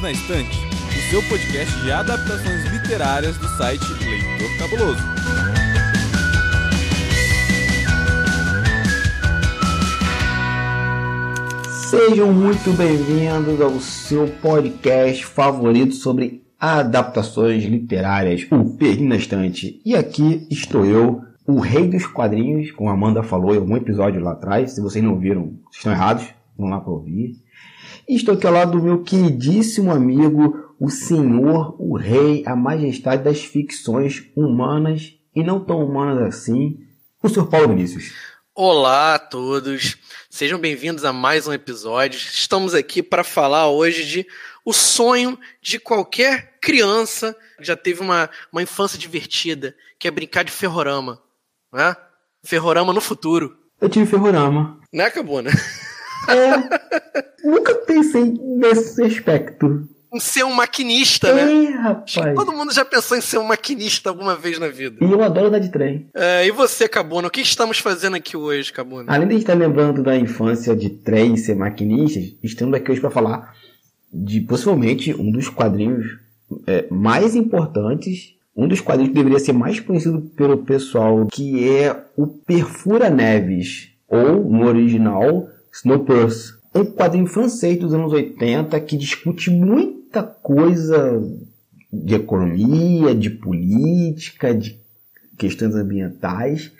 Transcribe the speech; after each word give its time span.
Livros 0.00 0.02
na 0.02 0.12
Estante, 0.12 0.58
o 0.88 1.10
seu 1.10 1.22
podcast 1.28 1.80
de 1.82 1.92
adaptações 1.92 2.64
literárias 2.72 3.36
do 3.36 3.46
site 3.48 3.84
Leitor 4.04 4.58
Cabuloso. 4.58 5.02
Sejam 11.90 12.32
muito 12.32 12.72
bem-vindos 12.76 13.60
ao 13.60 13.78
seu 13.80 14.28
podcast 14.40 15.24
favorito 15.26 15.94
sobre 15.94 16.44
adaptações 16.58 17.64
literárias, 17.64 18.46
o 18.50 18.76
Perdi 18.76 19.04
na 19.04 19.16
Estante. 19.16 19.80
E 19.84 19.94
aqui 19.94 20.46
estou 20.50 20.84
eu, 20.84 21.22
o 21.46 21.58
rei 21.58 21.88
dos 21.88 22.06
quadrinhos, 22.06 22.70
como 22.70 22.90
a 22.90 22.94
Amanda 22.94 23.22
falou 23.22 23.54
em 23.54 23.58
algum 23.58 23.76
episódio 23.76 24.22
lá 24.22 24.32
atrás. 24.32 24.72
Se 24.72 24.80
vocês 24.80 25.04
não 25.04 25.18
viram, 25.18 25.54
estão 25.70 25.92
errados, 25.92 26.26
vão 26.56 26.70
lá 26.70 26.80
para 26.80 26.92
ouvir. 26.92 27.49
Estou 28.12 28.34
aqui 28.34 28.44
ao 28.44 28.52
lado 28.52 28.72
do 28.72 28.82
meu 28.82 29.04
queridíssimo 29.04 29.92
amigo, 29.92 30.74
o 30.80 30.90
senhor, 30.90 31.76
o 31.78 31.96
rei, 31.96 32.42
a 32.44 32.56
majestade 32.56 33.22
das 33.22 33.44
ficções 33.44 34.24
humanas 34.34 35.14
e 35.32 35.44
não 35.44 35.64
tão 35.64 35.80
humanas 35.84 36.20
assim, 36.20 36.80
o 37.22 37.28
senhor 37.28 37.46
Paulo 37.46 37.68
Vinícius. 37.68 38.12
Olá 38.52 39.14
a 39.14 39.18
todos, 39.20 39.96
sejam 40.28 40.58
bem-vindos 40.58 41.04
a 41.04 41.12
mais 41.12 41.46
um 41.46 41.52
episódio. 41.52 42.18
Estamos 42.18 42.74
aqui 42.74 43.00
para 43.00 43.22
falar 43.22 43.68
hoje 43.70 44.04
de 44.04 44.26
o 44.64 44.72
sonho 44.72 45.38
de 45.62 45.78
qualquer 45.78 46.58
criança 46.60 47.36
que 47.58 47.64
já 47.64 47.76
teve 47.76 48.00
uma, 48.00 48.28
uma 48.50 48.60
infância 48.60 48.98
divertida, 48.98 49.72
que 50.00 50.08
é 50.08 50.10
brincar 50.10 50.42
de 50.42 50.50
ferrorama. 50.50 51.22
Né? 51.72 51.94
Ferrorama 52.42 52.92
no 52.92 53.00
futuro. 53.00 53.56
Eu 53.80 53.88
tive 53.88 54.04
ferrorama. 54.04 54.80
Né, 54.92 55.08
Cabona? 55.10 55.52
É, 56.28 57.48
nunca 57.48 57.74
pensei 57.74 58.34
nesse 58.40 59.02
aspecto. 59.02 59.88
Em 60.12 60.18
ser 60.18 60.42
um 60.42 60.52
maquinista, 60.52 61.32
né? 61.32 61.66
É, 61.66 61.70
rapaz. 61.70 62.34
Todo 62.34 62.52
mundo 62.52 62.72
já 62.72 62.84
pensou 62.84 63.16
em 63.16 63.20
ser 63.20 63.38
um 63.38 63.44
maquinista 63.44 64.10
alguma 64.10 64.34
vez 64.34 64.58
na 64.58 64.66
vida. 64.66 64.96
E 65.00 65.10
eu 65.10 65.22
adoro 65.22 65.46
andar 65.46 65.60
de 65.60 65.70
trem. 65.70 66.08
É, 66.12 66.44
e 66.44 66.50
você, 66.50 66.88
Cabona, 66.88 67.28
o 67.28 67.30
que 67.30 67.40
estamos 67.40 67.78
fazendo 67.78 68.16
aqui 68.16 68.36
hoje, 68.36 68.72
Cabona? 68.72 69.12
Além 69.12 69.28
de 69.28 69.36
estar 69.36 69.54
lembrando 69.54 70.02
da 70.02 70.16
infância 70.16 70.74
de 70.74 70.90
trem 70.90 71.34
e 71.34 71.38
ser 71.38 71.54
maquinistas, 71.54 72.24
estamos 72.42 72.74
aqui 72.74 72.90
hoje 72.90 73.00
para 73.00 73.10
falar 73.10 73.54
de 74.12 74.40
possivelmente 74.40 75.14
um 75.14 75.30
dos 75.30 75.48
quadrinhos 75.48 76.18
é, 76.66 76.86
mais 76.90 77.36
importantes, 77.36 78.34
um 78.56 78.66
dos 78.66 78.80
quadrinhos 78.80 79.10
que 79.10 79.18
deveria 79.18 79.38
ser 79.38 79.52
mais 79.52 79.78
conhecido 79.78 80.20
pelo 80.36 80.64
pessoal, 80.64 81.26
que 81.26 81.68
é 81.68 81.96
o 82.16 82.26
Perfura 82.26 83.08
Neves, 83.08 83.90
ou 84.08 84.44
no 84.44 84.66
original 84.66 85.48
Snowpiercer. 85.72 86.58
Um 86.74 86.84
quadrinho 86.84 87.26
francês 87.26 87.78
dos 87.78 87.92
anos 87.92 88.12
80 88.12 88.78
que 88.80 88.96
discute 88.96 89.50
muita 89.50 90.22
coisa 90.22 91.20
de 91.92 92.14
economia, 92.14 93.14
de 93.14 93.30
política, 93.30 94.54
de 94.54 94.80
questões 95.36 95.74
ambientais 95.74 96.70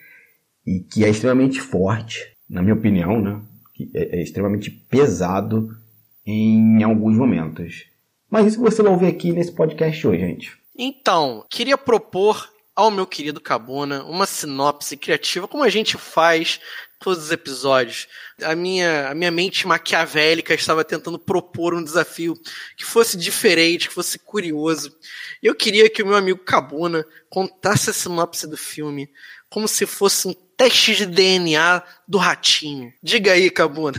e 0.66 0.80
que 0.80 1.04
é 1.04 1.08
extremamente 1.08 1.60
forte, 1.60 2.36
na 2.48 2.62
minha 2.62 2.74
opinião, 2.74 3.20
né? 3.20 3.40
Que 3.74 3.90
é, 3.94 4.18
é 4.18 4.22
extremamente 4.22 4.70
pesado 4.70 5.76
em 6.24 6.82
alguns 6.82 7.16
momentos. 7.16 7.86
Mas 8.30 8.46
isso 8.46 8.60
você 8.60 8.82
vai 8.82 8.92
ouvir 8.92 9.06
aqui 9.06 9.32
nesse 9.32 9.52
podcast 9.52 10.06
hoje, 10.06 10.20
gente. 10.20 10.52
Então, 10.78 11.44
queria 11.50 11.76
propor 11.76 12.48
ao 12.76 12.90
meu 12.90 13.06
querido 13.06 13.40
Cabona 13.40 14.04
uma 14.04 14.26
sinopse 14.26 14.96
criativa, 14.96 15.48
como 15.48 15.64
a 15.64 15.68
gente 15.68 15.96
faz 15.96 16.60
todos 17.00 17.24
os 17.24 17.32
episódios. 17.32 18.06
A 18.42 18.54
minha, 18.54 19.08
a 19.08 19.14
minha 19.14 19.30
mente 19.30 19.66
maquiavélica 19.66 20.54
estava 20.54 20.84
tentando 20.84 21.18
propor 21.18 21.74
um 21.74 21.82
desafio 21.82 22.38
que 22.76 22.84
fosse 22.84 23.16
diferente, 23.16 23.88
que 23.88 23.94
fosse 23.94 24.18
curioso. 24.18 24.94
Eu 25.42 25.54
queria 25.54 25.90
que 25.90 26.02
o 26.02 26.06
meu 26.06 26.16
amigo 26.16 26.44
Cabona 26.44 27.04
contasse 27.28 27.90
a 27.90 27.92
sinopse 27.92 28.46
do 28.46 28.56
filme 28.56 29.10
como 29.48 29.66
se 29.66 29.84
fosse 29.86 30.28
um 30.28 30.34
teste 30.56 30.94
de 30.94 31.06
DNA 31.06 31.82
do 32.06 32.18
ratinho. 32.18 32.92
Diga 33.02 33.32
aí, 33.32 33.50
Cabona. 33.50 33.98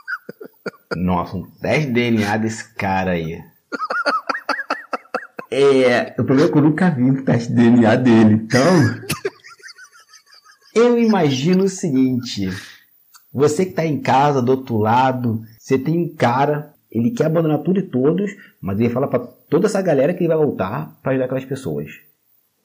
Nossa, 0.96 1.36
um 1.36 1.50
teste 1.60 1.86
de 1.88 1.92
DNA 1.92 2.36
desse 2.38 2.72
cara 2.74 3.12
aí. 3.12 3.42
É, 5.50 6.14
o 6.18 6.24
problema 6.24 6.48
é 6.48 6.52
que 6.52 6.58
eu 6.58 6.62
nunca 6.62 6.90
vi 6.90 7.02
um 7.02 7.22
teste 7.24 7.48
de 7.48 7.56
DNA 7.56 7.96
dele, 7.96 8.34
então. 8.34 8.62
Eu 10.74 10.98
imagino 10.98 11.64
o 11.64 11.68
seguinte: 11.68 12.48
você 13.32 13.66
que 13.66 13.72
tá 13.72 13.84
em 13.84 14.00
casa 14.00 14.40
do 14.40 14.52
outro 14.52 14.78
lado, 14.78 15.42
você 15.58 15.78
tem 15.78 15.98
um 15.98 16.14
cara, 16.14 16.74
ele 16.90 17.10
quer 17.10 17.26
abandonar 17.26 17.62
tudo 17.62 17.80
e 17.80 17.82
todos, 17.82 18.30
mas 18.60 18.78
ele 18.80 18.90
fala 18.90 19.08
para 19.08 19.20
toda 19.20 19.66
essa 19.66 19.82
galera 19.82 20.14
que 20.14 20.20
ele 20.20 20.28
vai 20.28 20.36
voltar 20.36 20.98
para 21.02 21.12
ajudar 21.12 21.26
aquelas 21.26 21.44
pessoas. 21.44 21.90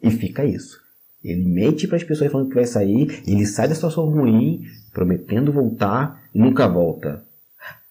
E 0.01 0.09
fica 0.09 0.45
isso. 0.45 0.79
Ele 1.23 1.43
mente 1.43 1.87
para 1.87 1.97
as 1.97 2.03
pessoas 2.03 2.31
falando 2.31 2.49
que 2.49 2.55
vai 2.55 2.65
sair, 2.65 3.21
ele 3.27 3.45
sai 3.45 3.67
da 3.67 3.75
situação 3.75 4.05
ruim, 4.05 4.63
prometendo 4.93 5.51
voltar 5.51 6.23
e 6.33 6.39
nunca 6.39 6.67
volta. 6.67 7.23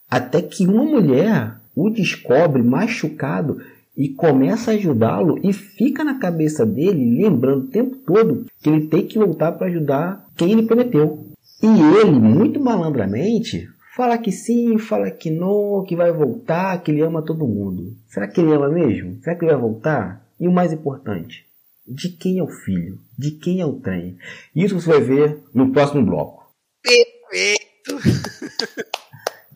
Até 0.09 0.41
que 0.41 0.67
uma 0.67 0.85
mulher 0.85 1.57
o 1.75 1.91
descobre 1.91 2.63
machucado 2.63 3.61
e 3.97 4.11
começa 4.11 4.71
a 4.71 4.75
ajudá-lo 4.75 5.39
e 5.43 5.53
fica 5.53 6.05
na 6.05 6.19
cabeça 6.19 6.67
dele, 6.67 7.23
lembrando 7.23 7.65
o 7.65 7.69
tempo 7.69 7.97
todo 7.97 8.47
que 8.61 8.69
ele 8.69 8.87
tem 8.89 9.07
que 9.07 9.19
voltar 9.19 9.53
para 9.53 9.69
ajudar 9.69 10.27
quem 10.37 10.53
ele 10.53 10.67
prometeu. 10.67 11.27
E 11.63 11.67
ele, 11.67 12.11
muito 12.11 12.61
malandramente, 12.61 13.67
fala 13.97 14.19
que 14.19 14.31
sim, 14.31 14.77
fala 14.77 15.11
que 15.11 15.31
não, 15.31 15.83
que 15.89 15.97
vai 15.97 16.13
voltar, 16.13 16.83
que 16.83 16.91
ele 16.91 17.01
ama 17.01 17.23
todo 17.23 17.49
mundo. 17.49 17.95
Será 18.07 18.29
que 18.29 18.41
ele 18.41 18.53
ama 18.53 18.69
mesmo? 18.69 19.19
Será 19.23 19.35
que 19.35 19.45
ele 19.45 19.53
vai 19.53 19.61
voltar? 19.61 20.23
E 20.39 20.47
o 20.47 20.53
mais 20.53 20.73
importante, 20.73 21.47
de 21.89 22.11
quem 22.11 22.39
é 22.39 22.43
o 22.43 22.49
filho? 22.49 22.99
De 23.19 23.31
quem 23.31 23.63
é 23.63 23.67
o 23.67 23.73
trem? 23.73 24.19
Isso 24.55 24.79
você 24.79 24.91
vai 24.91 25.01
ver 25.01 25.39
no 25.55 25.73
próximo 25.73 26.05
bloco. 26.05 26.45
Perfeito! 26.83 27.67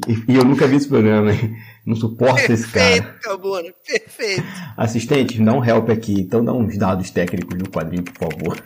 E, 0.08 0.32
e 0.32 0.36
eu 0.36 0.44
nunca 0.44 0.66
vi 0.66 0.76
esse 0.76 0.88
programa, 0.88 1.30
hein? 1.30 1.54
Não 1.86 1.96
perfeito, 2.14 2.52
esse 2.52 2.70
cara. 2.70 3.02
Perfeito, 3.02 3.20
Cabona, 3.20 3.68
perfeito. 3.86 4.44
Assistente, 4.76 5.42
dá 5.42 5.52
um 5.52 5.64
help 5.64 5.90
aqui. 5.90 6.20
Então 6.20 6.44
dá 6.44 6.52
uns 6.52 6.76
dados 6.76 7.10
técnicos 7.10 7.56
no 7.56 7.68
quadrinho, 7.68 8.04
por 8.04 8.30
favor. 8.30 8.62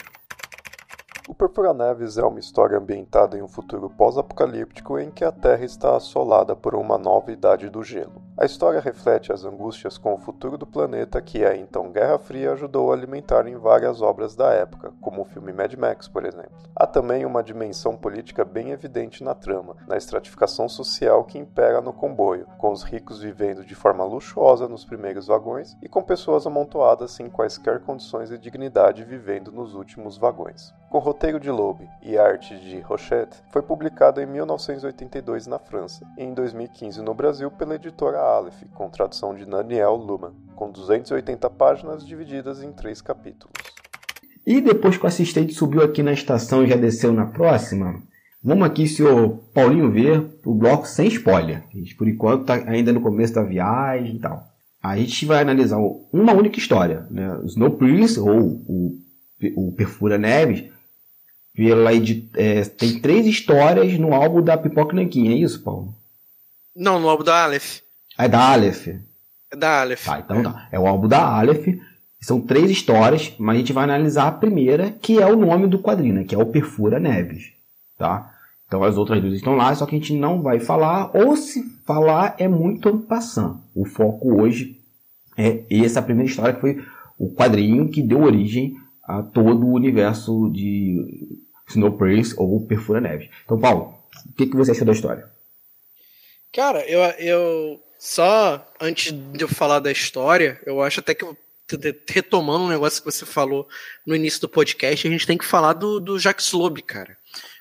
O 1.26 1.34
Perfura 1.34 1.72
Neves 1.72 2.18
é 2.18 2.22
uma 2.22 2.38
história 2.38 2.76
ambientada 2.76 3.38
em 3.38 3.42
um 3.42 3.48
futuro 3.48 3.88
pós-apocalíptico 3.88 4.98
em 4.98 5.10
que 5.10 5.24
a 5.24 5.32
Terra 5.32 5.64
está 5.64 5.96
assolada 5.96 6.54
por 6.54 6.74
uma 6.74 6.98
nova 6.98 7.32
idade 7.32 7.70
do 7.70 7.82
gelo. 7.82 8.22
A 8.36 8.44
história 8.44 8.80
reflete 8.80 9.32
as 9.32 9.44
angústias 9.44 9.96
com 9.96 10.12
o 10.12 10.18
futuro 10.18 10.58
do 10.58 10.66
planeta 10.66 11.22
que 11.22 11.44
a 11.44 11.56
então 11.56 11.92
Guerra 11.92 12.18
Fria 12.18 12.50
ajudou 12.50 12.90
a 12.90 12.94
alimentar 12.96 13.46
em 13.46 13.56
várias 13.56 14.02
obras 14.02 14.34
da 14.34 14.52
época, 14.52 14.92
como 15.00 15.22
o 15.22 15.24
filme 15.24 15.52
Mad 15.52 15.72
Max, 15.74 16.08
por 16.08 16.26
exemplo. 16.26 16.50
Há 16.74 16.84
também 16.84 17.24
uma 17.24 17.44
dimensão 17.44 17.96
política 17.96 18.44
bem 18.44 18.72
evidente 18.72 19.22
na 19.22 19.36
trama, 19.36 19.76
na 19.86 19.96
estratificação 19.96 20.68
social 20.68 21.22
que 21.22 21.38
impera 21.38 21.80
no 21.80 21.92
comboio, 21.92 22.48
com 22.58 22.72
os 22.72 22.82
ricos 22.82 23.20
vivendo 23.22 23.64
de 23.64 23.76
forma 23.76 24.02
luxuosa 24.02 24.66
nos 24.66 24.84
primeiros 24.84 25.28
vagões 25.28 25.76
e 25.80 25.88
com 25.88 26.02
pessoas 26.02 26.44
amontoadas 26.44 27.12
sem 27.12 27.30
quaisquer 27.30 27.82
condições 27.82 28.30
de 28.30 28.36
dignidade 28.36 29.04
vivendo 29.04 29.52
nos 29.52 29.74
últimos 29.74 30.18
vagões. 30.18 30.74
Com 30.90 30.98
roteiro 30.98 31.38
de 31.38 31.50
Loeb 31.50 31.88
e 32.02 32.18
arte 32.18 32.58
de 32.58 32.80
Rochette, 32.80 33.42
foi 33.50 33.62
publicado 33.62 34.20
em 34.20 34.26
1982 34.26 35.46
na 35.46 35.58
França 35.58 36.04
e 36.16 36.24
em 36.24 36.34
2015 36.34 37.00
no 37.00 37.14
Brasil 37.14 37.50
pela 37.50 37.74
editora 37.76 38.23
Aleph, 38.24 38.62
com 38.74 38.88
tradução 38.88 39.34
de 39.34 39.44
Daniel 39.44 39.96
Luhmann, 39.96 40.32
com 40.56 40.70
280 40.70 41.48
páginas 41.50 42.06
divididas 42.06 42.62
em 42.62 42.72
três 42.72 43.00
capítulos. 43.00 43.52
E 44.46 44.60
depois 44.60 44.96
que 44.96 45.04
o 45.04 45.06
assistente 45.06 45.54
subiu 45.54 45.82
aqui 45.82 46.02
na 46.02 46.12
estação 46.12 46.64
e 46.64 46.68
já 46.68 46.76
desceu 46.76 47.12
na 47.12 47.26
próxima, 47.26 48.02
vamos 48.42 48.66
aqui, 48.66 48.86
senhor 48.86 49.38
Paulinho, 49.54 49.90
ver 49.90 50.38
o 50.44 50.54
bloco 50.54 50.86
sem 50.86 51.08
spoiler. 51.08 51.64
A 51.72 51.76
gente, 51.76 51.94
por 51.94 52.08
enquanto, 52.08 52.42
está 52.42 52.54
ainda 52.70 52.92
no 52.92 53.00
começo 53.00 53.34
da 53.34 53.42
viagem 53.42 54.16
e 54.16 54.18
tal. 54.18 54.44
A 54.82 54.98
gente 54.98 55.24
vai 55.24 55.40
analisar 55.40 55.78
uma 56.12 56.34
única 56.34 56.58
história, 56.58 57.06
né? 57.10 57.40
Snow 57.46 57.70
Prince, 57.70 58.20
ou 58.20 58.62
o, 58.68 58.98
o 59.56 59.72
Perfura 59.72 60.18
Neves, 60.18 60.64
pela 61.54 61.90
é, 62.36 62.64
tem 62.64 63.00
três 63.00 63.26
histórias 63.26 63.98
no 63.98 64.12
álbum 64.12 64.42
da 64.42 64.58
Pipoca 64.58 64.94
Nanquim, 64.94 65.28
é 65.28 65.36
isso, 65.36 65.62
Paulo? 65.62 65.94
Não, 66.74 66.98
no 66.98 67.08
álbum 67.08 67.22
da 67.22 67.44
Aleph. 67.44 67.83
É 68.18 68.28
da 68.28 68.52
Aleph. 68.52 68.88
É 68.88 69.56
da 69.56 69.80
Aleph. 69.80 70.04
Tá, 70.04 70.20
então 70.20 70.42
tá. 70.42 70.68
É 70.70 70.78
o 70.78 70.86
álbum 70.86 71.08
da 71.08 71.24
Aleph. 71.24 71.66
São 72.20 72.40
três 72.40 72.70
histórias, 72.70 73.34
mas 73.38 73.56
a 73.56 73.58
gente 73.58 73.72
vai 73.72 73.84
analisar 73.84 74.28
a 74.28 74.32
primeira, 74.32 74.90
que 74.90 75.20
é 75.20 75.26
o 75.26 75.36
nome 75.36 75.66
do 75.66 75.78
quadrinho, 75.78 76.14
né? 76.14 76.24
que 76.24 76.34
é 76.34 76.38
o 76.38 76.46
Perfura 76.46 76.98
Neves. 76.98 77.52
Tá? 77.98 78.34
Então 78.66 78.82
as 78.82 78.96
outras 78.96 79.20
duas 79.20 79.34
estão 79.34 79.54
lá, 79.54 79.74
só 79.74 79.84
que 79.84 79.94
a 79.94 79.98
gente 79.98 80.14
não 80.14 80.40
vai 80.40 80.58
falar, 80.58 81.10
ou 81.14 81.36
se 81.36 81.62
falar 81.84 82.34
é 82.38 82.48
muito 82.48 82.98
passando. 83.00 83.60
O 83.74 83.84
foco 83.84 84.40
hoje 84.40 84.80
é 85.36 85.64
essa 85.70 86.00
primeira 86.00 86.30
história, 86.30 86.54
que 86.54 86.60
foi 86.60 86.84
o 87.18 87.34
quadrinho 87.34 87.90
que 87.90 88.02
deu 88.02 88.22
origem 88.22 88.74
a 89.02 89.22
todo 89.22 89.66
o 89.66 89.74
universo 89.74 90.50
de 90.50 91.38
Snow 91.68 91.92
Prince 91.92 92.34
ou 92.38 92.66
Perfura 92.66 93.00
Neves. 93.00 93.28
Então, 93.44 93.58
Paulo, 93.58 93.94
o 94.26 94.32
que, 94.32 94.46
que 94.46 94.56
você 94.56 94.70
achou 94.70 94.86
da 94.86 94.92
história? 94.92 95.26
Cara, 96.52 96.80
eu, 96.88 97.00
eu 97.18 97.80
Só 98.04 98.70
antes 98.78 99.12
de 99.12 99.42
eu 99.42 99.48
falar 99.48 99.80
da 99.80 99.90
história, 99.90 100.60
eu 100.66 100.82
acho 100.82 101.00
até 101.00 101.14
que 101.14 101.24
retomando 102.06 102.66
um 102.66 102.68
negócio 102.68 103.02
que 103.02 103.10
você 103.10 103.24
falou 103.24 103.66
no 104.06 104.14
início 104.14 104.42
do 104.42 104.48
podcast, 104.48 105.08
a 105.08 105.10
gente 105.10 105.26
tem 105.26 105.38
que 105.38 105.44
falar 105.46 105.72
do, 105.72 105.98
do 105.98 106.18
Jacques 106.18 106.52
Loeb, 106.52 106.82
cara. 106.82 107.16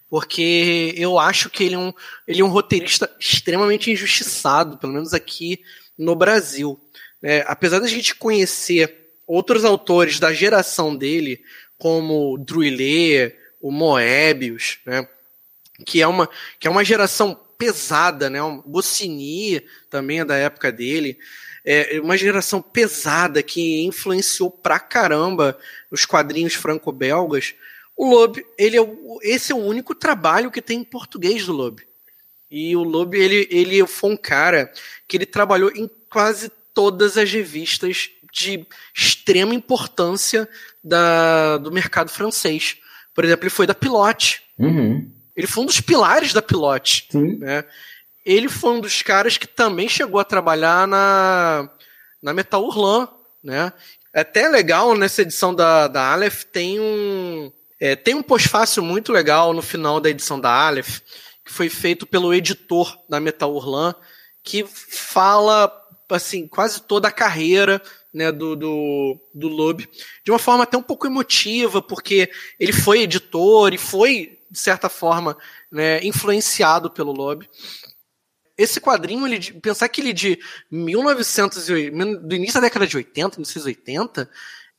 Porque 0.09 0.93
eu 0.97 1.17
acho 1.17 1.49
que 1.49 1.63
ele 1.63 1.75
é, 1.75 1.77
um, 1.77 1.93
ele 2.27 2.41
é 2.41 2.43
um 2.43 2.49
roteirista 2.49 3.09
extremamente 3.17 3.89
injustiçado, 3.89 4.77
pelo 4.77 4.91
menos 4.91 5.13
aqui 5.13 5.61
no 5.97 6.13
Brasil. 6.13 6.77
É, 7.23 7.45
apesar 7.47 7.79
da 7.79 7.87
gente 7.87 8.13
conhecer 8.13 9.13
outros 9.25 9.63
autores 9.63 10.19
da 10.19 10.33
geração 10.33 10.93
dele, 10.93 11.41
como 11.77 12.37
Druillet, 12.37 13.33
o 13.61 13.71
Moebius, 13.71 14.79
né, 14.85 15.07
que 15.85 16.01
é 16.01 16.07
uma 16.07 16.29
que 16.59 16.67
é 16.67 16.69
uma 16.69 16.83
geração 16.83 17.39
pesada, 17.57 18.29
né, 18.29 18.39
Goscinny 18.65 19.63
também 19.89 20.19
é 20.19 20.25
da 20.25 20.35
época 20.35 20.71
dele, 20.71 21.17
é 21.65 21.99
uma 22.01 22.17
geração 22.17 22.61
pesada 22.61 23.41
que 23.41 23.83
influenciou 23.85 24.51
pra 24.51 24.79
caramba 24.79 25.57
os 25.89 26.05
quadrinhos 26.05 26.53
franco-belgas. 26.55 27.55
O 27.95 28.09
Loeb, 28.09 28.43
ele 28.57 28.75
é 28.75 28.81
o, 28.81 29.19
esse 29.21 29.51
é 29.51 29.55
o 29.55 29.63
único 29.63 29.95
trabalho 29.95 30.51
que 30.51 30.61
tem 30.61 30.79
em 30.79 30.83
português 30.83 31.45
do 31.45 31.53
Loeb. 31.53 31.81
E 32.51 32.75
o 32.75 32.83
Loeb, 32.83 33.15
ele, 33.15 33.47
ele 33.49 33.87
foi 33.87 34.11
um 34.11 34.17
cara 34.17 34.71
que 35.07 35.15
ele 35.15 35.25
trabalhou 35.25 35.71
em 35.71 35.89
quase 36.09 36.51
todas 36.73 37.17
as 37.17 37.31
revistas 37.31 38.09
de 38.33 38.65
extrema 38.93 39.53
importância 39.53 40.49
da, 40.83 41.57
do 41.57 41.71
mercado 41.71 42.09
francês. 42.09 42.77
Por 43.13 43.23
exemplo, 43.23 43.43
ele 43.43 43.49
foi 43.51 43.67
da 43.67 43.75
Pilote. 43.75 44.41
Uhum. 44.57 45.09
Ele 45.35 45.47
foi 45.47 45.63
um 45.63 45.65
dos 45.65 45.81
pilares 45.81 46.33
da 46.33 46.41
Pilote. 46.41 47.07
Sim. 47.11 47.37
Né? 47.37 47.63
Ele 48.25 48.47
foi 48.47 48.73
um 48.73 48.79
dos 48.79 49.01
caras 49.01 49.37
que 49.37 49.47
também 49.47 49.89
chegou 49.89 50.19
a 50.19 50.25
trabalhar 50.25 50.87
na, 50.87 51.69
na 52.21 52.33
Metal 52.33 52.63
Urlan. 52.63 53.07
Né? 53.43 53.73
É 54.13 54.21
até 54.21 54.47
legal 54.47 54.95
nessa 54.95 55.23
edição 55.23 55.53
da, 55.53 55.87
da 55.87 56.11
Aleph 56.11 56.43
tem 56.45 56.79
um. 56.79 57.51
É, 57.79 57.95
tem 57.95 58.13
um 58.13 58.23
pós-fácil 58.23 58.81
muito 58.81 59.11
legal 59.11 59.53
no 59.53 59.61
final 59.61 59.99
da 59.99 60.09
edição 60.09 60.39
da 60.39 60.49
Aleph, 60.49 60.99
que 61.43 61.51
foi 61.51 61.67
feito 61.67 62.05
pelo 62.05 62.33
editor 62.33 62.97
da 63.09 63.19
Metal 63.19 63.53
Urlan, 63.53 63.93
que 64.41 64.63
fala 64.65 65.71
assim 66.09 66.47
quase 66.47 66.81
toda 66.81 67.07
a 67.07 67.11
carreira 67.11 67.81
né, 68.13 68.31
do, 68.31 68.55
do, 68.55 69.19
do 69.33 69.47
Loeb, 69.47 69.89
de 70.23 70.31
uma 70.31 70.37
forma 70.37 70.63
até 70.63 70.77
um 70.77 70.83
pouco 70.83 71.07
emotiva, 71.07 71.81
porque 71.81 72.29
ele 72.59 72.71
foi 72.71 73.01
editor 73.01 73.73
e 73.73 73.77
foi, 73.77 74.32
de 74.53 74.59
certa 74.59 74.87
forma, 74.87 75.35
né, 75.71 75.99
influenciado 76.05 76.91
pelo 76.91 77.11
Loeb. 77.11 77.49
Esse 78.55 78.79
quadrinho, 78.79 79.25
ele, 79.25 79.39
pensar 79.53 79.89
que 79.89 79.99
ele 79.99 80.13
de 80.13 80.39
1900, 80.69 81.65
do 81.65 82.35
início 82.35 82.61
da 82.61 82.67
década 82.67 82.85
de 82.85 82.95
80, 82.95 83.37
1980, 83.37 84.29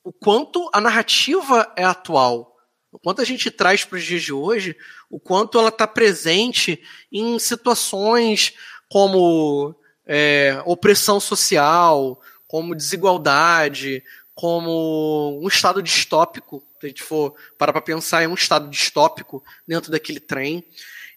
o 0.04 0.12
quanto 0.12 0.70
a 0.72 0.80
narrativa 0.80 1.72
é 1.76 1.82
atual, 1.82 2.56
o 2.92 3.00
quanto 3.00 3.20
a 3.20 3.24
gente 3.24 3.50
traz 3.50 3.84
para 3.84 3.96
os 3.96 4.04
dias 4.04 4.22
de 4.22 4.32
hoje, 4.32 4.76
o 5.10 5.18
quanto 5.18 5.58
ela 5.58 5.70
está 5.70 5.88
presente 5.88 6.80
em 7.10 7.36
situações 7.40 8.54
como 8.88 9.74
é, 10.06 10.62
opressão 10.64 11.18
social, 11.18 12.20
como 12.46 12.76
desigualdade, 12.76 14.04
como 14.36 15.40
um 15.42 15.48
estado 15.48 15.82
distópico. 15.82 16.62
Se 16.84 16.86
a 16.86 16.88
gente 16.88 17.02
for 17.02 17.34
parar 17.56 17.72
para 17.72 17.80
pensar, 17.80 18.22
é 18.22 18.28
um 18.28 18.34
estado 18.34 18.68
distópico 18.68 19.42
dentro 19.66 19.90
daquele 19.90 20.20
trem. 20.20 20.62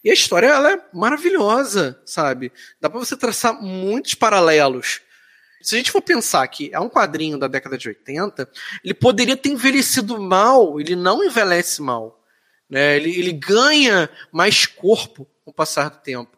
E 0.02 0.10
a 0.10 0.14
história 0.14 0.46
ela 0.46 0.72
é 0.72 0.80
maravilhosa, 0.94 2.00
sabe? 2.06 2.50
Dá 2.80 2.88
para 2.88 2.98
você 2.98 3.14
traçar 3.14 3.60
muitos 3.60 4.14
paralelos. 4.14 5.02
Se 5.60 5.74
a 5.74 5.78
gente 5.78 5.90
for 5.90 6.00
pensar 6.00 6.46
que 6.48 6.70
é 6.72 6.80
um 6.80 6.88
quadrinho 6.88 7.36
da 7.36 7.48
década 7.48 7.76
de 7.76 7.88
80, 7.88 8.48
ele 8.82 8.94
poderia 8.94 9.36
ter 9.36 9.50
envelhecido 9.50 10.18
mal, 10.18 10.80
ele 10.80 10.96
não 10.96 11.22
envelhece 11.22 11.82
mal. 11.82 12.24
Né? 12.70 12.96
Ele, 12.96 13.10
ele 13.18 13.32
ganha 13.32 14.08
mais 14.32 14.64
corpo 14.64 15.28
com 15.44 15.50
o 15.50 15.54
passar 15.54 15.90
do 15.90 15.98
tempo. 15.98 16.34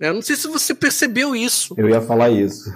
Né? 0.00 0.12
Não 0.12 0.22
sei 0.22 0.34
se 0.34 0.48
você 0.48 0.74
percebeu 0.74 1.36
isso. 1.36 1.74
Eu 1.78 1.88
ia 1.88 2.00
falar 2.00 2.30
isso 2.30 2.72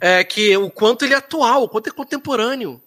é, 0.00 0.22
que 0.22 0.54
o 0.56 0.70
quanto 0.70 1.02
ele 1.02 1.14
é 1.14 1.16
atual, 1.16 1.62
o 1.62 1.68
quanto 1.68 1.88
é 1.88 1.90
contemporâneo. 1.90 2.78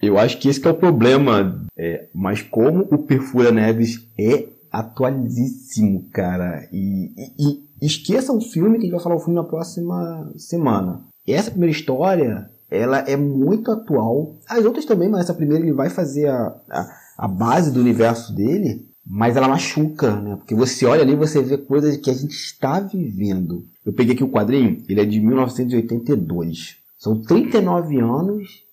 Eu 0.00 0.18
acho 0.18 0.38
que 0.38 0.48
esse 0.48 0.60
que 0.60 0.68
é 0.68 0.70
o 0.70 0.74
problema. 0.74 1.64
É, 1.76 2.08
mas 2.14 2.42
como 2.42 2.86
o 2.90 2.98
Perfura 2.98 3.50
Neves 3.50 4.06
é 4.18 4.46
atualizíssimo, 4.70 6.08
cara. 6.12 6.68
E, 6.72 7.12
e, 7.16 7.62
e 7.80 7.86
esqueça 7.86 8.32
o 8.32 8.40
filme 8.40 8.78
que 8.78 8.78
a 8.78 8.82
gente 8.82 8.92
vai 8.92 9.00
falar 9.00 9.16
o 9.16 9.20
filme 9.20 9.34
na 9.34 9.44
próxima 9.44 10.32
semana. 10.36 11.02
Essa 11.26 11.50
primeira 11.50 11.74
história, 11.74 12.48
ela 12.70 12.98
é 13.00 13.16
muito 13.16 13.70
atual. 13.70 14.36
As 14.48 14.64
outras 14.64 14.84
também, 14.84 15.08
mas 15.08 15.22
essa 15.22 15.34
primeira 15.34 15.64
ele 15.64 15.72
vai 15.72 15.90
fazer 15.90 16.28
a, 16.28 16.54
a, 16.70 16.86
a 17.18 17.28
base 17.28 17.72
do 17.72 17.80
universo 17.80 18.34
dele 18.34 18.88
mas 19.10 19.36
ela 19.36 19.48
machuca, 19.48 20.20
né? 20.20 20.36
Porque 20.36 20.54
você 20.54 20.84
olha 20.84 21.00
ali 21.00 21.12
e 21.12 21.16
você 21.16 21.42
vê 21.42 21.56
coisas 21.56 21.96
que 21.96 22.10
a 22.10 22.14
gente 22.14 22.32
está 22.32 22.78
vivendo. 22.78 23.64
Eu 23.84 23.92
peguei 23.94 24.14
aqui 24.14 24.22
o 24.22 24.30
quadrinho, 24.30 24.82
ele 24.86 25.00
é 25.00 25.04
de 25.06 25.18
1982. 25.18 26.76
São 26.98 27.22
39 27.22 27.98
anos 28.00 28.67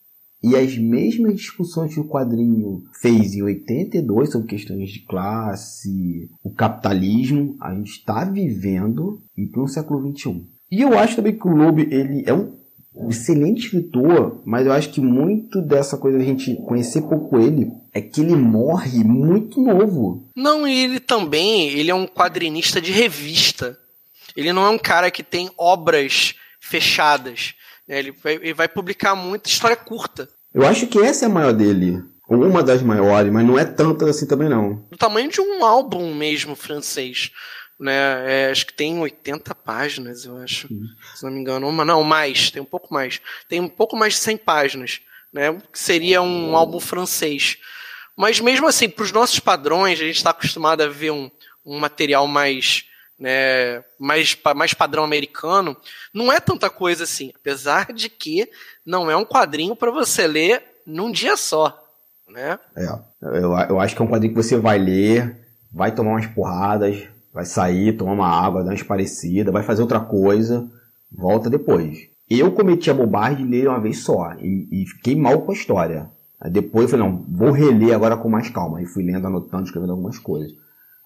e 0.45 0.55
as 0.55 0.77
mesmas 0.77 1.35
discussões 1.35 1.95
que 1.95 1.99
o 1.99 2.07
quadrinho 2.07 2.83
fez 3.01 3.33
em 3.33 3.41
82 3.41 4.31
sobre 4.31 4.47
questões 4.47 4.91
de 4.91 4.99
classe, 4.99 6.29
o 6.43 6.51
capitalismo, 6.51 7.57
a 7.59 7.73
gente 7.73 7.93
está 7.93 8.23
vivendo 8.23 9.19
em 9.35 9.47
pleno 9.47 9.67
século 9.67 10.03
21. 10.03 10.45
E 10.71 10.81
eu 10.81 10.95
acho 10.97 11.15
também 11.15 11.35
que 11.35 11.47
o 11.47 11.55
Loeb, 11.55 11.81
ele 11.91 12.23
é 12.27 12.33
um 12.33 12.53
excelente 13.09 13.65
escritor, 13.65 14.43
mas 14.45 14.67
eu 14.67 14.71
acho 14.71 14.91
que 14.91 15.01
muito 15.01 15.63
dessa 15.63 15.97
coisa 15.97 16.19
da 16.19 16.23
gente 16.23 16.55
conhecer 16.57 17.01
pouco 17.01 17.39
ele 17.39 17.71
é 17.91 17.99
que 17.99 18.21
ele 18.21 18.35
morre 18.35 19.03
muito 19.03 19.59
novo. 19.59 20.27
Não, 20.35 20.67
e 20.67 20.83
ele 20.83 20.99
também, 20.99 21.69
ele 21.69 21.89
é 21.89 21.95
um 21.95 22.05
quadrinista 22.05 22.79
de 22.79 22.91
revista. 22.91 23.75
Ele 24.35 24.53
não 24.53 24.63
é 24.63 24.69
um 24.69 24.77
cara 24.77 25.09
que 25.09 25.23
tem 25.23 25.49
obras 25.57 26.35
fechadas. 26.59 27.55
Né? 27.87 27.99
Ele 27.99 28.53
vai 28.53 28.67
publicar 28.67 29.15
muita 29.15 29.49
história 29.49 29.75
curta. 29.75 30.29
Eu 30.55 30.65
acho 30.65 30.87
que 30.87 30.97
essa 30.99 31.25
é 31.25 31.27
a 31.27 31.31
maior 31.31 31.53
dele. 31.53 32.01
Ou 32.27 32.43
uma 32.43 32.63
das 32.63 32.81
maiores, 32.81 33.31
mas 33.31 33.45
não 33.45 33.59
é 33.59 33.65
tanta 33.65 34.09
assim 34.09 34.25
também 34.25 34.49
não. 34.49 34.87
Do 34.89 34.97
tamanho 34.97 35.29
de 35.29 35.39
um 35.39 35.63
álbum 35.63 36.15
mesmo 36.15 36.55
francês 36.55 37.31
né? 37.79 38.47
É, 38.47 38.51
acho 38.51 38.65
que 38.65 38.73
tem 38.73 38.97
80 38.99 39.53
páginas, 39.55 40.25
eu 40.25 40.37
acho, 40.37 40.71
uhum. 40.71 40.87
se 41.13 41.23
não 41.23 41.31
me 41.31 41.39
engano. 41.39 41.67
Uma, 41.67 41.83
não, 41.83 42.03
mais, 42.03 42.49
tem 42.49 42.61
um 42.61 42.65
pouco 42.65 42.93
mais. 42.93 43.21
Tem 43.47 43.59
um 43.59 43.69
pouco 43.69 43.95
mais 43.95 44.13
de 44.13 44.19
100 44.19 44.37
páginas, 44.37 45.01
né? 45.31 45.53
Que 45.71 45.79
seria 45.79 46.21
um 46.21 46.49
uhum. 46.49 46.55
álbum 46.55 46.79
francês. 46.79 47.57
Mas 48.15 48.39
mesmo 48.39 48.67
assim, 48.67 48.89
para 48.89 49.03
os 49.03 49.11
nossos 49.11 49.39
padrões, 49.39 49.99
a 49.99 50.05
gente 50.05 50.17
está 50.17 50.29
acostumado 50.29 50.81
a 50.81 50.87
ver 50.87 51.11
um, 51.11 51.29
um 51.65 51.77
material 51.79 52.27
mais, 52.27 52.85
né, 53.17 53.83
mais, 53.99 54.37
mais 54.55 54.73
padrão 54.73 55.03
americano. 55.03 55.75
Não 56.13 56.31
é 56.31 56.39
tanta 56.39 56.69
coisa 56.69 57.03
assim, 57.03 57.31
apesar 57.35 57.93
de 57.93 58.09
que 58.09 58.49
não 58.85 59.09
é 59.09 59.15
um 59.15 59.25
quadrinho 59.25 59.75
para 59.75 59.91
você 59.91 60.27
ler 60.27 60.63
num 60.85 61.11
dia 61.11 61.35
só, 61.35 61.83
né? 62.29 62.59
É, 62.75 62.85
eu, 63.21 63.51
eu 63.69 63.79
acho 63.79 63.95
que 63.95 64.01
é 64.01 64.05
um 64.05 64.09
quadrinho 64.09 64.33
que 64.33 64.41
você 64.41 64.57
vai 64.57 64.77
ler, 64.77 65.37
vai 65.71 65.93
tomar 65.93 66.11
umas 66.11 66.27
porradas, 66.27 67.07
vai 67.33 67.45
sair, 67.45 67.97
tomar 67.97 68.13
uma 68.13 68.27
água, 68.27 68.63
dar 68.63 68.69
uma 68.69 68.75
esparecida, 68.75 69.51
vai 69.51 69.63
fazer 69.63 69.81
outra 69.81 69.99
coisa, 69.99 70.69
volta 71.11 71.49
depois. 71.49 72.07
Eu 72.29 72.51
cometi 72.51 72.89
a 72.89 72.93
bobagem 72.93 73.45
de 73.45 73.51
ler 73.51 73.67
uma 73.67 73.79
vez 73.79 73.99
só 73.99 74.33
e, 74.39 74.67
e 74.71 74.87
fiquei 74.87 75.15
mal 75.15 75.41
com 75.41 75.51
a 75.51 75.55
história. 75.55 76.09
Aí 76.39 76.49
depois 76.49 76.83
eu 76.83 76.97
falei, 76.97 77.05
não, 77.05 77.25
vou 77.29 77.51
reler 77.51 77.93
agora 77.93 78.17
com 78.17 78.29
mais 78.29 78.49
calma. 78.49 78.81
E 78.81 78.85
fui 78.85 79.03
lendo, 79.03 79.27
anotando, 79.27 79.63
escrevendo 79.63 79.91
algumas 79.91 80.17
coisas. 80.17 80.53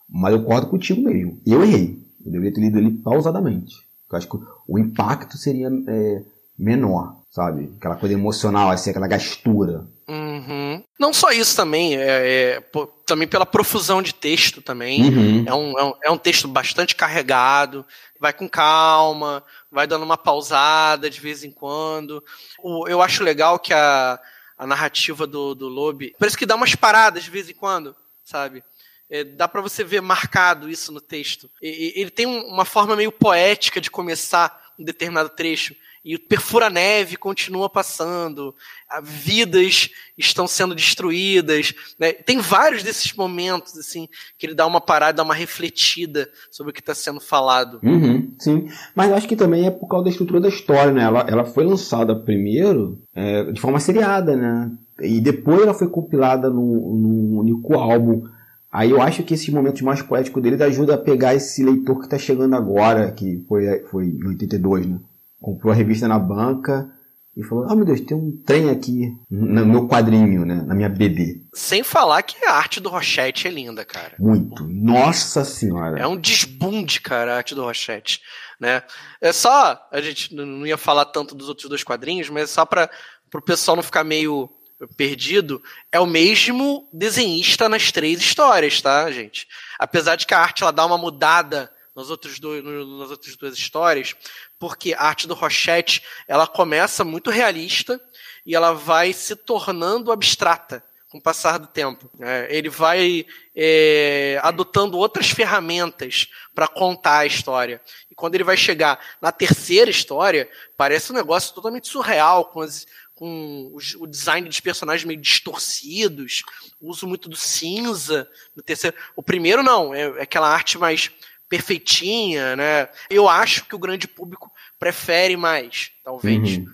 Mas 0.10 0.34
eu 0.34 0.42
concordo 0.42 0.68
contigo 0.68 1.02
mesmo. 1.02 1.40
Eu 1.46 1.64
errei. 1.64 2.02
Eu 2.26 2.32
deveria 2.32 2.54
ter 2.54 2.62
lido 2.62 2.80
ele 2.80 2.92
pausadamente. 2.92 3.76
Eu 4.12 4.18
acho 4.18 4.28
que 4.28 4.38
o 4.68 4.80
impacto 4.80 5.38
seria 5.38 5.70
é, 5.88 6.24
menor, 6.58 7.22
sabe? 7.32 7.72
Aquela 7.78 7.96
coisa 7.96 8.16
emocional, 8.16 8.70
assim, 8.72 8.90
aquela 8.90 9.08
gastura. 9.08 9.88
Uhum. 10.08 10.84
Não 11.00 11.14
só 11.14 11.32
isso 11.32 11.56
também, 11.56 11.96
é, 11.96 12.58
é, 12.58 12.64
também 13.06 13.28
pela 13.28 13.46
profusão 13.46 14.02
de 14.02 14.14
texto 14.14 14.62
também. 14.62 15.04
Uhum. 15.04 15.46
É, 15.48 15.54
um, 15.54 15.80
é, 15.80 15.84
um, 15.84 15.94
é 16.06 16.12
um 16.12 16.18
texto 16.18 16.48
bastante 16.48 16.96
carregado, 16.96 17.86
vai 18.20 18.34
com 18.34 18.50
calma, 18.50 19.44
vai 19.72 19.86
dando 19.86 20.04
uma 20.04 20.18
pausada 20.18 21.10
de 21.10 21.22
vez 21.22 21.44
em 21.44 21.52
quando. 21.52 22.24
O, 22.64 22.88
eu 22.88 23.02
acho 23.02 23.24
legal 23.24 23.60
que 23.60 23.74
a, 23.74 24.20
a 24.58 24.66
narrativa 24.66 25.28
do, 25.28 25.54
do 25.54 25.68
Lobe 25.68 26.16
parece 26.18 26.38
que 26.38 26.46
dá 26.46 26.56
umas 26.56 26.74
paradas 26.74 27.24
de 27.24 27.30
vez 27.30 27.48
em 27.50 27.54
quando, 27.54 27.96
sabe? 28.26 28.64
É, 29.10 29.24
dá 29.24 29.48
para 29.48 29.62
você 29.62 29.84
ver 29.84 30.02
marcado 30.02 30.70
isso 30.70 30.92
no 30.92 31.02
texto. 31.02 31.50
E, 31.62 31.94
ele 31.96 32.10
tem 32.10 32.26
uma 32.26 32.66
forma 32.66 32.96
meio 32.96 33.12
poética 33.12 33.82
de 33.82 33.90
começar 33.90 34.70
um 34.78 34.84
determinado 34.84 35.30
trecho 35.30 35.76
e 36.04 36.16
o 36.16 36.20
perfura-neve 36.20 37.18
continua 37.18 37.70
passando, 37.70 38.56
vidas 39.04 39.90
estão 40.18 40.48
sendo 40.48 40.74
destruídas. 40.74 41.74
Né? 42.00 42.14
Tem 42.14 42.40
vários 42.40 42.84
desses 42.84 43.14
momentos 43.14 43.78
assim 43.78 44.08
que 44.38 44.46
ele 44.46 44.56
dá 44.56 44.66
uma 44.66 44.80
parada, 44.80 45.18
dá 45.18 45.24
uma 45.24 45.34
refletida 45.34 46.30
sobre 46.50 46.72
o 46.72 46.74
que 46.74 46.80
está 46.80 46.96
sendo 46.96 47.20
falado. 47.20 47.80
Uhum, 47.84 48.34
sim, 48.40 48.70
mas 48.96 49.12
acho 49.12 49.28
que 49.28 49.36
também 49.36 49.68
é 49.68 49.72
por 49.72 49.88
causa 49.88 50.06
da 50.06 50.10
estrutura 50.10 50.40
da 50.40 50.50
história, 50.50 50.92
né? 50.92 51.04
Ela, 51.04 51.26
ela 51.28 51.46
foi 51.46 51.66
lançada 51.66 52.16
primeiro 52.16 52.98
é, 53.14 53.52
de 53.52 53.60
forma 53.60 53.80
seriada, 53.80 54.36
né? 54.36 54.72
E 55.02 55.20
depois 55.20 55.62
ela 55.62 55.74
foi 55.74 55.90
compilada 55.90 56.50
num 56.50 57.38
único 57.40 57.76
álbum. 57.76 58.24
Aí 58.72 58.92
eu 58.92 59.02
acho 59.02 59.24
que 59.24 59.34
esses 59.34 59.50
momentos 59.50 59.82
mais 59.82 60.02
poéticos 60.02 60.42
dele 60.44 60.62
ajuda 60.64 60.96
a 60.96 60.98
pegar 60.98 61.34
esse 61.34 61.64
leitor 61.64 61.98
que 61.98 62.06
está 62.06 62.18
chegando 62.18 62.56
agora, 62.56 63.12
que 63.12 63.44
foi, 63.48 63.80
foi 63.90 64.06
em 64.06 64.28
82, 64.28 64.86
né? 64.86 65.00
comprou 65.42 65.72
a 65.72 65.76
revista 65.76 66.08
na 66.08 66.20
banca 66.20 66.90
e 67.36 67.44
falou: 67.44 67.66
Ah, 67.66 67.70
oh, 67.72 67.76
meu 67.76 67.86
Deus, 67.86 68.02
tem 68.02 68.16
um 68.16 68.32
trem 68.46 68.70
aqui 68.70 69.14
no 69.30 69.66
meu 69.66 69.88
quadrinho, 69.88 70.46
né? 70.46 70.64
Na 70.66 70.76
minha 70.76 70.90
BD. 70.90 71.42
Sem 71.54 71.84
falar 71.84 72.22
que 72.22 72.44
a 72.46 72.54
arte 72.54 72.80
do 72.80 72.90
Rochette 72.90 73.48
é 73.48 73.52
linda, 73.52 73.86
cara. 73.86 74.14
Muito. 74.20 74.68
Nossa 74.68 75.44
Senhora. 75.46 76.00
É 76.00 76.06
um 76.06 76.18
desbunde, 76.18 77.02
cara, 77.02 77.34
a 77.34 77.38
arte 77.38 77.56
do 77.56 77.64
Rochette. 77.64 78.22
Né? 78.60 78.84
É 79.22 79.32
só. 79.32 79.80
A 79.92 80.02
gente 80.02 80.36
não 80.36 80.66
ia 80.68 80.78
falar 80.78 81.06
tanto 81.06 81.34
dos 81.34 81.48
outros 81.48 81.70
dois 81.70 81.84
quadrinhos, 81.84 82.30
mas 82.30 82.50
só 82.50 82.66
para 82.66 82.90
o 83.34 83.42
pessoal 83.42 83.76
não 83.76 83.84
ficar 83.84 84.04
meio 84.04 84.50
perdido, 84.96 85.62
é 85.92 86.00
o 86.00 86.06
mesmo 86.06 86.88
desenhista 86.94 87.68
nas 87.68 87.92
três 87.92 88.20
histórias, 88.20 88.82
tá, 88.82 89.12
gente? 89.12 89.48
Apesar 89.78 90.16
de 90.16 90.26
que 90.26 90.34
a 90.34 90.40
arte 90.40 90.64
ela 90.64 90.72
dá 90.72 90.86
uma 90.86 90.98
mudada 90.98 91.72
nos 91.96 92.10
outros 92.10 92.40
dois, 92.40 92.64
nas 92.64 93.12
outras 93.12 93.36
duas 93.36 93.58
histórias, 93.58 94.16
porque 94.58 94.94
a 94.94 95.04
arte 95.04 95.28
do 95.28 95.34
Rochette 95.34 96.02
ela 96.28 96.48
começa 96.48 97.04
muito 97.04 97.30
realista 97.30 98.00
e 98.46 98.56
ela 98.56 98.74
vai 98.74 99.12
se 99.12 99.36
tornando 99.36 100.12
abstrata 100.12 100.84
com 101.10 101.18
o 101.18 101.22
passar 101.22 101.58
do 101.58 101.68
tempo. 101.68 102.10
É, 102.20 102.48
ele 102.50 102.70
vai 102.70 103.26
é, 103.56 104.40
adotando 104.44 104.98
outras 104.98 105.30
ferramentas 105.30 106.28
para 106.54 106.68
contar 106.68 107.20
a 107.20 107.26
história. 107.26 107.82
E 108.12 108.16
quando 108.16 108.36
ele 108.36 108.44
vai 108.44 108.56
chegar 108.56 109.00
na 109.20 109.32
terceira 109.32 109.90
história, 109.90 110.50
parece 110.78 111.12
um 111.12 111.16
negócio 111.16 111.54
totalmente 111.54 111.88
surreal, 111.88 112.46
com, 112.46 112.62
as, 112.62 112.86
com 113.20 113.70
o 114.00 114.08
design 114.08 114.48
dos 114.48 114.62
personagens 114.62 115.06
meio 115.06 115.20
distorcidos, 115.20 116.42
o 116.80 116.90
uso 116.90 117.06
muito 117.06 117.28
do 117.28 117.36
cinza 117.36 118.26
no 118.56 118.64
terceiro. 118.64 118.96
O 119.14 119.22
primeiro 119.22 119.62
não, 119.62 119.94
é, 119.94 120.04
é 120.04 120.22
aquela 120.22 120.48
arte 120.48 120.78
mais 120.78 121.12
perfeitinha, 121.50 122.56
né? 122.56 122.88
Eu 123.10 123.28
acho 123.28 123.68
que 123.68 123.76
o 123.76 123.80
grande 123.80 124.08
público 124.08 124.50
prefere 124.80 125.36
mais, 125.36 125.92
talvez. 126.02 126.60
Uhum. 126.60 126.66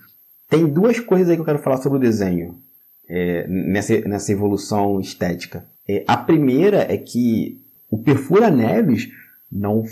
Tem 0.48 0.66
duas 0.68 1.00
coisas 1.00 1.30
aí 1.30 1.34
que 1.34 1.40
eu 1.40 1.44
quero 1.44 1.58
falar 1.58 1.78
sobre 1.78 1.98
o 1.98 2.00
desenho, 2.00 2.62
é, 3.08 3.44
nessa, 3.48 3.98
nessa 4.02 4.30
evolução 4.30 5.00
estética. 5.00 5.66
É, 5.88 6.04
a 6.06 6.16
primeira 6.16 6.86
é 6.88 6.96
que 6.96 7.60
o 7.90 7.98
Perfura 7.98 8.52
Neves 8.52 9.08
não, 9.50 9.82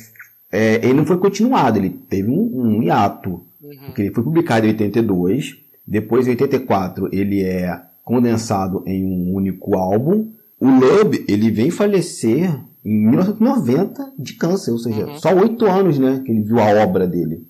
é, 0.52 0.76
ele 0.76 0.94
não 0.94 1.04
foi 1.04 1.18
continuado, 1.18 1.80
ele 1.80 1.90
teve 1.90 2.30
um, 2.30 2.76
um 2.76 2.82
hiato. 2.84 3.44
Uhum. 3.60 3.86
Porque 3.86 4.02
ele 4.02 4.14
foi 4.14 4.22
publicado 4.22 4.66
em 4.66 4.68
82, 4.68 5.63
depois 5.86 6.26
em 6.26 6.30
84 6.30 7.08
ele 7.12 7.42
é 7.42 7.80
condensado 8.02 8.82
em 8.86 9.04
um 9.04 9.34
único 9.34 9.76
álbum. 9.76 10.32
O 10.60 10.68
Lub, 10.68 11.24
ele 11.26 11.50
vem 11.50 11.70
falecer 11.70 12.54
em 12.84 13.08
1990 13.08 14.12
de 14.18 14.34
câncer, 14.34 14.70
ou 14.70 14.78
seja, 14.78 15.06
uhum. 15.06 15.18
só 15.18 15.34
oito 15.34 15.64
anos, 15.66 15.98
né, 15.98 16.22
que 16.24 16.30
ele 16.30 16.42
viu 16.42 16.58
a 16.58 16.82
obra 16.82 17.06
dele. 17.06 17.46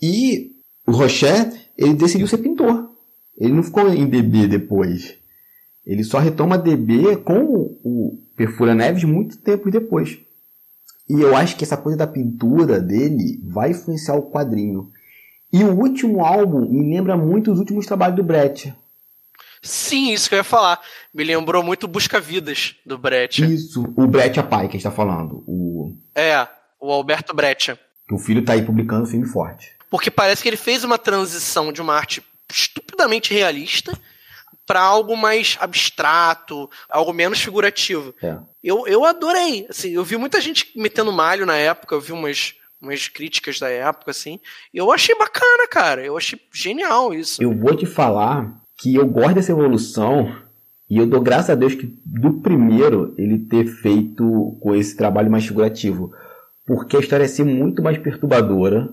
E 0.00 0.52
o 0.86 0.92
Rocher, 0.92 1.52
ele 1.76 1.94
decidiu 1.94 2.26
ser 2.26 2.38
pintor. 2.38 2.90
Ele 3.36 3.52
não 3.52 3.62
ficou 3.62 3.88
em 3.88 4.06
DB 4.06 4.46
depois. 4.46 5.16
Ele 5.86 6.04
só 6.04 6.18
retoma 6.18 6.58
DB 6.58 7.16
com 7.16 7.76
o 7.82 8.18
Perfura 8.36 8.74
Neves 8.74 9.04
muito 9.04 9.38
tempo 9.38 9.70
depois. 9.70 10.18
E 11.08 11.20
eu 11.20 11.34
acho 11.34 11.56
que 11.56 11.64
essa 11.64 11.76
coisa 11.76 11.96
da 11.96 12.06
pintura 12.06 12.80
dele 12.80 13.40
vai 13.42 13.70
influenciar 13.70 14.16
o 14.16 14.30
quadrinho. 14.30 14.90
E 15.52 15.64
o 15.64 15.74
último 15.74 16.24
álbum 16.24 16.60
me 16.68 16.94
lembra 16.94 17.16
muito 17.16 17.52
os 17.52 17.58
últimos 17.58 17.86
trabalhos 17.86 18.16
do 18.16 18.22
Brett. 18.22 18.74
Sim, 19.62 20.12
isso 20.12 20.28
que 20.28 20.34
eu 20.34 20.38
ia 20.38 20.44
falar. 20.44 20.80
Me 21.12 21.24
lembrou 21.24 21.62
muito 21.62 21.88
Busca 21.88 22.20
Vidas 22.20 22.76
do 22.84 22.96
Brett. 22.96 23.42
Isso, 23.42 23.82
o 23.96 24.06
Brett 24.06 24.42
Pai 24.44 24.68
que 24.68 24.76
está 24.76 24.90
falando. 24.90 25.42
O... 25.46 25.96
É, 26.14 26.46
o 26.80 26.92
Alberto 26.92 27.34
Brett. 27.34 27.78
Que 28.06 28.14
o 28.14 28.18
filho 28.18 28.40
está 28.40 28.52
aí 28.52 28.62
publicando 28.62 29.06
filme 29.06 29.26
forte. 29.26 29.72
Porque 29.90 30.10
parece 30.10 30.42
que 30.42 30.48
ele 30.48 30.56
fez 30.56 30.84
uma 30.84 30.98
transição 30.98 31.72
de 31.72 31.80
uma 31.80 31.94
arte 31.94 32.22
estupidamente 32.50 33.32
realista 33.32 33.98
para 34.66 34.80
algo 34.80 35.16
mais 35.16 35.56
abstrato, 35.60 36.70
algo 36.90 37.12
menos 37.12 37.40
figurativo. 37.40 38.14
É. 38.22 38.36
Eu, 38.62 38.86
eu 38.86 39.04
adorei. 39.04 39.66
Assim, 39.68 39.90
eu 39.90 40.04
vi 40.04 40.16
muita 40.18 40.40
gente 40.42 40.70
metendo 40.76 41.10
malho 41.10 41.46
na 41.46 41.56
época, 41.56 41.94
eu 41.94 42.00
vi 42.00 42.12
umas, 42.12 42.54
umas 42.80 43.08
críticas 43.08 43.58
da 43.58 43.68
época, 43.68 44.10
assim. 44.10 44.38
E 44.72 44.78
eu 44.78 44.92
achei 44.92 45.14
bacana, 45.16 45.66
cara. 45.70 46.04
Eu 46.04 46.16
achei 46.16 46.38
genial 46.52 47.12
isso. 47.12 47.42
Eu 47.42 47.52
vou 47.52 47.76
te 47.76 47.86
falar 47.86 48.60
que 48.78 48.94
eu 48.94 49.06
gosto 49.06 49.34
dessa 49.34 49.52
evolução 49.52 50.34
e 50.88 50.96
eu 50.96 51.06
dou 51.06 51.20
graças 51.20 51.50
a 51.50 51.54
Deus 51.54 51.74
que 51.74 51.92
do 52.04 52.40
primeiro 52.40 53.14
ele 53.18 53.38
ter 53.38 53.66
feito 53.66 54.56
com 54.60 54.74
esse 54.74 54.96
trabalho 54.96 55.30
mais 55.30 55.46
figurativo. 55.46 56.12
Porque 56.66 56.96
a 56.96 57.00
história 57.00 57.24
é 57.24 57.28
ser 57.28 57.44
muito 57.44 57.82
mais 57.82 57.98
perturbadora 57.98 58.88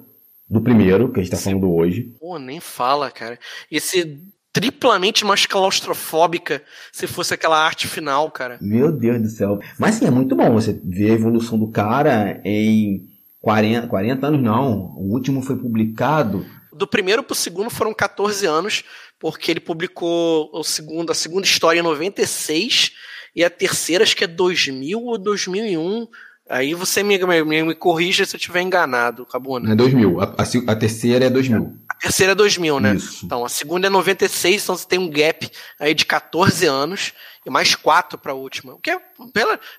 do 0.50 0.62
primeiro, 0.62 1.12
que 1.12 1.20
a 1.20 1.24
gente 1.24 1.32
tá 1.32 1.38
falando 1.38 1.74
hoje. 1.74 2.14
Pô, 2.20 2.38
nem 2.38 2.60
fala, 2.60 3.10
cara. 3.10 3.40
E 3.70 3.80
ser 3.80 4.20
triplamente 4.54 5.26
mais 5.26 5.46
claustrofóbica 5.46 6.64
se 6.92 7.08
fosse 7.08 7.34
aquela 7.34 7.62
arte 7.62 7.88
final, 7.88 8.32
cara. 8.32 8.58
Meu 8.62 8.92
Deus 8.92 9.22
do 9.22 9.28
céu. 9.28 9.60
Mas 9.78 9.96
sim, 9.96 10.06
é 10.06 10.12
muito 10.12 10.36
bom 10.36 10.54
você 10.54 10.80
ver 10.84 11.12
a 11.12 11.16
evolução 11.16 11.60
do 11.60 11.70
cara 11.70 12.40
em 12.46 13.06
40, 13.46 13.86
40 13.86 14.26
anos, 14.26 14.42
não. 14.42 14.92
O 14.98 15.14
último 15.14 15.40
foi 15.40 15.56
publicado. 15.56 16.44
Do 16.74 16.88
primeiro 16.88 17.22
pro 17.22 17.36
segundo 17.36 17.70
foram 17.70 17.94
14 17.94 18.44
anos 18.48 18.84
porque 19.20 19.52
ele 19.52 19.60
publicou 19.60 20.50
o 20.52 20.64
segundo, 20.64 21.12
a 21.12 21.14
segunda 21.14 21.46
história 21.46 21.80
em 21.80 21.84
96 21.84 22.94
e 23.36 23.44
a 23.44 23.50
terceira 23.52 24.04
acho 24.04 24.18
que 24.18 24.24
é 24.24 24.28
2000 24.28 25.00
ou 25.00 25.20
2001. 25.20 26.08
Aí 26.50 26.74
você 26.74 27.04
me, 27.04 27.20
me, 27.24 27.64
me 27.64 27.76
corrija 27.76 28.26
se 28.26 28.36
eu 28.36 28.40
estiver 28.40 28.62
enganado, 28.62 29.28
Cabuna. 29.28 29.74
É 29.74 29.76
2000. 29.76 30.22
A, 30.22 30.24
a, 30.24 30.72
a, 30.72 30.76
terceira 30.76 31.26
é 31.26 31.30
2000. 31.30 31.72
A 31.88 31.94
terceira 31.94 32.32
é 32.32 32.36
2000, 32.36 32.80
né? 32.80 32.96
Isso. 32.96 33.28
Então, 33.28 33.46
a 33.46 33.50
segunda 33.50 33.86
é 33.86 33.92
96, 33.92 34.64
então 34.64 34.76
você 34.76 34.88
tem 34.88 34.98
um 34.98 35.10
gap 35.10 35.48
aí 35.80 35.94
de 35.94 36.04
14 36.04 36.66
anos 36.66 37.14
e 37.46 37.50
mais 37.50 37.76
4 37.76 38.18
para 38.18 38.32
a 38.32 38.36
última. 38.36 38.74
O 38.74 38.80
que 38.80 38.90
é, 38.90 39.00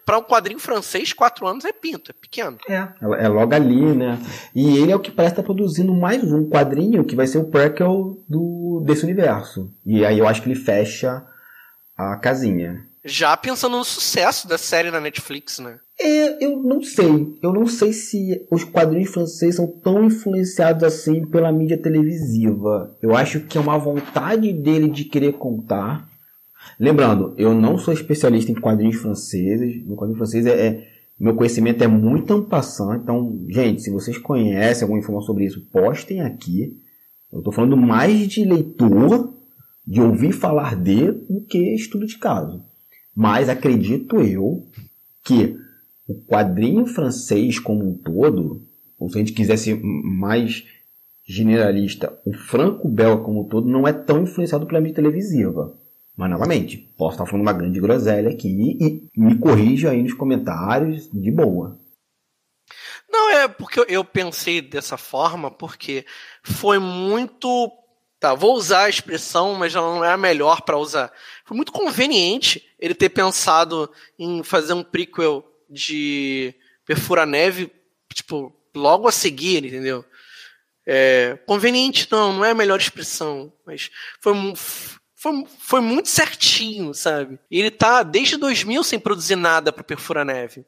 para 0.05 0.19
um 0.19 0.23
quadrinho 0.23 0.59
francês, 0.59 1.13
4 1.13 1.47
anos 1.47 1.65
é 1.65 1.73
pinto, 1.73 2.11
é 2.11 2.15
pequeno. 2.15 2.59
É, 2.69 2.89
é 3.25 3.29
logo 3.29 3.55
ali, 3.55 3.95
né? 3.95 4.19
E 4.55 4.79
ele 4.79 4.93
é 4.93 4.97
o 4.97 5.01
que 5.01 5.11
parece 5.11 5.33
estar 5.33 5.43
tá 5.43 5.47
produzindo 5.47 5.95
mais 5.95 6.23
um 6.33 6.49
quadrinho 6.49 7.05
que 7.05 7.17
vai 7.17 7.27
ser 7.27 7.39
o 7.39 7.51
prequel 7.51 8.19
do, 8.29 8.83
desse 8.87 9.05
universo. 9.05 9.71
E 9.85 10.05
aí 10.05 10.19
eu 10.19 10.29
acho 10.29 10.43
que 10.43 10.49
ele 10.49 10.59
fecha 10.59 11.25
a 11.97 12.17
casinha. 12.17 12.85
Já 13.05 13.37
pensando 13.37 13.77
no 13.77 13.85
sucesso 13.85 14.49
da 14.49 14.59
série 14.59 14.91
na 14.91 15.01
Netflix, 15.01 15.61
né? 15.61 15.79
É, 15.99 16.45
eu 16.45 16.61
não 16.63 16.83
sei. 16.83 17.39
Eu 17.41 17.53
não 17.53 17.67
sei 17.67 17.93
se 17.93 18.45
os 18.51 18.65
quadrinhos 18.65 19.11
franceses 19.11 19.55
são 19.55 19.67
tão 19.67 20.05
influenciados 20.05 20.83
assim 20.83 21.25
pela 21.25 21.53
mídia 21.53 21.81
televisiva. 21.81 22.97
Eu 23.01 23.17
acho 23.17 23.41
que 23.41 23.57
é 23.57 23.61
uma 23.61 23.79
vontade 23.79 24.53
dele 24.53 24.89
de 24.91 25.05
querer 25.05 25.35
contar. 25.35 26.07
Lembrando, 26.79 27.35
eu 27.39 27.55
não 27.55 27.79
sou 27.79 27.95
especialista 27.95 28.53
em 28.53 28.55
quadrinhos 28.55 28.97
franceses. 28.97 29.85
No 29.87 29.97
quadrinho 29.97 30.19
francês 30.19 30.47
é, 30.47 30.67
é 30.67 30.89
meu 31.19 31.35
conhecimento 31.35 31.83
é 31.83 31.87
muito 31.87 32.33
ampassant. 32.35 33.01
Então, 33.03 33.45
gente, 33.49 33.83
se 33.83 33.91
vocês 33.91 34.19
conhecem 34.19 34.83
alguma 34.83 35.01
informação 35.01 35.27
sobre 35.27 35.47
isso, 35.47 35.67
postem 35.73 36.21
aqui. 36.21 36.79
Eu 37.33 37.39
estou 37.39 37.53
falando 37.53 37.77
mais 37.77 38.29
de 38.29 38.45
leitor, 38.45 39.35
de 39.87 40.01
ouvir 40.01 40.33
falar 40.33 40.77
de, 40.77 41.11
do 41.11 41.41
que 41.41 41.75
estudo 41.75 42.07
de 42.07 42.19
caso. 42.19 42.63
Mas 43.15 43.49
acredito 43.49 44.21
eu 44.21 44.67
que 45.25 45.57
o 46.07 46.15
quadrinho 46.15 46.87
francês 46.87 47.59
como 47.59 47.89
um 47.89 47.95
todo, 47.95 48.63
ou 48.99 49.09
se 49.09 49.17
a 49.17 49.19
gente 49.21 49.33
quisesse 49.33 49.75
mais 49.75 50.65
generalista, 51.25 52.17
o 52.25 52.33
franco-belga 52.33 53.23
como 53.23 53.41
um 53.41 53.49
todo 53.49 53.69
não 53.69 53.89
é 53.89 53.93
tão 53.93 54.23
influenciado 54.23 54.67
pela 54.67 54.81
mídia 54.81 54.97
televisiva. 54.97 55.75
Mas, 56.17 56.31
novamente, 56.31 56.79
posso 56.97 57.15
estar 57.15 57.27
falando 57.27 57.43
uma 57.43 57.53
grande 57.53 57.79
groselha 57.79 58.31
aqui 58.31 58.79
e 58.81 59.11
me 59.17 59.39
corrija 59.39 59.91
aí 59.91 60.03
nos 60.03 60.15
comentários 60.15 61.11
de 61.13 61.31
boa. 61.31 61.79
Não, 63.09 63.31
é 63.31 63.49
porque 63.49 63.85
eu 63.89 64.05
pensei 64.05 64.61
dessa 64.61 64.97
forma 64.97 65.51
porque 65.51 66.05
foi 66.43 66.79
muito 66.79 67.71
Tá, 68.19 68.33
vou 68.35 68.55
usar 68.55 68.85
a 68.85 68.89
expressão, 68.89 69.55
mas 69.55 69.75
ela 69.75 69.95
não 69.95 70.03
é 70.03 70.11
a 70.11 70.17
melhor 70.17 70.63
para 70.63 70.79
usar. 70.79 71.13
Foi 71.45 71.55
muito 71.55 71.71
conveniente 71.71 72.67
ele 72.79 72.95
ter 72.95 73.11
pensado 73.11 73.93
em 74.19 74.43
fazer 74.43 74.73
um 74.73 74.83
prequel 74.83 75.45
de 75.69 76.55
Perfura 76.87 77.27
Neve, 77.27 77.71
tipo, 78.15 78.55
logo 78.75 79.07
a 79.07 79.13
seguir, 79.13 79.67
entendeu? 79.67 80.03
É, 80.87 81.39
conveniente 81.47 82.09
não, 82.11 82.33
não 82.33 82.45
é 82.45 82.53
a 82.53 82.55
melhor 82.55 82.79
expressão, 82.79 83.53
mas 83.67 83.91
foi, 84.21 84.33
foi, 85.17 85.45
foi 85.59 85.81
muito 85.81 86.09
certinho, 86.11 86.93
sabe? 86.93 87.39
E 87.51 87.59
ele 87.59 87.71
tá 87.71 88.03
desde 88.03 88.37
2000 88.37 88.85
sem 88.85 89.01
produzir 89.01 89.37
nada 89.37 89.73
pro 89.73 89.83
Perfura 89.83 90.25
Neve. 90.25 90.65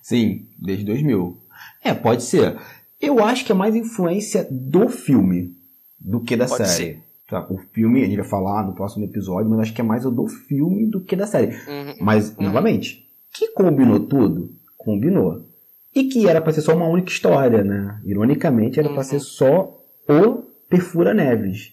Sim, 0.00 0.46
desde 0.56 0.84
2000. 0.84 1.36
É, 1.82 1.92
pode 1.92 2.22
ser. 2.22 2.56
Eu 3.00 3.22
acho 3.22 3.44
que 3.44 3.50
é 3.50 3.54
mais 3.54 3.74
influência 3.74 4.46
do 4.48 4.88
filme 4.88 5.56
do 5.98 6.20
que 6.20 6.36
da 6.36 6.46
pode 6.46 6.68
série. 6.68 6.94
Ser. 6.94 7.02
Tá, 7.28 7.46
o 7.50 7.58
filme, 7.58 8.02
a 8.02 8.06
gente 8.06 8.16
vai 8.16 8.28
falar 8.28 8.64
no 8.64 8.74
próximo 8.74 9.04
episódio, 9.04 9.50
mas 9.50 9.60
acho 9.60 9.74
que 9.74 9.80
é 9.80 9.84
mais 9.84 10.06
o 10.06 10.10
do 10.10 10.28
filme 10.28 10.86
do 10.86 11.00
que 11.00 11.16
da 11.16 11.26
série. 11.26 11.56
Uhum. 11.66 11.96
Mas, 12.00 12.36
uhum. 12.36 12.44
novamente, 12.44 13.08
que 13.32 13.48
combinou 13.48 14.00
tudo? 14.00 14.50
Combinou. 14.76 15.48
E 15.94 16.04
que 16.04 16.28
era 16.28 16.40
para 16.40 16.52
ser 16.52 16.60
só 16.60 16.74
uma 16.74 16.86
única 16.86 17.10
história, 17.10 17.64
né? 17.64 18.00
Ironicamente, 18.04 18.78
era 18.78 18.88
uhum. 18.88 18.94
para 18.94 19.04
ser 19.04 19.18
só 19.18 19.76
o 20.08 20.42
Perfura 20.68 21.12
Neves. 21.12 21.71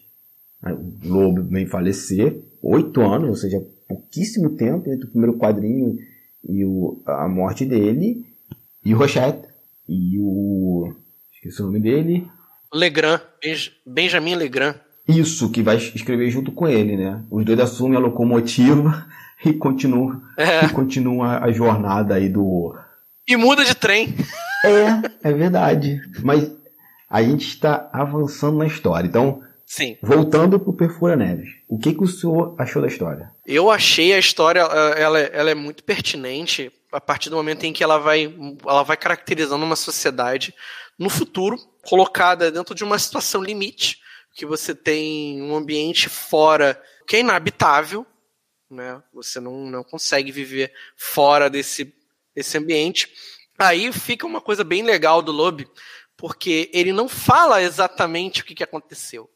O 0.64 1.08
Lobo 1.08 1.44
vem 1.44 1.66
falecer, 1.66 2.42
oito 2.62 3.02
anos, 3.02 3.30
ou 3.30 3.36
seja, 3.36 3.62
pouquíssimo 3.88 4.52
tempo 4.52 4.92
entre 4.92 5.08
o 5.08 5.10
primeiro 5.10 5.38
quadrinho 5.38 5.98
e 6.48 6.66
o, 6.66 7.02
a 7.06 7.28
morte 7.28 7.66
dele, 7.66 8.26
e 8.84 8.94
o 8.94 8.98
Rochette, 8.98 9.48
e 9.88 10.20
o. 10.20 10.94
esqueci 11.34 11.62
o 11.62 11.66
nome 11.66 11.80
dele. 11.80 12.28
Legrand, 12.74 13.22
Benjamin 13.86 14.36
Legrand. 14.36 14.76
Isso, 15.08 15.50
que 15.50 15.64
vai 15.64 15.78
escrever 15.78 16.30
junto 16.30 16.52
com 16.52 16.68
ele, 16.68 16.96
né? 16.96 17.24
Os 17.32 17.44
dois 17.44 17.60
assumem 17.60 17.98
a 17.98 18.02
locomotiva 18.02 19.08
e 19.44 19.54
continuam, 19.54 20.22
é. 20.38 20.66
e 20.66 20.70
continua 20.70 21.40
a 21.40 21.52
jornada 21.52 22.16
aí 22.16 22.30
do. 22.30 22.76
E 23.28 23.36
muda 23.36 23.64
de 23.66 23.76
trem. 23.76 24.14
É, 24.64 25.30
é 25.30 25.34
verdade. 25.34 26.02
Mas 26.24 26.52
a 27.10 27.24
gente 27.24 27.48
está 27.48 27.90
avançando 27.92 28.58
na 28.58 28.68
história. 28.68 29.08
Então, 29.08 29.42
Sim. 29.70 30.00
Voltando 30.02 30.60
pro 30.60 30.74
Perfura 30.74 31.16
Neves, 31.16 31.48
o 31.68 31.78
que, 31.78 31.94
que 31.94 32.04
o 32.04 32.08
senhor 32.08 32.56
achou 32.58 32.82
da 32.82 32.88
história? 32.88 33.32
Eu 33.46 33.70
achei 33.70 34.12
a 34.16 34.18
história, 34.18 34.62
eh, 34.62 35.00
ela, 35.00 35.20
ela 35.20 35.52
é 35.52 35.54
muito 35.54 35.84
pertinente 35.84 36.72
a 36.92 37.00
partir 37.00 37.30
do 37.30 37.36
momento 37.36 37.66
em 37.66 37.72
que 37.72 37.84
ela 37.84 38.00
vai, 38.00 38.36
ela 38.66 38.82
vai 38.82 38.98
caracterizando 38.98 39.64
uma 39.64 39.76
sociedade 39.76 40.56
no 40.98 41.08
futuro, 41.08 41.56
colocada 41.84 42.52
dentro 42.52 42.74
de 42.74 42.84
uma 42.84 42.98
situação 42.98 43.44
limite, 43.44 44.00
que 44.34 44.44
você 44.44 44.74
tem 44.74 45.40
um 45.40 45.56
ambiente 45.56 46.10
fora 46.10 46.82
que 47.08 47.18
é 47.18 47.20
inabitável, 47.20 48.08
né? 48.72 49.04
Você 49.14 49.40
não, 49.40 49.68
não 49.68 49.84
consegue 49.84 50.32
viver 50.32 50.74
fora 50.98 51.48
desse, 51.48 51.94
desse 52.36 52.58
ambiente. 52.58 53.08
Aí 53.60 53.94
fica 53.94 54.26
uma 54.26 54.42
coisa 54.42 54.64
bem 54.64 54.82
legal 54.82 55.22
do 55.22 55.32
Lobby, 55.32 55.70
porque 56.18 56.72
ele 56.74 56.92
não 56.92 57.08
fala 57.08 57.62
exatamente 57.62 58.42
o 58.42 58.46
que, 58.46 58.56
que 58.56 58.64
aconteceu. 58.64 59.30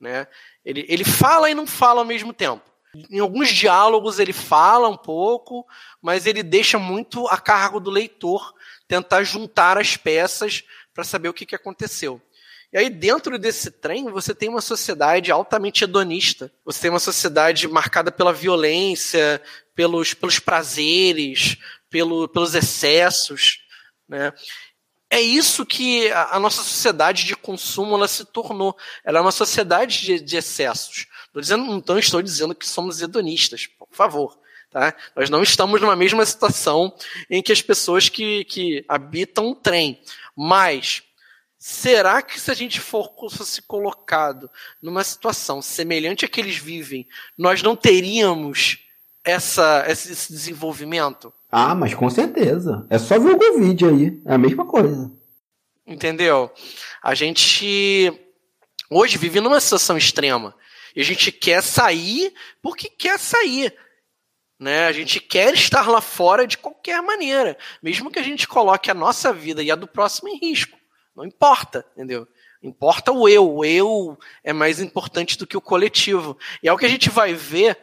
Né? 0.00 0.26
Ele, 0.64 0.84
ele 0.88 1.04
fala 1.04 1.50
e 1.50 1.54
não 1.54 1.66
fala 1.66 2.00
ao 2.00 2.06
mesmo 2.06 2.32
tempo. 2.32 2.62
Em 3.10 3.18
alguns 3.18 3.50
diálogos 3.50 4.18
ele 4.18 4.32
fala 4.32 4.88
um 4.88 4.96
pouco, 4.96 5.66
mas 6.00 6.26
ele 6.26 6.42
deixa 6.42 6.78
muito 6.78 7.26
a 7.28 7.36
cargo 7.36 7.78
do 7.78 7.90
leitor 7.90 8.54
tentar 8.86 9.22
juntar 9.22 9.76
as 9.76 9.96
peças 9.96 10.64
para 10.94 11.04
saber 11.04 11.28
o 11.28 11.34
que, 11.34 11.46
que 11.46 11.54
aconteceu. 11.54 12.20
E 12.72 12.76
aí, 12.76 12.90
dentro 12.90 13.38
desse 13.38 13.70
trem, 13.70 14.10
você 14.10 14.34
tem 14.34 14.48
uma 14.48 14.60
sociedade 14.60 15.32
altamente 15.32 15.84
hedonista. 15.84 16.52
Você 16.66 16.82
tem 16.82 16.90
uma 16.90 16.98
sociedade 17.00 17.66
marcada 17.66 18.12
pela 18.12 18.32
violência, 18.32 19.40
pelos, 19.74 20.12
pelos 20.12 20.38
prazeres, 20.38 21.56
pelo, 21.88 22.28
pelos 22.28 22.54
excessos. 22.54 23.62
Né? 24.06 24.32
É 25.10 25.20
isso 25.20 25.64
que 25.64 26.10
a, 26.10 26.38
nossa 26.38 26.62
sociedade 26.62 27.24
de 27.24 27.34
consumo 27.34 27.94
ela 27.94 28.06
se 28.06 28.24
tornou. 28.26 28.76
Ela 29.02 29.18
é 29.18 29.22
uma 29.22 29.32
sociedade 29.32 30.02
de, 30.02 30.20
de 30.20 30.36
excessos. 30.36 31.06
Tô 31.32 31.40
dizendo, 31.40 31.82
não 31.86 31.98
estou 31.98 32.20
dizendo 32.20 32.54
que 32.54 32.66
somos 32.66 33.00
hedonistas, 33.00 33.66
por 33.66 33.88
favor. 33.90 34.38
Tá? 34.70 34.94
Nós 35.16 35.30
não 35.30 35.42
estamos 35.42 35.80
numa 35.80 35.96
mesma 35.96 36.26
situação 36.26 36.94
em 37.30 37.42
que 37.42 37.52
as 37.52 37.62
pessoas 37.62 38.10
que, 38.10 38.44
que 38.44 38.84
habitam 38.86 39.48
um 39.48 39.54
trem. 39.54 40.02
Mas 40.36 41.02
será 41.58 42.20
que 42.20 42.38
se 42.38 42.50
a 42.50 42.54
gente 42.54 42.78
for, 42.78 43.14
fosse 43.30 43.62
colocado 43.62 44.50
numa 44.82 45.02
situação 45.02 45.62
semelhante 45.62 46.26
à 46.26 46.28
que 46.28 46.38
eles 46.38 46.56
vivem, 46.56 47.08
nós 47.36 47.62
não 47.62 47.74
teríamos 47.74 48.87
essa, 49.30 49.84
esse 49.88 50.32
desenvolvimento? 50.32 51.32
Ah, 51.50 51.74
mas 51.74 51.94
com 51.94 52.08
certeza. 52.10 52.86
É 52.90 52.98
só 52.98 53.18
ver 53.18 53.30
o 53.30 53.38
Covid 53.38 53.86
aí. 53.86 54.22
É 54.24 54.34
a 54.34 54.38
mesma 54.38 54.66
coisa. 54.66 55.10
Entendeu? 55.86 56.50
A 57.02 57.14
gente 57.14 58.12
hoje 58.90 59.16
vive 59.16 59.40
numa 59.40 59.60
situação 59.60 59.96
extrema. 59.96 60.54
E 60.94 61.00
a 61.00 61.04
gente 61.04 61.30
quer 61.30 61.62
sair 61.62 62.32
porque 62.62 62.88
quer 62.88 63.18
sair. 63.18 63.74
Né? 64.58 64.86
A 64.86 64.92
gente 64.92 65.20
quer 65.20 65.54
estar 65.54 65.88
lá 65.88 66.00
fora 66.00 66.46
de 66.46 66.58
qualquer 66.58 67.00
maneira. 67.00 67.56
Mesmo 67.82 68.10
que 68.10 68.18
a 68.18 68.22
gente 68.22 68.48
coloque 68.48 68.90
a 68.90 68.94
nossa 68.94 69.32
vida 69.32 69.62
e 69.62 69.70
a 69.70 69.76
do 69.76 69.86
próximo 69.86 70.28
em 70.28 70.38
risco. 70.38 70.76
Não 71.14 71.24
importa, 71.24 71.86
entendeu? 71.92 72.26
Importa 72.62 73.12
o 73.12 73.28
eu. 73.28 73.48
O 73.48 73.64
eu 73.64 74.18
é 74.42 74.52
mais 74.52 74.80
importante 74.80 75.38
do 75.38 75.46
que 75.46 75.56
o 75.56 75.60
coletivo. 75.60 76.36
E 76.62 76.68
é 76.68 76.72
o 76.72 76.76
que 76.76 76.86
a 76.86 76.88
gente 76.88 77.08
vai 77.08 77.32
ver 77.32 77.78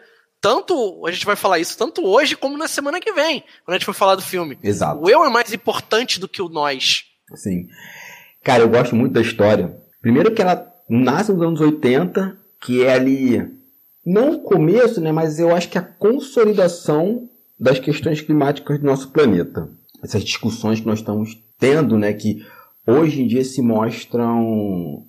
tanto 0.46 1.04
a 1.08 1.12
gente 1.12 1.26
vai 1.26 1.36
falar 1.36 1.58
isso 1.58 1.76
tanto 1.76 2.06
hoje 2.06 2.36
como 2.36 2.56
na 2.56 2.68
semana 2.68 3.00
que 3.02 3.12
vem, 3.12 3.44
quando 3.66 3.74
a 3.74 3.80
gente 3.80 3.86
for 3.86 3.96
falar 3.96 4.14
do 4.14 4.22
filme. 4.22 4.60
Exato. 4.62 5.04
O 5.04 5.10
eu 5.10 5.26
é 5.26 5.30
mais 5.30 5.52
importante 5.52 6.20
do 6.20 6.28
que 6.28 6.40
o 6.40 6.48
nós. 6.48 7.06
Sim. 7.34 7.68
Cara, 8.44 8.62
eu 8.62 8.70
gosto 8.70 8.96
muito 8.96 9.14
da 9.14 9.22
história. 9.22 9.76
Primeiro 10.00 10.36
que 10.36 10.44
ela 10.44 10.72
nasce 10.88 11.34
nos 11.34 11.42
anos 11.42 11.60
80, 11.60 12.38
que 12.62 12.84
é 12.84 12.94
ali 12.94 13.44
não 14.06 14.34
o 14.34 14.44
começo, 14.44 15.02
né, 15.02 15.12
mas 15.12 15.40
eu 15.40 15.56
acho 15.56 15.68
que 15.68 15.80
a 15.80 15.82
consolidação 15.82 17.28
das 17.60 17.80
questões 17.80 18.22
climáticas 18.22 18.78
do 18.78 18.86
nosso 18.86 19.10
planeta. 19.10 19.68
Essas 20.04 20.24
discussões 20.24 20.80
que 20.80 20.86
nós 20.86 21.00
estamos 21.00 21.36
tendo, 21.58 21.98
né, 21.98 22.14
que 22.14 22.46
hoje 22.86 23.24
em 23.24 23.28
dia 23.28 23.44
se 23.44 23.64
mostram 23.64 25.08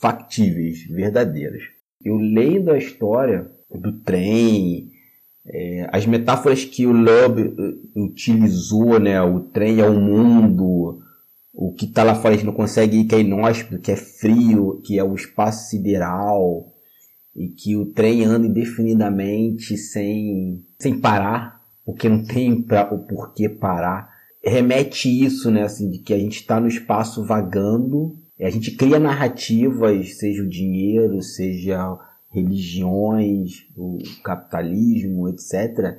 factíveis, 0.00 0.84
verdadeiras. 0.88 1.64
Eu 2.02 2.16
leio 2.16 2.72
a 2.72 2.78
história 2.78 3.59
do 3.78 3.92
trem, 4.00 4.90
é, 5.46 5.88
as 5.92 6.06
metáforas 6.06 6.64
que 6.64 6.86
o 6.86 6.92
Love 6.92 7.42
uh, 7.42 8.04
utilizou, 8.04 8.98
né? 9.00 9.20
O 9.22 9.40
trem 9.40 9.80
é 9.80 9.86
o 9.86 9.98
mundo, 9.98 11.00
o 11.52 11.72
que 11.72 11.86
está 11.86 12.02
lá 12.02 12.14
fora 12.14 12.34
a 12.34 12.36
gente 12.36 12.46
não 12.46 12.52
consegue 12.52 12.98
ir, 12.98 13.04
que 13.04 13.14
é 13.14 13.20
inóspito, 13.20 13.80
que 13.80 13.90
é 13.90 13.96
frio, 13.96 14.80
que 14.84 14.98
é 14.98 15.04
o 15.04 15.14
espaço 15.14 15.70
sideral, 15.70 16.72
e 17.34 17.48
que 17.48 17.76
o 17.76 17.86
trem 17.86 18.24
anda 18.24 18.46
indefinidamente 18.46 19.76
sem, 19.76 20.64
sem 20.78 21.00
parar, 21.00 21.60
porque 21.84 22.08
não 22.08 22.24
tem 22.24 22.62
pra, 22.62 22.92
o 22.92 22.98
porquê 22.98 23.48
parar. 23.48 24.10
Remete 24.44 25.08
isso, 25.08 25.50
né? 25.50 25.62
Assim, 25.62 25.90
de 25.90 25.98
que 25.98 26.14
a 26.14 26.18
gente 26.18 26.40
está 26.40 26.60
no 26.60 26.68
espaço 26.68 27.24
vagando, 27.24 28.16
a 28.40 28.50
gente 28.50 28.70
cria 28.72 28.98
narrativas, 28.98 30.18
seja 30.18 30.42
o 30.42 30.48
dinheiro, 30.48 31.22
seja 31.22 31.98
religiões, 32.30 33.66
o 33.76 33.98
capitalismo, 34.22 35.28
etc., 35.28 35.98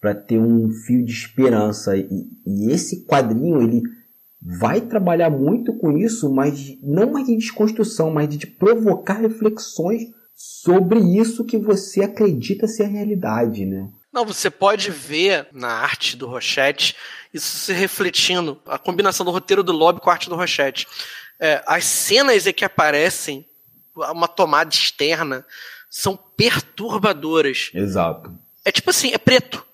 para 0.00 0.14
ter 0.14 0.38
um 0.38 0.70
fio 0.70 1.04
de 1.04 1.12
esperança. 1.12 1.96
E, 1.96 2.08
e, 2.46 2.70
esse 2.70 3.04
quadrinho 3.04 3.60
ele 3.62 3.82
vai 4.40 4.80
trabalhar 4.80 5.30
muito 5.30 5.76
com 5.78 5.96
isso, 5.96 6.32
mas 6.32 6.78
não 6.82 7.12
mais 7.12 7.26
de 7.26 7.36
desconstrução, 7.36 8.10
mas 8.10 8.28
de 8.28 8.46
provocar 8.46 9.14
reflexões 9.14 10.02
sobre 10.34 11.00
isso 11.00 11.44
que 11.44 11.58
você 11.58 12.02
acredita 12.02 12.68
ser 12.68 12.84
a 12.84 12.88
realidade, 12.88 13.66
né? 13.66 13.90
Não, 14.12 14.24
você 14.24 14.48
pode 14.48 14.90
ver 14.90 15.48
na 15.52 15.68
arte 15.68 16.16
do 16.16 16.26
Rochette 16.26 16.94
isso 17.32 17.58
se 17.58 17.72
refletindo, 17.72 18.60
a 18.66 18.78
combinação 18.78 19.24
do 19.24 19.32
roteiro 19.32 19.62
do 19.62 19.72
Lobby 19.72 20.00
com 20.00 20.08
a 20.08 20.14
arte 20.14 20.28
do 20.28 20.36
Rochette. 20.36 20.86
É, 21.38 21.62
as 21.66 21.84
cenas 21.84 22.46
em 22.46 22.52
que 22.52 22.64
aparecem 22.64 23.44
uma 24.12 24.28
tomada 24.28 24.72
externa, 24.72 25.44
são 25.90 26.16
perturbadoras. 26.16 27.70
Exato. 27.74 28.32
É 28.64 28.70
tipo 28.72 28.90
assim, 28.90 29.12
é 29.12 29.18
preto. 29.18 29.64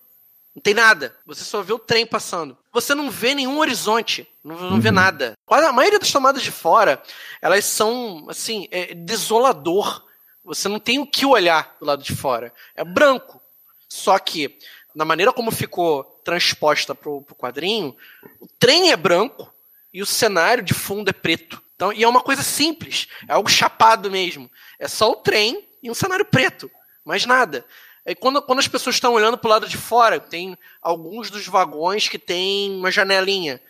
Não 0.54 0.62
tem 0.62 0.74
nada. 0.74 1.14
Você 1.26 1.42
só 1.42 1.62
vê 1.62 1.72
o 1.72 1.78
trem 1.78 2.06
passando. 2.06 2.56
Você 2.72 2.94
não 2.94 3.10
vê 3.10 3.34
nenhum 3.34 3.58
horizonte. 3.58 4.28
Não, 4.42 4.56
não 4.56 4.70
uhum. 4.72 4.80
vê 4.80 4.90
nada. 4.90 5.34
Quase 5.44 5.66
a 5.66 5.72
maioria 5.72 5.98
das 5.98 6.12
tomadas 6.12 6.42
de 6.42 6.52
fora, 6.52 7.02
elas 7.42 7.64
são, 7.64 8.26
assim, 8.28 8.68
é 8.70 8.94
desolador. 8.94 10.04
Você 10.44 10.68
não 10.68 10.78
tem 10.78 10.98
o 11.00 11.06
que 11.06 11.26
olhar 11.26 11.74
do 11.80 11.86
lado 11.86 12.02
de 12.04 12.14
fora. 12.14 12.52
É 12.76 12.84
branco. 12.84 13.40
Só 13.88 14.18
que, 14.18 14.56
na 14.94 15.04
maneira 15.04 15.32
como 15.32 15.50
ficou 15.50 16.04
transposta 16.24 16.94
pro, 16.94 17.22
pro 17.22 17.34
quadrinho, 17.34 17.96
o 18.40 18.46
trem 18.58 18.92
é 18.92 18.96
branco 18.96 19.52
e 19.92 20.02
o 20.02 20.06
cenário 20.06 20.62
de 20.62 20.74
fundo 20.74 21.08
é 21.08 21.12
preto. 21.12 21.62
Então, 21.74 21.92
e 21.92 22.04
é 22.04 22.08
uma 22.08 22.20
coisa 22.20 22.42
simples, 22.42 23.08
é 23.28 23.32
algo 23.32 23.48
chapado 23.48 24.10
mesmo. 24.10 24.50
É 24.78 24.86
só 24.86 25.10
o 25.10 25.16
trem 25.16 25.66
e 25.82 25.90
um 25.90 25.94
cenário 25.94 26.24
preto, 26.24 26.70
mais 27.04 27.26
nada. 27.26 27.64
E 28.06 28.14
quando, 28.14 28.40
quando 28.42 28.58
as 28.58 28.68
pessoas 28.68 28.96
estão 28.96 29.14
olhando 29.14 29.38
para 29.38 29.48
o 29.48 29.50
lado 29.50 29.68
de 29.68 29.76
fora, 29.76 30.20
tem 30.20 30.56
alguns 30.82 31.30
dos 31.30 31.46
vagões 31.46 32.08
que 32.08 32.18
tem 32.18 32.70
uma 32.72 32.90
janelinha. 32.90 33.60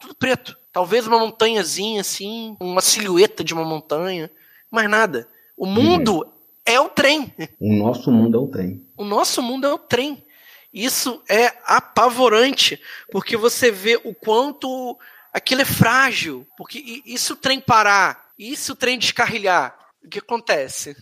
Tudo 0.00 0.14
preto. 0.14 0.56
Talvez 0.72 1.06
uma 1.06 1.18
montanhazinha 1.18 2.00
assim, 2.00 2.56
uma 2.60 2.80
silhueta 2.80 3.42
de 3.42 3.52
uma 3.52 3.64
montanha, 3.64 4.30
mas 4.70 4.88
nada. 4.88 5.28
O 5.56 5.66
mundo 5.66 6.20
hum. 6.20 6.32
é 6.64 6.80
o 6.80 6.88
trem. 6.88 7.34
O 7.60 7.74
nosso 7.74 8.12
mundo 8.12 8.38
é 8.38 8.40
o 8.40 8.46
trem. 8.46 8.86
O 8.96 9.04
nosso 9.04 9.42
mundo 9.42 9.66
é 9.66 9.72
o 9.72 9.78
trem. 9.78 10.24
Isso 10.72 11.20
é 11.28 11.52
apavorante, 11.66 12.80
porque 13.10 13.36
você 13.36 13.72
vê 13.72 14.00
o 14.04 14.14
quanto 14.14 14.96
aquilo 15.32 15.62
é 15.62 15.64
frágil. 15.64 16.46
Porque 16.56 17.02
se 17.16 17.32
o 17.32 17.36
trem 17.36 17.60
parar? 17.60 18.30
E 18.38 18.56
se 18.56 18.72
o 18.72 18.76
trem 18.76 18.98
descarrilhar? 18.98 19.76
O 20.04 20.08
que 20.08 20.18
acontece? 20.18 20.96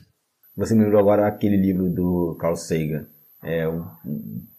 Você 0.56 0.74
me 0.74 0.82
lembrou 0.82 1.00
agora 1.00 1.26
aquele 1.26 1.56
livro 1.56 1.88
do 1.88 2.36
Carl 2.40 2.56
Sagan. 2.56 3.06
É 3.42 3.68
um 3.68 3.86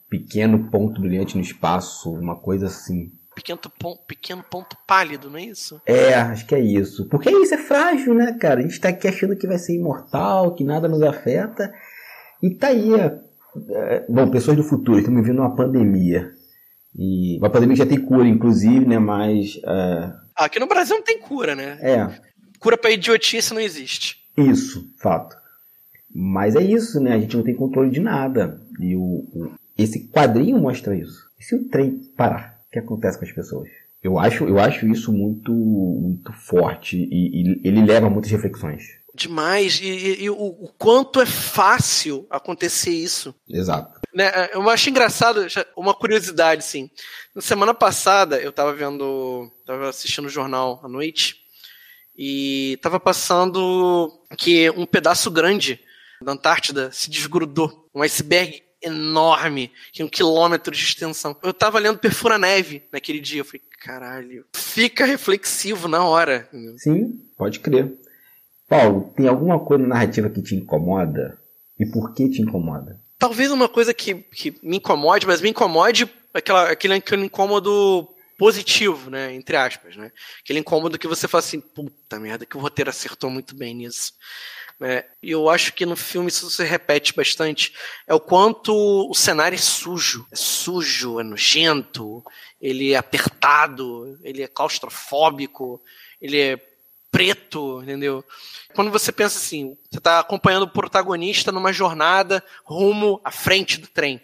pequeno 0.10 0.70
ponto 0.70 1.02
brilhante 1.02 1.36
no 1.36 1.42
espaço, 1.42 2.12
uma 2.12 2.36
coisa 2.36 2.68
assim. 2.68 3.12
Pequeno 3.36 3.60
ponto, 3.78 4.02
pequeno 4.06 4.44
ponto 4.44 4.78
pálido, 4.88 5.30
não 5.30 5.38
é 5.38 5.44
isso? 5.44 5.82
É, 5.86 6.14
acho 6.14 6.46
que 6.46 6.56
é 6.56 6.60
isso. 6.60 7.08
Porque 7.10 7.30
isso 7.30 7.54
é 7.54 7.58
frágil, 7.58 8.14
né, 8.14 8.38
cara? 8.40 8.60
A 8.60 8.64
gente 8.64 8.80
tá 8.80 8.90
aqui 8.90 9.08
achando 9.08 9.36
que 9.36 9.48
vai 9.48 9.58
ser 9.58 9.76
imortal, 9.76 10.56
que 10.56 10.64
nada 10.64 10.88
nos 10.88 11.02
afeta. 11.02 11.74
E 12.42 12.50
tá 12.56 12.68
aí. 12.68 12.94
É, 12.94 13.20
é 13.70 14.06
bom, 14.10 14.30
pessoas 14.32 14.58
do 14.58 14.64
futuro, 14.64 15.00
estamos 15.00 15.22
vivendo 15.22 15.40
uma 15.40 15.56
pandemia. 15.56 16.34
E 16.98 17.38
uma 17.38 17.50
pandemia 17.50 17.76
já 17.76 17.86
tem 17.86 18.00
cura, 18.00 18.28
inclusive, 18.28 18.86
né? 18.86 19.00
Mas. 19.00 19.60
É... 19.64 20.14
Aqui 20.36 20.60
no 20.60 20.68
Brasil 20.68 20.96
não 20.96 21.04
tem 21.04 21.20
cura, 21.20 21.56
né? 21.56 21.78
É. 21.82 22.10
Cura 22.60 22.78
pra 22.78 22.92
idiotice 22.92 23.54
não 23.54 23.62
existe. 23.62 24.18
Isso, 24.38 24.88
fato. 24.98 25.38
Mas 26.14 26.56
é 26.56 26.62
isso, 26.62 27.00
né? 27.00 27.14
A 27.14 27.20
gente 27.20 27.38
não 27.38 27.44
tem 27.44 27.56
controle 27.56 27.92
de 27.92 28.00
nada. 28.00 28.60
E 28.80 28.96
o, 28.96 29.02
o, 29.02 29.52
esse 29.78 30.08
quadrinho 30.08 30.58
mostra 30.58 30.96
isso. 30.96 31.30
E 31.40 31.44
se 31.44 31.56
o 31.56 31.64
trem 31.66 31.92
parar, 32.18 32.60
o 32.68 32.72
que 32.72 32.80
acontece 32.80 33.18
com 33.18 33.26
as 33.26 33.32
pessoas? 33.32 33.70
Eu 34.02 34.18
acho, 34.18 34.46
eu 34.46 34.60
acho 34.60 34.88
isso 34.88 35.12
muito, 35.12 35.52
muito 35.52 36.32
forte 36.32 36.98
e, 36.98 37.42
e 37.42 37.62
ele 37.68 37.86
leva 37.86 38.08
a 38.08 38.10
muitas 38.10 38.32
reflexões. 38.32 38.99
Demais. 39.20 39.80
E, 39.82 39.88
e, 39.88 40.24
e 40.24 40.30
o, 40.30 40.36
o, 40.36 40.74
quanto 40.78 41.20
é 41.20 41.26
fácil 41.26 42.26
acontecer 42.30 42.92
isso. 42.92 43.36
Exato. 43.50 44.00
Né? 44.14 44.26
É, 44.26 44.56
eu 44.56 44.70
acho 44.70 44.90
engraçado, 44.90 45.46
uma 45.76 45.94
curiosidade, 45.94 46.64
sim. 46.64 46.90
Na 47.36 47.42
semana 47.42 47.74
passada, 47.74 48.40
eu 48.40 48.52
tava 48.52 48.74
vendo. 48.74 49.52
tava 49.66 49.90
assistindo 49.90 50.26
o 50.26 50.30
jornal 50.30 50.80
à 50.84 50.88
noite. 50.88 51.38
E 52.18 52.78
tava 52.82 53.00
passando 53.00 54.12
que 54.38 54.70
um 54.72 54.86
pedaço 54.86 55.30
grande 55.30 55.80
da 56.22 56.34
Antártida 56.34 56.92
se 56.92 57.10
desgrudou. 57.10 57.88
Um 57.94 58.02
iceberg 58.02 58.62
enorme, 58.82 59.72
que 59.92 60.04
um 60.04 60.08
quilômetro 60.08 60.74
de 60.74 60.84
extensão. 60.84 61.36
Eu 61.44 61.54
tava 61.54 61.80
lendo 61.80 62.00
Perfura 62.00 62.38
Neve 62.38 62.84
naquele 62.92 63.20
dia. 63.20 63.42
Eu 63.42 63.46
falei, 63.46 63.62
caralho. 63.82 64.46
Fica 64.54 65.06
reflexivo 65.06 65.88
na 65.88 66.04
hora. 66.04 66.50
Sim, 66.78 67.22
pode 67.38 67.60
crer. 67.60 67.94
Paulo, 68.70 69.12
tem 69.18 69.28
alguma 69.28 69.60
coisa 69.60 69.82
na 69.82 69.96
narrativa 69.96 70.30
que 70.30 70.44
te 70.44 70.56
incomoda? 70.56 71.38
E 71.80 71.86
por 71.86 72.14
que 72.14 72.30
te 72.30 72.42
incomoda? 72.42 73.02
Talvez 73.18 73.52
uma 73.52 73.68
coisa 73.68 73.94
que, 73.94 74.14
que 74.16 74.56
me 74.62 74.78
incomode, 74.78 75.26
mas 75.26 75.42
me 75.42 75.50
incomode 75.50 76.08
aquela, 76.34 76.70
aquele, 76.70 76.94
aquele 76.94 77.26
incômodo 77.26 78.08
positivo, 78.38 79.10
né? 79.10 79.34
Entre 79.34 79.58
aspas, 79.58 79.96
né? 79.98 80.12
Aquele 80.42 80.60
incômodo 80.60 81.00
que 81.00 81.08
você 81.08 81.28
fala 81.28 81.40
assim, 81.40 81.60
puta 81.60 82.20
merda, 82.20 82.46
que 82.46 82.56
o 82.56 82.60
roteiro 82.60 82.90
acertou 82.90 83.30
muito 83.30 83.56
bem 83.56 83.74
nisso. 83.74 84.14
Né? 84.80 85.04
E 85.22 85.32
eu 85.32 85.50
acho 85.50 85.74
que 85.74 85.86
no 85.86 85.98
filme 85.98 86.30
isso 86.30 86.50
se 86.50 86.64
repete 86.64 87.14
bastante. 87.14 87.74
É 88.08 88.14
o 88.14 88.20
quanto 88.20 88.74
o 88.74 89.14
cenário 89.14 89.56
é 89.56 89.60
sujo. 89.60 90.26
É 90.32 90.36
sujo, 90.36 91.20
é 91.20 91.24
nojento, 91.24 92.24
ele 92.62 92.94
é 92.94 92.98
apertado, 92.98 94.18
ele 94.24 94.42
é 94.42 94.48
claustrofóbico, 94.48 95.82
ele 96.22 96.40
é 96.40 96.69
preto, 97.12 97.82
entendeu? 97.82 98.24
Quando 98.76 98.92
você 98.92 99.12
pensa 99.12 99.38
assim, 99.38 99.76
você 99.90 99.98
está 99.98 100.20
acompanhando 100.20 100.64
o 100.64 100.72
protagonista 100.72 101.52
numa 101.52 101.74
jornada 101.74 102.44
rumo 102.64 103.20
à 103.24 103.32
frente 103.32 103.80
do 103.80 103.88
trem. 103.88 104.22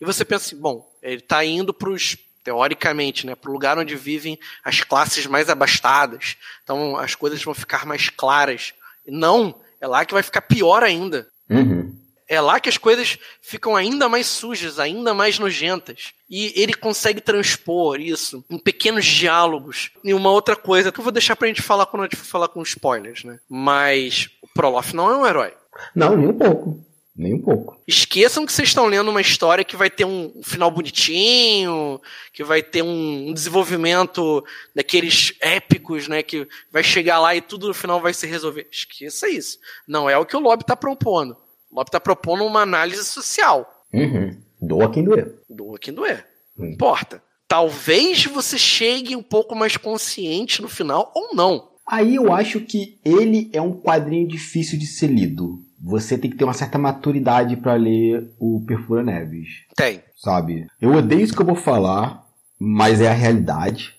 E 0.00 0.04
você 0.04 0.24
pensa 0.24 0.46
assim, 0.46 0.60
bom, 0.60 0.90
ele 1.02 1.20
está 1.20 1.44
indo 1.44 1.72
para 1.72 1.90
os 1.90 2.16
teoricamente, 2.42 3.24
né, 3.24 3.36
para 3.36 3.50
o 3.50 3.52
lugar 3.52 3.78
onde 3.78 3.94
vivem 3.94 4.38
as 4.64 4.80
classes 4.80 5.26
mais 5.26 5.48
abastadas. 5.48 6.36
Então 6.64 6.96
as 6.96 7.14
coisas 7.14 7.42
vão 7.42 7.54
ficar 7.54 7.86
mais 7.86 8.08
claras. 8.08 8.74
Não, 9.06 9.54
é 9.80 9.86
lá 9.86 10.04
que 10.04 10.14
vai 10.14 10.22
ficar 10.22 10.42
pior 10.42 10.82
ainda. 10.82 11.28
Uhum. 11.48 11.96
É 12.32 12.40
lá 12.40 12.58
que 12.58 12.70
as 12.70 12.78
coisas 12.78 13.18
ficam 13.42 13.76
ainda 13.76 14.08
mais 14.08 14.26
sujas, 14.26 14.78
ainda 14.78 15.12
mais 15.12 15.38
nojentas. 15.38 16.14
E 16.30 16.50
ele 16.56 16.72
consegue 16.72 17.20
transpor 17.20 18.00
isso 18.00 18.42
em 18.48 18.58
pequenos 18.58 19.04
diálogos. 19.04 19.90
E 20.02 20.14
uma 20.14 20.30
outra 20.30 20.56
coisa 20.56 20.90
que 20.90 20.98
eu 20.98 21.04
vou 21.04 21.12
deixar 21.12 21.36
pra 21.36 21.46
gente 21.46 21.60
falar 21.60 21.84
quando 21.84 22.04
a 22.04 22.06
gente 22.06 22.16
for 22.16 22.24
falar 22.24 22.48
com 22.48 22.62
spoilers, 22.62 23.22
né? 23.22 23.38
Mas 23.46 24.30
o 24.40 24.48
Prolof 24.54 24.94
não 24.94 25.10
é 25.10 25.16
um 25.18 25.26
herói. 25.26 25.52
Não, 25.94 26.16
nem 26.16 26.26
um 26.26 26.38
pouco. 26.38 26.82
Nem 27.14 27.34
um 27.34 27.42
pouco. 27.42 27.78
Esqueçam 27.86 28.46
que 28.46 28.52
vocês 28.54 28.68
estão 28.68 28.86
lendo 28.86 29.10
uma 29.10 29.20
história 29.20 29.62
que 29.62 29.76
vai 29.76 29.90
ter 29.90 30.06
um 30.06 30.40
final 30.42 30.70
bonitinho, 30.70 32.00
que 32.32 32.42
vai 32.42 32.62
ter 32.62 32.80
um 32.80 33.30
desenvolvimento 33.34 34.42
daqueles 34.74 35.34
épicos, 35.38 36.08
né? 36.08 36.22
Que 36.22 36.48
vai 36.72 36.82
chegar 36.82 37.20
lá 37.20 37.36
e 37.36 37.42
tudo 37.42 37.68
no 37.68 37.74
final 37.74 38.00
vai 38.00 38.14
se 38.14 38.26
resolver. 38.26 38.66
Esqueça 38.72 39.28
isso. 39.28 39.58
Não 39.86 40.08
é 40.08 40.16
o 40.16 40.24
que 40.24 40.34
o 40.34 40.40
Lobby 40.40 40.62
está 40.62 40.74
propondo. 40.74 41.36
O 41.72 41.76
Lobby 41.76 41.88
está 41.88 41.98
propondo 41.98 42.44
uma 42.44 42.60
análise 42.60 43.04
social. 43.04 43.84
Uhum. 43.92 44.36
Doa 44.60 44.90
quem 44.90 45.02
doer. 45.02 45.40
Doa 45.48 45.78
quem 45.78 45.92
doer. 45.92 46.26
Não 46.56 46.66
uhum. 46.66 46.72
importa. 46.72 47.22
Talvez 47.48 48.24
você 48.26 48.58
chegue 48.58 49.16
um 49.16 49.22
pouco 49.22 49.56
mais 49.56 49.76
consciente 49.76 50.62
no 50.62 50.68
final 50.68 51.10
ou 51.14 51.34
não. 51.34 51.70
Aí 51.86 52.14
eu 52.14 52.32
acho 52.32 52.60
que 52.60 53.00
ele 53.04 53.50
é 53.52 53.60
um 53.60 53.72
quadrinho 53.72 54.28
difícil 54.28 54.78
de 54.78 54.86
ser 54.86 55.08
lido 55.08 55.64
você 55.82 56.16
tem 56.16 56.30
que 56.30 56.36
ter 56.36 56.44
uma 56.44 56.52
certa 56.52 56.78
maturidade 56.78 57.56
para 57.56 57.74
ler 57.74 58.32
o 58.38 58.64
Perfura 58.64 59.02
Neves. 59.02 59.48
Tem. 59.74 60.00
Sabe? 60.14 60.66
Eu 60.80 60.92
odeio 60.92 61.22
isso 61.22 61.34
que 61.34 61.42
eu 61.42 61.46
vou 61.46 61.56
falar, 61.56 62.24
mas 62.58 63.00
é 63.00 63.08
a 63.08 63.14
realidade. 63.14 63.92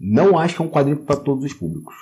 Não 0.00 0.36
acho 0.36 0.56
que 0.56 0.62
é 0.62 0.64
um 0.64 0.70
quadrinho 0.70 1.04
para 1.04 1.14
todos 1.14 1.44
os 1.44 1.52
públicos. 1.52 1.94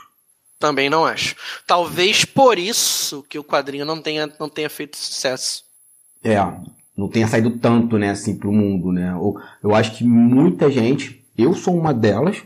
Também 0.60 0.90
não 0.90 1.06
acho. 1.06 1.34
Talvez 1.66 2.26
por 2.26 2.58
isso 2.58 3.24
que 3.28 3.38
o 3.38 3.44
quadrinho 3.44 3.86
não 3.86 4.00
tenha, 4.00 4.30
não 4.38 4.48
tenha 4.48 4.68
feito 4.68 4.98
sucesso. 4.98 5.64
É, 6.22 6.36
não 6.96 7.08
tenha 7.08 7.26
saído 7.26 7.58
tanto, 7.58 7.96
né, 7.96 8.10
assim, 8.10 8.38
pro 8.38 8.52
mundo, 8.52 8.92
né? 8.92 9.10
Eu, 9.10 9.34
eu 9.64 9.74
acho 9.74 9.96
que 9.96 10.04
muita 10.04 10.70
gente, 10.70 11.24
eu 11.36 11.54
sou 11.54 11.74
uma 11.74 11.94
delas, 11.94 12.42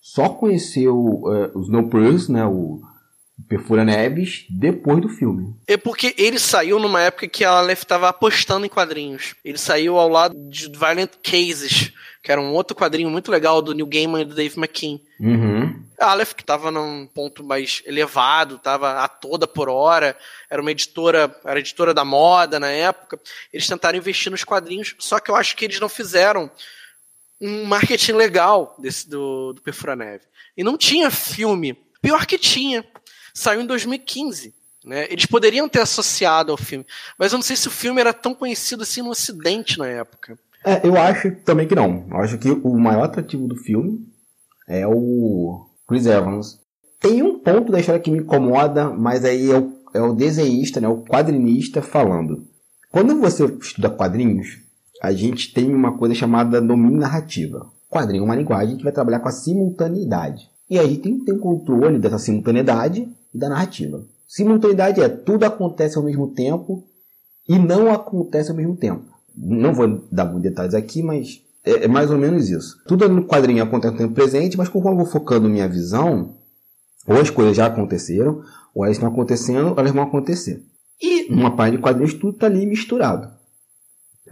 só 0.00 0.28
conheceu 0.28 0.96
uh, 0.96 1.58
os 1.58 1.68
No 1.68 1.90
Pros, 1.90 2.28
né, 2.28 2.46
o 2.46 2.80
Perfura 3.48 3.84
Neves 3.84 4.46
depois 4.48 5.00
do 5.00 5.08
filme. 5.08 5.52
É 5.66 5.76
porque 5.76 6.14
ele 6.16 6.38
saiu 6.38 6.78
numa 6.78 7.02
época 7.02 7.26
que 7.26 7.44
a 7.44 7.50
Aleph 7.50 7.82
estava 7.82 8.08
apostando 8.08 8.64
em 8.64 8.68
quadrinhos. 8.68 9.34
Ele 9.44 9.58
saiu 9.58 9.98
ao 9.98 10.08
lado 10.08 10.36
de 10.48 10.68
Violent 10.70 11.10
Cases, 11.20 11.92
que 12.22 12.30
era 12.30 12.40
um 12.40 12.52
outro 12.52 12.76
quadrinho 12.76 13.10
muito 13.10 13.30
legal 13.30 13.60
do 13.60 13.74
Neil 13.74 13.86
Gaiman 13.86 14.22
e 14.22 14.24
do 14.24 14.36
Dave 14.36 14.56
McKean. 14.56 15.00
Uhum. 15.20 15.65
Aleph, 15.98 16.34
que 16.34 16.42
estava 16.42 16.70
num 16.70 17.06
ponto 17.06 17.42
mais 17.42 17.82
elevado, 17.86 18.56
estava 18.56 19.02
a 19.02 19.08
toda 19.08 19.46
por 19.46 19.68
hora, 19.68 20.16
era 20.50 20.60
uma 20.60 20.70
editora, 20.70 21.34
era 21.44 21.58
editora 21.58 21.94
da 21.94 22.04
moda 22.04 22.60
na 22.60 22.70
época. 22.70 23.18
Eles 23.52 23.66
tentaram 23.66 23.98
investir 23.98 24.30
nos 24.30 24.44
quadrinhos, 24.44 24.94
só 24.98 25.18
que 25.18 25.30
eu 25.30 25.36
acho 25.36 25.56
que 25.56 25.64
eles 25.64 25.80
não 25.80 25.88
fizeram 25.88 26.50
um 27.40 27.64
marketing 27.64 28.12
legal 28.12 28.74
desse 28.78 29.08
do, 29.08 29.52
do 29.52 29.62
Perfura 29.62 29.96
Neve. 29.96 30.24
E 30.56 30.64
não 30.64 30.76
tinha 30.76 31.10
filme. 31.10 31.74
Pior 32.00 32.26
que 32.26 32.38
tinha 32.38 32.84
saiu 33.34 33.60
em 33.60 33.66
2015. 33.66 34.54
Né? 34.84 35.06
Eles 35.10 35.26
poderiam 35.26 35.68
ter 35.68 35.80
associado 35.80 36.52
ao 36.52 36.56
filme, 36.56 36.86
mas 37.18 37.32
eu 37.32 37.38
não 37.38 37.42
sei 37.42 37.56
se 37.56 37.66
o 37.66 37.72
filme 37.72 38.00
era 38.00 38.12
tão 38.12 38.34
conhecido 38.34 38.84
assim 38.84 39.02
no 39.02 39.10
Ocidente 39.10 39.78
na 39.78 39.88
época. 39.88 40.38
É, 40.64 40.86
eu 40.86 40.96
acho 40.96 41.34
também 41.44 41.66
que 41.66 41.74
não. 41.74 42.06
Eu 42.08 42.16
acho 42.18 42.38
que 42.38 42.48
o 42.50 42.78
maior 42.78 43.04
atrativo 43.04 43.48
do 43.48 43.56
filme 43.56 44.06
é 44.68 44.86
o 44.86 45.66
Chris 45.86 46.06
Evans. 46.06 46.60
Tem 47.00 47.22
um 47.22 47.38
ponto 47.38 47.70
da 47.70 47.78
história 47.78 48.00
que 48.00 48.10
me 48.10 48.18
incomoda, 48.18 48.90
mas 48.90 49.24
aí 49.24 49.50
é 49.50 49.58
o, 49.58 49.72
é 49.94 50.00
o 50.00 50.14
desenhista, 50.14 50.80
né, 50.80 50.88
o 50.88 51.02
quadrinista 51.02 51.80
falando. 51.80 52.44
Quando 52.90 53.18
você 53.20 53.44
estuda 53.44 53.90
quadrinhos, 53.90 54.58
a 55.02 55.12
gente 55.12 55.52
tem 55.52 55.72
uma 55.72 55.96
coisa 55.96 56.14
chamada 56.14 56.60
domínio 56.60 56.98
narrativa. 56.98 57.70
Quadrinho 57.88 58.22
é 58.22 58.24
uma 58.24 58.34
linguagem 58.34 58.76
que 58.76 58.84
vai 58.84 58.92
trabalhar 58.92 59.20
com 59.20 59.28
a 59.28 59.32
simultaneidade. 59.32 60.50
E 60.68 60.78
aí 60.78 60.96
tem 60.98 61.18
que 61.18 61.26
ter 61.26 61.32
um 61.32 61.38
controle 61.38 61.98
dessa 61.98 62.18
simultaneidade 62.18 63.08
e 63.32 63.38
da 63.38 63.48
narrativa. 63.48 64.04
Simultaneidade 64.26 65.00
é 65.00 65.08
tudo 65.08 65.44
acontece 65.44 65.96
ao 65.96 66.04
mesmo 66.04 66.28
tempo 66.34 66.84
e 67.48 67.58
não 67.58 67.92
acontece 67.92 68.50
ao 68.50 68.56
mesmo 68.56 68.76
tempo. 68.76 69.04
Não 69.36 69.72
vou 69.72 70.02
dar 70.10 70.24
muitos 70.24 70.42
detalhes 70.42 70.74
aqui, 70.74 71.02
mas 71.02 71.42
é, 71.66 71.84
é 71.84 71.88
mais 71.88 72.10
ou 72.10 72.16
menos 72.16 72.48
isso. 72.48 72.80
Tudo 72.86 73.08
no 73.08 73.26
quadrinho 73.26 73.62
acontece 73.62 73.92
no 73.92 73.98
tempo 73.98 74.14
presente, 74.14 74.56
mas 74.56 74.68
conforme 74.68 75.00
eu 75.00 75.04
vou 75.04 75.12
focando 75.12 75.48
minha 75.48 75.68
visão, 75.68 76.36
ou 77.06 77.16
as 77.16 77.28
coisas 77.28 77.56
já 77.56 77.66
aconteceram, 77.66 78.42
ou 78.74 78.84
elas 78.84 78.96
estão 78.96 79.08
acontecendo, 79.08 79.70
ou 79.70 79.78
elas 79.78 79.92
vão 79.92 80.04
acontecer. 80.04 80.62
E 81.02 81.30
numa 81.30 81.54
página 81.56 81.76
de 81.76 81.82
quadrinhos 81.82 82.14
tudo 82.14 82.34
está 82.34 82.46
ali 82.46 82.64
misturado. 82.64 83.36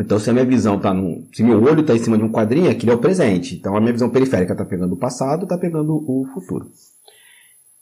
Então, 0.01 0.19
se 0.19 0.29
a 0.29 0.33
minha 0.33 0.45
visão 0.45 0.81
tá 0.81 0.93
no. 0.93 1.25
Se 1.33 1.43
meu 1.43 1.63
olho 1.63 1.81
está 1.81 1.95
em 1.95 1.99
cima 2.01 2.19
de 2.19 2.25
um 2.25 2.33
quadrinho, 2.33 2.71
aquilo 2.71 2.93
é 2.93 2.95
o 2.97 3.01
presente. 3.01 3.55
Então, 3.55 3.77
a 3.77 3.81
minha 3.81 3.93
visão 3.93 4.11
periférica 4.11 4.53
está 4.53 4.65
pegando 4.65 4.95
o 4.95 4.99
passado, 4.99 5.45
está 5.45 5.57
pegando 5.57 5.95
o 5.95 6.27
futuro. 6.35 6.69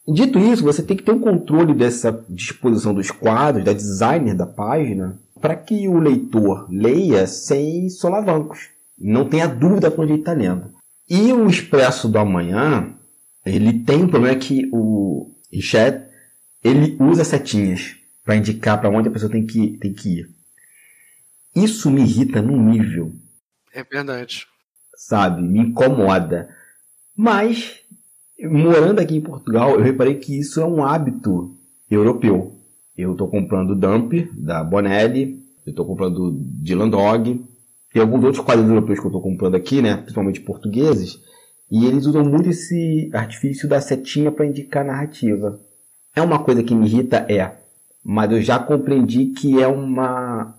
Dito 0.06 0.38
isso, 0.38 0.64
você 0.64 0.82
tem 0.82 0.96
que 0.96 1.04
ter 1.04 1.12
um 1.12 1.20
controle 1.20 1.72
dessa 1.72 2.24
disposição 2.28 2.92
dos 2.92 3.10
quadros, 3.10 3.64
da 3.64 3.72
designer 3.72 4.34
da 4.34 4.46
página, 4.46 5.18
para 5.40 5.56
que 5.56 5.88
o 5.88 5.98
leitor 5.98 6.66
leia 6.68 7.26
sem 7.26 7.88
solavancos. 7.88 8.72
Não 9.02 9.28
tenha 9.28 9.46
dúvida 9.46 9.90
para 9.90 10.02
onde 10.02 10.12
ele 10.12 10.20
está 10.20 10.32
lendo. 10.32 10.70
E 11.08 11.32
o 11.32 11.48
Expresso 11.48 12.08
do 12.08 12.18
Amanhã, 12.18 12.94
ele 13.44 13.80
tem 13.80 14.04
um 14.04 14.08
problema 14.08 14.36
que 14.38 14.68
o 14.72 15.30
Richet, 15.52 16.06
ele 16.62 16.96
usa 17.00 17.24
setinhas 17.24 17.96
para 18.24 18.36
indicar 18.36 18.80
para 18.80 18.88
onde 18.88 19.08
a 19.08 19.10
pessoa 19.10 19.30
tem 19.30 19.44
que, 19.44 19.76
tem 19.78 19.92
que 19.92 20.20
ir. 20.20 20.30
Isso 21.54 21.90
me 21.90 22.02
irrita 22.02 22.40
num 22.40 22.70
nível. 22.70 23.12
É 23.74 23.82
verdade. 23.82 24.46
Sabe? 24.96 25.42
Me 25.42 25.58
incomoda. 25.58 26.48
Mas, 27.16 27.80
morando 28.40 29.00
aqui 29.00 29.16
em 29.16 29.20
Portugal, 29.20 29.72
eu 29.72 29.82
reparei 29.82 30.14
que 30.14 30.38
isso 30.38 30.60
é 30.60 30.64
um 30.64 30.84
hábito 30.84 31.54
europeu. 31.90 32.58
Eu 32.96 33.12
estou 33.12 33.28
comprando 33.28 33.74
Dump, 33.74 34.12
da 34.32 34.62
Bonelli, 34.62 35.42
eu 35.66 35.70
estou 35.70 35.84
comprando 35.84 36.32
Dylan 36.62 36.88
Dog, 36.88 37.44
tem 37.92 38.00
alguns 38.00 38.24
outros 38.24 38.44
quadros 38.44 38.68
europeus 38.68 38.98
que 38.98 39.06
eu 39.06 39.10
estou 39.10 39.22
comprando 39.22 39.54
aqui, 39.54 39.82
né, 39.82 39.96
principalmente 39.96 40.40
portugueses, 40.40 41.20
e 41.70 41.86
eles 41.86 42.06
usam 42.06 42.24
muito 42.24 42.50
esse 42.50 43.10
artifício 43.12 43.68
da 43.68 43.80
setinha 43.80 44.30
para 44.30 44.46
indicar 44.46 44.84
narrativa. 44.84 45.60
É 46.14 46.20
uma 46.20 46.42
coisa 46.42 46.62
que 46.62 46.74
me 46.74 46.86
irrita? 46.86 47.26
É. 47.28 47.56
Mas 48.04 48.30
eu 48.30 48.42
já 48.42 48.58
compreendi 48.58 49.26
que 49.26 49.62
é 49.62 49.66
uma 49.66 50.54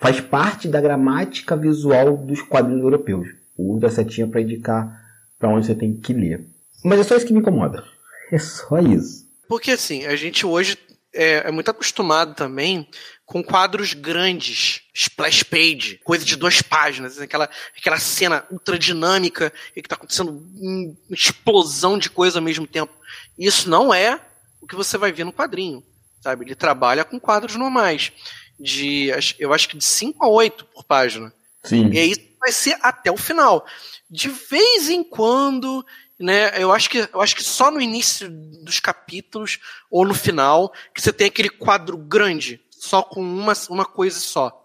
faz 0.00 0.20
parte 0.20 0.68
da 0.68 0.80
gramática 0.80 1.56
visual 1.56 2.16
dos 2.16 2.42
quadrinhos 2.42 2.82
europeus. 2.82 3.28
O 3.56 3.72
uso 3.72 3.80
da 3.80 3.90
setinha 3.90 4.26
para 4.26 4.40
indicar 4.40 5.00
para 5.38 5.48
onde 5.48 5.66
você 5.66 5.74
tem 5.74 5.96
que 5.96 6.12
ler. 6.12 6.46
Mas 6.84 7.00
é 7.00 7.04
só 7.04 7.16
isso 7.16 7.26
que 7.26 7.32
me 7.32 7.40
incomoda. 7.40 7.84
É 8.32 8.38
só 8.38 8.80
isso. 8.80 9.24
Porque 9.48 9.70
assim, 9.70 10.04
a 10.04 10.16
gente 10.16 10.44
hoje 10.44 10.76
é, 11.14 11.48
é 11.48 11.50
muito 11.52 11.70
acostumado 11.70 12.34
também 12.34 12.88
com 13.26 13.42
quadros 13.42 13.92
grandes, 13.92 14.82
splash 14.94 15.42
page, 15.42 16.00
coisa 16.04 16.24
de 16.24 16.36
duas 16.36 16.62
páginas, 16.62 17.20
aquela, 17.20 17.50
aquela 17.76 17.98
cena 17.98 18.46
ultra 18.52 18.78
dinâmica 18.78 19.52
e 19.74 19.82
que 19.82 19.86
está 19.86 19.96
acontecendo 19.96 20.30
uma 20.56 20.94
explosão 21.10 21.98
de 21.98 22.08
coisa 22.08 22.38
ao 22.38 22.44
mesmo 22.44 22.68
tempo. 22.68 22.94
Isso 23.36 23.68
não 23.68 23.92
é 23.92 24.20
o 24.60 24.66
que 24.66 24.76
você 24.76 24.96
vai 24.96 25.10
ver 25.10 25.24
no 25.24 25.32
quadrinho, 25.32 25.82
sabe? 26.22 26.44
Ele 26.44 26.54
trabalha 26.54 27.04
com 27.04 27.18
quadros 27.18 27.56
normais 27.56 28.12
de, 28.58 29.10
eu 29.40 29.52
acho 29.52 29.68
que 29.68 29.76
de 29.76 29.84
5 29.84 30.24
a 30.24 30.28
8 30.28 30.64
por 30.66 30.84
página. 30.84 31.32
Sim. 31.64 31.90
E 31.92 31.98
aí 31.98 32.36
vai 32.40 32.52
ser 32.52 32.78
até 32.80 33.10
o 33.10 33.16
final. 33.16 33.66
De 34.08 34.28
vez 34.28 34.88
em 34.88 35.02
quando, 35.02 35.84
né, 36.18 36.62
eu 36.62 36.72
acho 36.72 36.88
que 36.88 37.08
eu 37.12 37.20
acho 37.20 37.34
que 37.34 37.42
só 37.42 37.72
no 37.72 37.80
início 37.80 38.28
dos 38.30 38.78
capítulos 38.78 39.58
ou 39.90 40.06
no 40.06 40.14
final 40.14 40.72
que 40.94 41.02
você 41.02 41.12
tem 41.12 41.26
aquele 41.26 41.50
quadro 41.50 41.96
grande, 41.96 42.60
só 42.86 43.02
com 43.02 43.20
uma, 43.20 43.52
uma 43.68 43.84
coisa 43.84 44.18
só. 44.18 44.62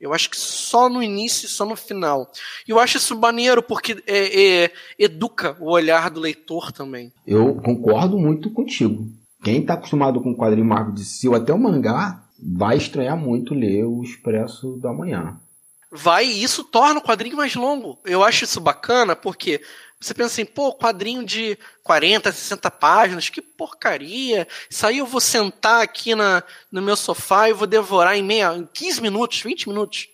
Eu 0.00 0.12
acho 0.12 0.30
que 0.30 0.36
só 0.36 0.88
no 0.88 1.02
início 1.02 1.46
e 1.46 1.48
só 1.48 1.64
no 1.64 1.74
final. 1.74 2.30
E 2.68 2.70
eu 2.70 2.78
acho 2.78 2.98
isso 2.98 3.18
maneiro 3.18 3.62
porque 3.62 4.02
é, 4.06 4.64
é, 4.64 4.72
educa 4.98 5.56
o 5.58 5.70
olhar 5.70 6.10
do 6.10 6.20
leitor 6.20 6.70
também. 6.70 7.12
Eu 7.26 7.54
concordo 7.56 8.18
muito 8.18 8.50
contigo. 8.50 9.06
Quem 9.42 9.60
está 9.60 9.74
acostumado 9.74 10.20
com 10.20 10.32
o 10.32 10.36
quadrinho 10.36 10.66
Marvel 10.66 10.94
de 10.94 11.04
Si 11.04 11.28
ou 11.28 11.34
até 11.34 11.52
o 11.52 11.58
mangá, 11.58 12.22
vai 12.38 12.76
estranhar 12.76 13.16
muito 13.16 13.54
ler 13.54 13.84
o 13.84 14.02
Expresso 14.02 14.76
da 14.76 14.92
Manhã. 14.92 15.38
Vai, 15.96 16.26
e 16.26 16.42
isso 16.42 16.62
torna 16.62 17.00
o 17.00 17.02
quadrinho 17.02 17.36
mais 17.36 17.54
longo. 17.54 17.98
Eu 18.04 18.22
acho 18.22 18.44
isso 18.44 18.60
bacana 18.60 19.16
porque 19.16 19.62
você 19.98 20.12
pensa 20.12 20.28
assim, 20.28 20.44
pô, 20.44 20.74
quadrinho 20.74 21.24
de 21.24 21.58
40, 21.82 22.30
60 22.30 22.70
páginas, 22.70 23.30
que 23.30 23.40
porcaria. 23.40 24.46
Isso 24.68 24.86
aí 24.86 24.98
eu 24.98 25.06
vou 25.06 25.20
sentar 25.20 25.82
aqui 25.82 26.14
na, 26.14 26.42
no 26.70 26.82
meu 26.82 26.96
sofá 26.96 27.48
e 27.48 27.54
vou 27.54 27.66
devorar 27.66 28.16
em 28.16 28.22
meia, 28.22 28.54
em 28.54 28.66
15 28.66 29.00
minutos, 29.00 29.40
20 29.40 29.68
minutos. 29.68 30.08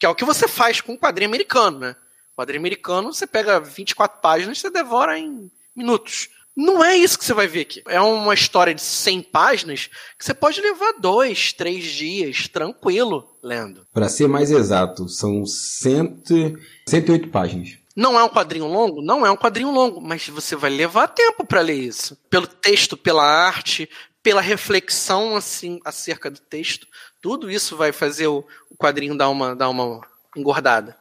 Que 0.00 0.06
é 0.06 0.08
o 0.08 0.14
que 0.14 0.24
você 0.24 0.48
faz 0.48 0.80
com 0.80 0.92
um 0.92 0.96
quadrinho 0.96 1.30
americano, 1.30 1.78
né? 1.78 1.96
Quadrinho 2.34 2.60
americano, 2.60 3.12
você 3.12 3.26
pega 3.26 3.60
24 3.60 4.20
páginas 4.20 4.58
e 4.58 4.60
você 4.62 4.70
devora 4.70 5.18
em 5.18 5.50
minutos. 5.74 6.30
Não 6.56 6.82
é 6.82 6.96
isso 6.96 7.18
que 7.18 7.24
você 7.24 7.34
vai 7.34 7.46
ver 7.46 7.60
aqui. 7.60 7.82
É 7.86 8.00
uma 8.00 8.32
história 8.32 8.74
de 8.74 8.80
100 8.80 9.22
páginas 9.24 9.90
que 10.18 10.24
você 10.24 10.32
pode 10.32 10.60
levar 10.60 10.94
dois, 10.98 11.52
três 11.52 11.84
dias, 11.84 12.48
tranquilo, 12.48 13.28
lendo. 13.42 13.86
Para 13.92 14.08
ser 14.08 14.26
mais 14.26 14.50
exato, 14.50 15.06
são 15.06 15.44
cento, 15.44 16.58
108 16.88 17.28
páginas. 17.28 17.76
Não 17.94 18.18
é 18.18 18.24
um 18.24 18.28
quadrinho 18.28 18.66
longo? 18.66 19.02
Não 19.02 19.24
é 19.24 19.30
um 19.30 19.36
quadrinho 19.36 19.70
longo, 19.70 20.00
mas 20.00 20.28
você 20.28 20.56
vai 20.56 20.70
levar 20.70 21.08
tempo 21.08 21.44
para 21.46 21.60
ler 21.60 21.78
isso. 21.78 22.16
Pelo 22.30 22.46
texto, 22.46 22.96
pela 22.96 23.24
arte, 23.24 23.88
pela 24.22 24.40
reflexão 24.40 25.36
assim 25.36 25.78
acerca 25.84 26.30
do 26.30 26.40
texto. 26.40 26.86
Tudo 27.20 27.50
isso 27.50 27.76
vai 27.76 27.92
fazer 27.92 28.28
o, 28.28 28.44
o 28.70 28.76
quadrinho 28.76 29.16
dar 29.16 29.28
uma, 29.28 29.54
dar 29.54 29.68
uma 29.68 30.00
engordada. 30.36 30.96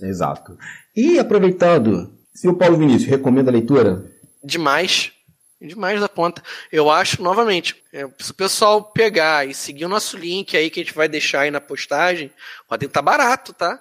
Exato. 0.00 0.56
E 0.96 1.18
aproveitando, 1.18 2.12
se 2.34 2.48
o 2.48 2.54
Paulo 2.54 2.78
Vinícius 2.78 3.10
recomenda 3.10 3.50
a 3.50 3.52
leitura, 3.52 4.10
demais. 4.42 5.12
Demais 5.60 6.00
da 6.00 6.08
conta. 6.08 6.42
Eu 6.72 6.90
acho, 6.90 7.22
novamente, 7.22 7.76
é, 7.92 8.08
se 8.18 8.30
o 8.30 8.34
pessoal 8.34 8.82
pegar 8.82 9.46
e 9.46 9.52
seguir 9.52 9.84
o 9.84 9.90
nosso 9.90 10.16
link 10.16 10.56
aí 10.56 10.70
que 10.70 10.80
a 10.80 10.82
gente 10.82 10.94
vai 10.94 11.06
deixar 11.06 11.40
aí 11.40 11.50
na 11.50 11.60
postagem, 11.60 12.32
o 12.64 12.70
quadrinho 12.70 12.90
tá 12.90 13.02
barato, 13.02 13.52
tá? 13.52 13.78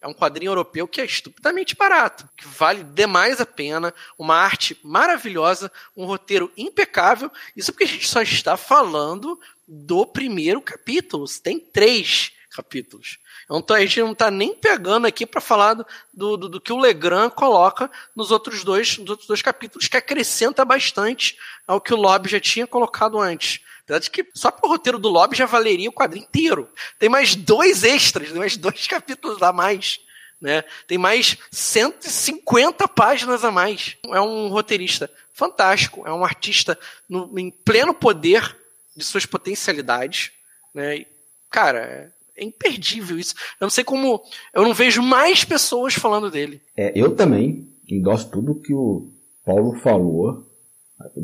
É 0.00 0.06
um 0.06 0.14
quadrinho 0.14 0.50
europeu 0.50 0.88
que 0.88 1.00
é 1.00 1.04
estupidamente 1.04 1.76
barato, 1.76 2.26
que 2.36 2.46
vale 2.46 2.82
demais 2.82 3.40
a 3.40 3.46
pena, 3.46 3.92
uma 4.16 4.36
arte 4.36 4.78
maravilhosa, 4.82 5.70
um 5.94 6.06
roteiro 6.06 6.50
impecável. 6.56 7.30
Isso 7.54 7.72
porque 7.72 7.84
a 7.84 7.88
gente 7.88 8.08
só 8.08 8.22
está 8.22 8.56
falando 8.56 9.38
do 9.66 10.06
primeiro 10.06 10.62
capítulo. 10.62 11.26
Tem 11.42 11.58
três 11.58 12.32
capítulos. 12.58 13.18
Então 13.48 13.76
a 13.76 13.80
gente 13.80 14.00
não 14.00 14.12
está 14.12 14.30
nem 14.32 14.52
pegando 14.52 15.06
aqui 15.06 15.24
para 15.24 15.40
falar 15.40 15.74
do, 16.12 16.36
do, 16.36 16.48
do, 16.48 16.60
que 16.60 16.72
o 16.72 16.78
Legrand 16.78 17.30
coloca 17.30 17.88
nos 18.16 18.32
outros 18.32 18.64
dois, 18.64 18.98
nos 18.98 19.10
outros 19.10 19.28
dois 19.28 19.40
capítulos, 19.40 19.86
que 19.86 19.96
acrescenta 19.96 20.64
bastante 20.64 21.38
ao 21.66 21.80
que 21.80 21.94
o 21.94 21.96
Lobby 21.96 22.28
já 22.28 22.40
tinha 22.40 22.66
colocado 22.66 23.18
antes. 23.20 23.60
Apesar 23.84 24.00
de 24.00 24.10
que 24.10 24.26
só 24.34 24.50
pro 24.50 24.68
roteiro 24.68 24.98
do 24.98 25.08
Lobby 25.08 25.36
já 25.36 25.46
valeria 25.46 25.88
o 25.88 25.92
quadrinho 25.92 26.24
inteiro. 26.24 26.68
Tem 26.98 27.08
mais 27.08 27.36
dois 27.36 27.84
extras, 27.84 28.32
mais 28.32 28.56
dois 28.56 28.86
capítulos 28.88 29.40
a 29.40 29.52
mais. 29.52 30.00
Né? 30.40 30.62
Tem 30.86 30.98
mais 30.98 31.38
150 31.52 32.88
páginas 32.88 33.44
a 33.44 33.52
mais. 33.52 33.96
É 34.08 34.20
um 34.20 34.48
roteirista 34.48 35.08
fantástico, 35.32 36.06
é 36.06 36.12
um 36.12 36.24
artista 36.24 36.76
no, 37.08 37.38
em 37.38 37.50
pleno 37.50 37.94
poder 37.94 38.56
de 38.96 39.04
suas 39.04 39.24
potencialidades. 39.24 40.32
Né? 40.74 41.06
Cara, 41.50 41.78
é 41.78 42.17
é 42.38 42.44
imperdível 42.44 43.18
isso. 43.18 43.34
Eu 43.60 43.64
não 43.64 43.70
sei 43.70 43.84
como. 43.84 44.22
Eu 44.54 44.62
não 44.62 44.72
vejo 44.72 45.02
mais 45.02 45.44
pessoas 45.44 45.94
falando 45.94 46.30
dele. 46.30 46.60
É, 46.76 46.92
eu 46.94 47.14
também 47.14 47.68
endosso 47.88 48.30
tudo 48.30 48.60
que 48.60 48.72
o 48.72 49.10
Paulo 49.44 49.74
falou. 49.80 50.46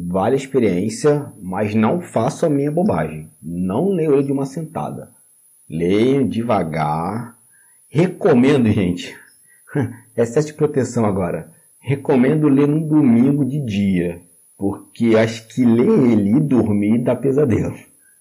Vale 0.08 0.34
a 0.34 0.38
experiência, 0.38 1.32
mas 1.40 1.74
não 1.74 2.00
faço 2.00 2.46
a 2.46 2.50
minha 2.50 2.70
bobagem. 2.70 3.28
Não 3.42 3.90
leio 3.90 4.14
ele 4.14 4.24
de 4.24 4.32
uma 4.32 4.46
sentada. 4.46 5.10
Leio 5.68 6.28
devagar. 6.28 7.36
Recomendo, 7.88 8.70
gente. 8.70 9.16
Excesso 10.16 10.48
de 10.48 10.54
proteção 10.54 11.04
agora. 11.04 11.50
Recomendo 11.80 12.48
ler 12.48 12.68
num 12.68 12.86
domingo 12.86 13.44
de 13.44 13.64
dia. 13.64 14.22
Porque 14.56 15.16
acho 15.16 15.48
que 15.48 15.64
ler 15.64 16.12
ele 16.12 16.36
e 16.36 16.40
dormir 16.40 17.02
dá 17.02 17.16
pesadelo. 17.16 17.74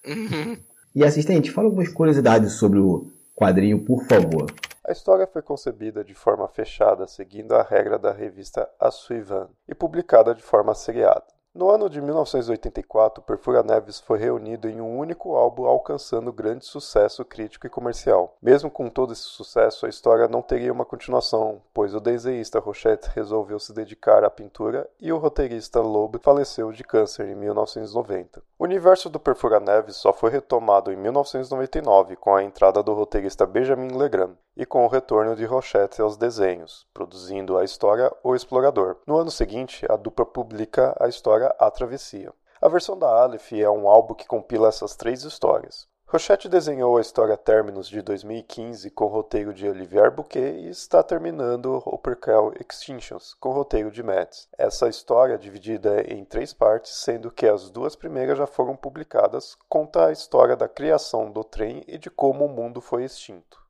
Uhum. 0.06 0.56
E 0.94 1.04
assistente, 1.04 1.50
fala 1.50 1.66
algumas 1.66 1.88
curiosidades 1.88 2.52
sobre 2.52 2.78
o 2.78 3.10
quadrinho, 3.34 3.84
por 3.84 4.04
favor. 4.04 4.46
A 4.86 4.92
história 4.92 5.26
foi 5.26 5.42
concebida 5.42 6.04
de 6.04 6.14
forma 6.14 6.46
fechada, 6.46 7.08
seguindo 7.08 7.52
a 7.52 7.62
regra 7.62 7.98
da 7.98 8.12
revista 8.12 8.70
A 8.78 8.92
Suivan, 8.92 9.48
e 9.68 9.74
publicada 9.74 10.32
de 10.34 10.42
forma 10.42 10.72
seriada. 10.72 11.33
No 11.54 11.70
ano 11.70 11.88
de 11.88 12.00
1984, 12.00 13.22
Perfura 13.22 13.62
Neves 13.62 14.00
foi 14.00 14.18
reunido 14.18 14.68
em 14.68 14.80
um 14.80 14.98
único 14.98 15.36
álbum, 15.36 15.66
alcançando 15.66 16.32
grande 16.32 16.64
sucesso 16.64 17.24
crítico 17.24 17.64
e 17.64 17.70
comercial. 17.70 18.36
Mesmo 18.42 18.68
com 18.68 18.90
todo 18.90 19.12
esse 19.12 19.22
sucesso, 19.22 19.86
a 19.86 19.88
história 19.88 20.26
não 20.26 20.42
teria 20.42 20.72
uma 20.72 20.84
continuação, 20.84 21.62
pois 21.72 21.94
o 21.94 22.00
desenhista 22.00 22.58
Rochette 22.58 23.08
resolveu 23.14 23.60
se 23.60 23.72
dedicar 23.72 24.24
à 24.24 24.30
pintura 24.30 24.90
e 25.00 25.12
o 25.12 25.16
roteirista 25.16 25.80
Loeb 25.80 26.18
faleceu 26.20 26.72
de 26.72 26.82
câncer 26.82 27.28
em 27.28 27.36
1990. 27.36 28.42
O 28.58 28.64
universo 28.64 29.08
do 29.08 29.20
Perfura 29.20 29.60
Neves 29.60 29.94
só 29.94 30.12
foi 30.12 30.30
retomado 30.30 30.90
em 30.90 30.96
1999 30.96 32.16
com 32.16 32.34
a 32.34 32.42
entrada 32.42 32.82
do 32.82 32.92
roteirista 32.94 33.46
Benjamin 33.46 33.96
Legrand 33.96 34.34
e 34.56 34.64
com 34.64 34.84
o 34.84 34.88
retorno 34.88 35.34
de 35.34 35.44
Rochette 35.44 36.00
aos 36.00 36.16
desenhos, 36.16 36.86
produzindo 36.92 37.58
a 37.58 37.64
história 37.64 38.12
O 38.22 38.34
Explorador. 38.34 38.98
No 39.06 39.16
ano 39.16 39.30
seguinte, 39.30 39.86
a 39.90 39.96
dupla 39.96 40.24
publica 40.24 40.96
a 41.00 41.08
história 41.08 41.54
A 41.58 41.70
Travessia. 41.70 42.32
A 42.60 42.68
versão 42.68 42.98
da 42.98 43.08
Aleph 43.08 43.52
é 43.52 43.68
um 43.68 43.88
álbum 43.88 44.14
que 44.14 44.26
compila 44.26 44.68
essas 44.68 44.96
três 44.96 45.22
histórias. 45.24 45.86
Rochette 46.06 46.48
desenhou 46.48 46.96
a 46.96 47.00
história 47.00 47.36
Terminus 47.36 47.88
de 47.88 48.00
2015 48.00 48.88
com 48.90 49.06
roteiro 49.06 49.52
de 49.52 49.68
Olivier 49.68 50.12
Bouquet 50.12 50.60
e 50.60 50.68
está 50.68 51.02
terminando 51.02 51.82
o 51.84 51.98
prequel 51.98 52.52
Extinctions 52.60 53.34
com 53.40 53.50
roteiro 53.50 53.90
de 53.90 54.00
Mads. 54.00 54.48
Essa 54.56 54.88
história, 54.88 55.36
dividida 55.36 56.02
em 56.02 56.24
três 56.24 56.52
partes, 56.52 56.92
sendo 56.98 57.32
que 57.32 57.48
as 57.48 57.68
duas 57.68 57.96
primeiras 57.96 58.38
já 58.38 58.46
foram 58.46 58.76
publicadas, 58.76 59.56
conta 59.68 60.06
a 60.06 60.12
história 60.12 60.54
da 60.54 60.68
criação 60.68 61.32
do 61.32 61.42
trem 61.42 61.82
e 61.88 61.98
de 61.98 62.10
como 62.10 62.44
o 62.44 62.48
mundo 62.48 62.80
foi 62.80 63.02
extinto. 63.02 63.63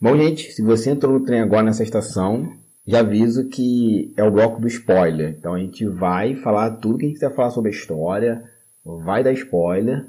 Bom, 0.00 0.16
gente, 0.16 0.52
se 0.52 0.62
você 0.62 0.90
entrou 0.90 1.18
no 1.18 1.24
trem 1.24 1.40
agora 1.40 1.64
nessa 1.64 1.82
estação, 1.82 2.52
já 2.86 3.00
aviso 3.00 3.48
que 3.48 4.12
é 4.16 4.22
o 4.22 4.30
bloco 4.30 4.60
do 4.60 4.66
spoiler. 4.66 5.36
Então 5.38 5.54
a 5.54 5.58
gente 5.58 5.86
vai 5.86 6.36
falar 6.36 6.72
tudo 6.72 6.98
que 6.98 7.04
a 7.04 7.08
gente 7.08 7.18
quiser 7.18 7.34
falar 7.34 7.50
sobre 7.50 7.70
a 7.70 7.74
história, 7.74 8.44
vai 8.84 9.24
dar 9.24 9.32
spoiler 9.32 10.06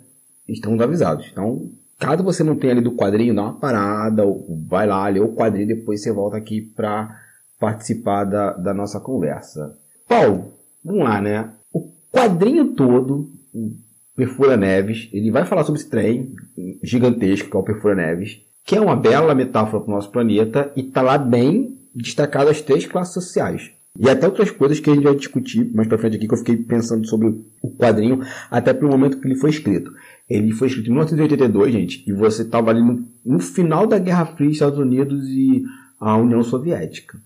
estamos 0.47 0.82
avisados. 0.82 1.28
Então, 1.32 1.69
caso 2.00 2.23
você 2.23 2.43
não 2.43 2.56
tenha 2.56 2.76
lido 2.76 2.89
o 2.89 2.95
quadrinho, 2.95 3.36
dá 3.36 3.43
uma 3.43 3.60
parada, 3.60 4.23
vai 4.67 4.88
lá, 4.88 5.08
lê 5.08 5.19
o 5.19 5.34
quadrinho, 5.34 5.67
depois 5.67 6.02
você 6.02 6.12
volta 6.12 6.38
aqui 6.38 6.62
para 6.62 7.19
participar 7.60 8.23
da, 8.23 8.54
da 8.54 8.73
nossa 8.73 9.00
conversa. 9.00 9.78
Paulo, 10.08 10.54
vamos 10.84 11.04
lá, 11.04 11.21
né? 11.21 11.52
O 11.73 11.91
quadrinho 12.12 12.73
todo, 12.73 13.30
o 13.54 13.76
Perfura 14.15 14.56
Neves, 14.56 15.10
ele 15.12 15.32
vai 15.32 15.45
falar 15.45 15.63
sobre 15.63 15.82
esse 15.82 15.89
trem 15.89 16.34
gigantesco 16.82 17.50
que 17.50 17.58
é 17.58 17.60
o 17.60 17.63
Perfura 17.63 17.95
Neves, 17.95 18.41
que 18.67 18.75
é 18.75 18.82
uma 18.82 18.97
bela 18.97 19.34
metáfora 19.34 19.82
para 19.82 19.89
o 19.89 19.95
nosso 19.95 20.12
planeta 20.12 20.73
e 20.75 20.84
tá 20.84 21.01
lá 21.01 21.17
bem 21.17 21.77
destacado 21.95 22.49
as 22.49 22.62
três 22.62 22.86
classes 22.86 23.13
sociais. 23.13 23.71
E 23.97 24.10
até 24.10 24.27
outras 24.27 24.51
coisas 24.51 24.77
que 24.77 24.89
a 24.89 24.93
gente 24.93 25.06
vai 25.06 25.15
discutir 25.15 25.73
mais 25.73 25.88
pra 25.88 25.97
frente 25.97 26.17
aqui, 26.17 26.27
que 26.27 26.34
eu 26.34 26.38
fiquei 26.38 26.58
pensando 26.58 27.08
sobre 27.08 27.27
o 27.63 27.71
quadrinho, 27.77 28.21
até 28.51 28.73
pelo 28.73 28.91
momento 28.91 29.21
que 29.21 29.27
ele 29.27 29.39
foi 29.39 29.51
escrito. 29.51 29.89
Ele 30.30 30.51
foi 30.51 30.67
escrito 30.67 30.88
em 30.88 30.91
1982, 30.91 31.71
gente, 31.71 32.03
e 32.06 32.12
você 32.12 32.41
estava 32.41 32.69
ali 32.69 32.82
no, 32.84 33.08
no, 33.25 33.39
final 33.39 33.88
da 33.88 33.97
Guerra 33.97 34.25
Fria, 34.25 34.51
Estados 34.51 34.77
Unidos 34.77 35.25
e 35.30 35.63
a 35.97 36.17
União 36.17 36.43
Soviética. 36.43 37.17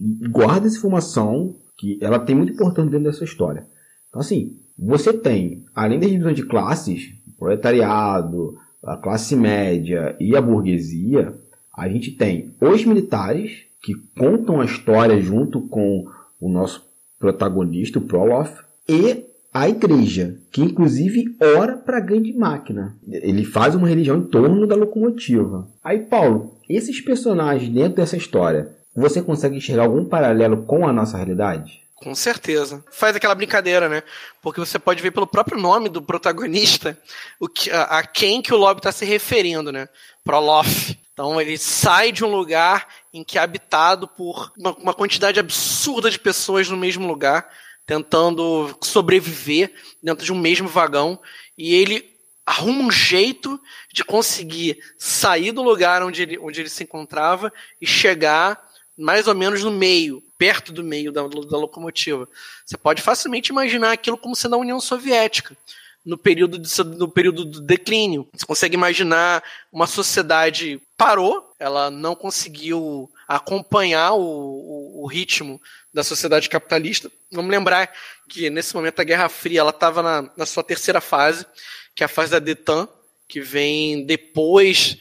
E 0.00 0.28
guarda 0.28 0.68
essa 0.68 0.78
informação, 0.78 1.56
que 1.76 1.98
ela 2.00 2.20
tem 2.20 2.36
muito 2.36 2.52
importante 2.52 2.90
dentro 2.90 3.06
dessa 3.06 3.24
história. 3.24 3.66
Então, 4.08 4.20
assim, 4.20 4.56
você 4.78 5.12
tem, 5.12 5.64
além 5.74 5.98
da 5.98 6.06
divisão 6.06 6.32
de 6.32 6.46
classes, 6.46 7.12
proletariado, 7.36 8.56
a 8.86 8.96
classe 8.96 9.34
média 9.34 10.16
e 10.20 10.36
a 10.36 10.40
burguesia, 10.40 11.34
a 11.76 11.88
gente 11.88 12.12
tem 12.12 12.54
os 12.60 12.84
militares, 12.84 13.64
que 13.82 13.94
contam 14.18 14.60
a 14.60 14.64
história 14.64 15.20
junto 15.20 15.60
com 15.60 16.06
o 16.40 16.48
nosso 16.48 16.84
protagonista, 17.18 17.98
o 17.98 18.02
Prolof, 18.02 18.62
e 18.88 19.24
a 19.52 19.68
igreja, 19.68 20.36
que 20.50 20.62
inclusive 20.62 21.36
ora 21.56 21.76
para 21.76 21.98
a 21.98 22.00
grande 22.00 22.32
máquina. 22.32 22.96
Ele 23.06 23.44
faz 23.44 23.74
uma 23.74 23.88
religião 23.88 24.18
em 24.18 24.24
torno 24.24 24.66
da 24.66 24.74
locomotiva. 24.74 25.68
Aí, 25.82 26.00
Paulo, 26.00 26.54
esses 26.68 27.00
personagens 27.00 27.70
dentro 27.72 27.96
dessa 27.96 28.16
história, 28.16 28.70
você 28.96 29.22
consegue 29.22 29.56
enxergar 29.56 29.84
algum 29.84 30.04
paralelo 30.04 30.64
com 30.64 30.86
a 30.86 30.92
nossa 30.92 31.16
realidade? 31.16 31.83
Com 32.04 32.14
certeza. 32.14 32.84
Faz 32.92 33.16
aquela 33.16 33.34
brincadeira, 33.34 33.88
né? 33.88 34.02
Porque 34.42 34.60
você 34.60 34.78
pode 34.78 35.02
ver 35.02 35.10
pelo 35.10 35.26
próprio 35.26 35.58
nome 35.58 35.88
do 35.88 36.02
protagonista 36.02 37.00
o 37.40 37.48
que, 37.48 37.70
a, 37.70 37.84
a 37.84 38.06
quem 38.06 38.42
que 38.42 38.52
o 38.52 38.58
Lobby 38.58 38.80
está 38.80 38.92
se 38.92 39.06
referindo, 39.06 39.72
né? 39.72 39.88
Prolof. 40.22 40.94
Então 41.14 41.40
ele 41.40 41.56
sai 41.56 42.12
de 42.12 42.22
um 42.22 42.28
lugar 42.28 42.86
em 43.10 43.24
que 43.24 43.38
é 43.38 43.40
habitado 43.40 44.06
por 44.06 44.52
uma, 44.54 44.72
uma 44.74 44.92
quantidade 44.92 45.40
absurda 45.40 46.10
de 46.10 46.18
pessoas 46.18 46.68
no 46.68 46.76
mesmo 46.76 47.06
lugar 47.06 47.48
tentando 47.86 48.76
sobreviver 48.82 49.72
dentro 50.02 50.26
de 50.26 50.32
um 50.32 50.38
mesmo 50.38 50.68
vagão 50.68 51.18
e 51.56 51.74
ele 51.74 52.04
arruma 52.44 52.82
um 52.82 52.90
jeito 52.90 53.58
de 53.90 54.04
conseguir 54.04 54.78
sair 54.98 55.52
do 55.52 55.62
lugar 55.62 56.02
onde 56.02 56.20
ele, 56.20 56.38
onde 56.38 56.60
ele 56.60 56.68
se 56.68 56.82
encontrava 56.82 57.50
e 57.80 57.86
chegar 57.86 58.62
mais 58.94 59.26
ou 59.26 59.34
menos 59.34 59.64
no 59.64 59.70
meio, 59.70 60.22
perto 60.38 60.72
do 60.72 60.82
meio 60.82 61.12
da, 61.12 61.22
da 61.22 61.56
locomotiva. 61.56 62.28
Você 62.64 62.76
pode 62.76 63.02
facilmente 63.02 63.50
imaginar 63.50 63.92
aquilo 63.92 64.18
como 64.18 64.36
sendo 64.36 64.54
a 64.54 64.58
União 64.58 64.80
Soviética 64.80 65.56
no 66.04 66.18
período, 66.18 66.58
de, 66.58 66.84
no 66.84 67.08
período 67.08 67.44
do 67.44 67.60
declínio. 67.60 68.28
Você 68.34 68.44
consegue 68.44 68.74
imaginar 68.74 69.42
uma 69.72 69.86
sociedade 69.86 70.80
parou, 70.96 71.52
ela 71.58 71.90
não 71.90 72.14
conseguiu 72.14 73.10
acompanhar 73.26 74.12
o, 74.12 74.20
o, 74.20 75.02
o 75.02 75.06
ritmo 75.06 75.60
da 75.92 76.04
sociedade 76.04 76.48
capitalista. 76.48 77.10
Vamos 77.32 77.50
lembrar 77.50 77.90
que 78.28 78.50
nesse 78.50 78.74
momento 78.74 79.00
a 79.00 79.04
Guerra 79.04 79.28
Fria 79.28 79.60
ela 79.60 79.70
estava 79.70 80.02
na, 80.02 80.30
na 80.36 80.46
sua 80.46 80.62
terceira 80.62 81.00
fase, 81.00 81.46
que 81.94 82.04
é 82.04 82.06
a 82.06 82.08
fase 82.08 82.32
da 82.32 82.38
Detan, 82.38 82.86
que 83.26 83.40
vem 83.40 84.04
depois 84.04 84.98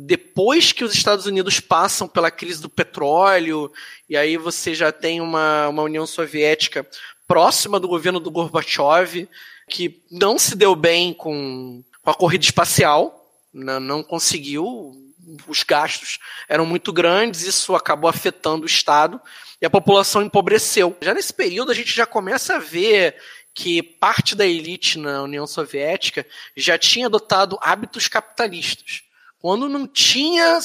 depois 0.00 0.72
que 0.72 0.84
os 0.84 0.94
Estados 0.94 1.26
Unidos 1.26 1.60
passam 1.60 2.08
pela 2.08 2.30
crise 2.30 2.60
do 2.60 2.68
petróleo, 2.68 3.72
e 4.08 4.16
aí 4.16 4.36
você 4.36 4.74
já 4.74 4.90
tem 4.90 5.20
uma, 5.20 5.68
uma 5.68 5.82
União 5.82 6.06
Soviética 6.06 6.86
próxima 7.26 7.80
do 7.80 7.88
governo 7.88 8.20
do 8.20 8.30
Gorbachev, 8.30 9.28
que 9.68 10.02
não 10.10 10.38
se 10.38 10.56
deu 10.56 10.74
bem 10.74 11.14
com, 11.14 11.82
com 12.02 12.10
a 12.10 12.14
corrida 12.14 12.44
espacial, 12.44 13.30
não, 13.52 13.80
não 13.80 14.02
conseguiu, 14.02 14.92
os 15.48 15.62
gastos 15.62 16.18
eram 16.48 16.66
muito 16.66 16.92
grandes, 16.92 17.42
isso 17.42 17.74
acabou 17.74 18.10
afetando 18.10 18.64
o 18.64 18.66
Estado 18.66 19.20
e 19.60 19.66
a 19.66 19.70
população 19.70 20.22
empobreceu. 20.22 20.96
Já 21.00 21.14
nesse 21.14 21.32
período 21.32 21.72
a 21.72 21.74
gente 21.74 21.94
já 21.94 22.04
começa 22.04 22.56
a 22.56 22.58
ver 22.58 23.16
que 23.54 23.82
parte 23.82 24.34
da 24.34 24.44
elite 24.44 24.98
na 24.98 25.22
União 25.22 25.46
Soviética 25.46 26.26
já 26.56 26.76
tinha 26.76 27.06
adotado 27.06 27.56
hábitos 27.62 28.08
capitalistas, 28.08 29.02
quando 29.44 29.68
não 29.68 29.86
tinha 29.86 30.58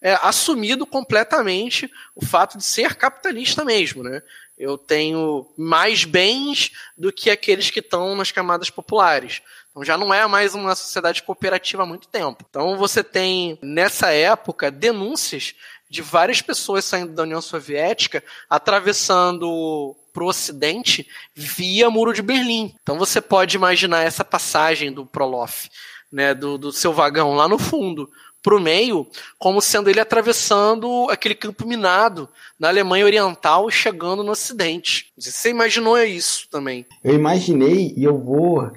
é, 0.00 0.18
assumido 0.22 0.86
completamente 0.86 1.90
o 2.14 2.24
fato 2.24 2.56
de 2.56 2.64
ser 2.64 2.94
capitalista 2.94 3.62
mesmo, 3.62 4.02
né? 4.02 4.22
Eu 4.56 4.78
tenho 4.78 5.46
mais 5.54 6.06
bens 6.06 6.72
do 6.96 7.12
que 7.12 7.28
aqueles 7.28 7.68
que 7.68 7.80
estão 7.80 8.16
nas 8.16 8.32
camadas 8.32 8.70
populares. 8.70 9.42
Então 9.70 9.84
já 9.84 9.98
não 9.98 10.14
é 10.14 10.26
mais 10.26 10.54
uma 10.54 10.74
sociedade 10.74 11.22
cooperativa 11.22 11.82
há 11.82 11.86
muito 11.86 12.08
tempo. 12.08 12.42
Então 12.48 12.78
você 12.78 13.04
tem, 13.04 13.58
nessa 13.60 14.10
época, 14.10 14.70
denúncias 14.70 15.54
de 15.90 16.00
várias 16.00 16.40
pessoas 16.40 16.86
saindo 16.86 17.12
da 17.12 17.24
União 17.24 17.42
Soviética, 17.42 18.24
atravessando 18.48 19.94
para 20.10 20.24
o 20.24 20.28
Ocidente 20.28 21.06
via 21.34 21.90
Muro 21.90 22.14
de 22.14 22.22
Berlim. 22.22 22.74
Então 22.82 22.98
você 22.98 23.20
pode 23.20 23.56
imaginar 23.56 24.04
essa 24.04 24.24
passagem 24.24 24.90
do 24.90 25.04
Prolof, 25.04 25.68
né, 26.10 26.34
do, 26.34 26.56
do 26.56 26.72
seu 26.72 26.92
vagão 26.92 27.34
lá 27.34 27.48
no 27.48 27.58
fundo, 27.58 28.08
para 28.42 28.56
o 28.56 28.60
meio, 28.60 29.04
como 29.38 29.60
sendo 29.60 29.90
ele 29.90 29.98
atravessando 29.98 31.08
aquele 31.10 31.34
campo 31.34 31.66
minado 31.66 32.28
na 32.58 32.68
Alemanha 32.68 33.04
Oriental 33.04 33.68
e 33.68 33.72
chegando 33.72 34.22
no 34.22 34.30
Ocidente. 34.30 35.06
Você 35.18 35.50
imaginou 35.50 35.98
isso 35.98 36.48
também? 36.48 36.86
Eu 37.02 37.14
imaginei 37.14 37.92
e 37.96 38.04
eu 38.04 38.16
vou 38.16 38.70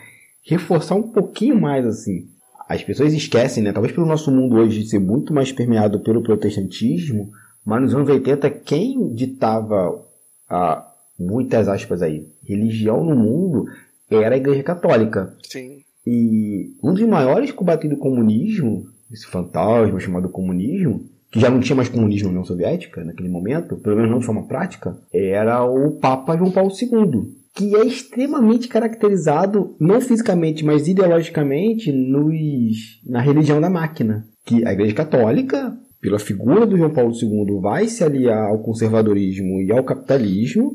reforçar 0.43 0.95
um 0.95 1.03
pouquinho 1.03 1.61
mais 1.61 1.85
assim. 1.85 2.27
As 2.67 2.83
pessoas 2.83 3.13
esquecem, 3.13 3.61
né? 3.61 3.71
Talvez 3.71 3.93
pelo 3.93 4.07
nosso 4.07 4.31
mundo 4.31 4.55
hoje 4.55 4.87
ser 4.87 4.99
muito 4.99 5.33
mais 5.33 5.51
permeado 5.51 5.99
pelo 5.99 6.23
protestantismo, 6.23 7.31
mas 7.63 7.81
nos 7.81 7.93
anos 7.93 8.09
80 8.09 8.49
quem 8.49 9.13
ditava 9.13 10.03
a 10.49 10.85
muitas 11.19 11.67
aspas 11.67 12.01
aí, 12.01 12.25
religião 12.43 13.03
no 13.03 13.15
mundo 13.15 13.65
era 14.09 14.33
a 14.33 14.37
Igreja 14.37 14.63
Católica. 14.63 15.35
Sim. 15.43 15.78
E 16.11 16.73
um 16.83 16.91
dos 16.91 17.07
maiores 17.07 17.51
combatentes 17.51 17.95
do 17.95 18.01
comunismo, 18.01 18.85
esse 19.11 19.27
fantasma 19.27 19.99
chamado 19.99 20.27
comunismo, 20.27 21.05
que 21.31 21.39
já 21.39 21.51
não 21.51 21.59
tinha 21.59 21.75
mais 21.75 21.87
comunismo 21.87 22.29
na 22.29 22.31
União 22.31 22.45
Soviética 22.45 23.03
naquele 23.03 23.29
momento, 23.29 23.77
pelo 23.77 23.95
menos 23.95 24.09
não 24.09 24.17
de 24.17 24.25
forma 24.25 24.47
prática, 24.47 24.97
era 25.13 25.63
o 25.63 25.99
Papa 25.99 26.35
João 26.35 26.49
Paulo 26.49 26.71
II 26.71 27.37
que 27.53 27.75
é 27.75 27.85
extremamente 27.85 28.69
caracterizado, 28.69 29.75
não 29.79 29.99
fisicamente, 29.99 30.63
mas 30.63 30.87
ideologicamente, 30.87 31.91
nos, 31.91 33.01
na 33.05 33.19
religião 33.19 33.59
da 33.59 33.69
máquina. 33.69 34.25
Que 34.45 34.65
a 34.65 34.71
Igreja 34.71 34.95
Católica, 34.95 35.77
pela 35.99 36.19
figura 36.19 36.65
do 36.65 36.77
João 36.77 36.93
Paulo 36.93 37.11
II, 37.13 37.59
vai 37.59 37.87
se 37.87 38.01
aliar 38.01 38.47
ao 38.47 38.59
conservadorismo 38.59 39.61
e 39.61 39.71
ao 39.73 39.83
capitalismo 39.83 40.73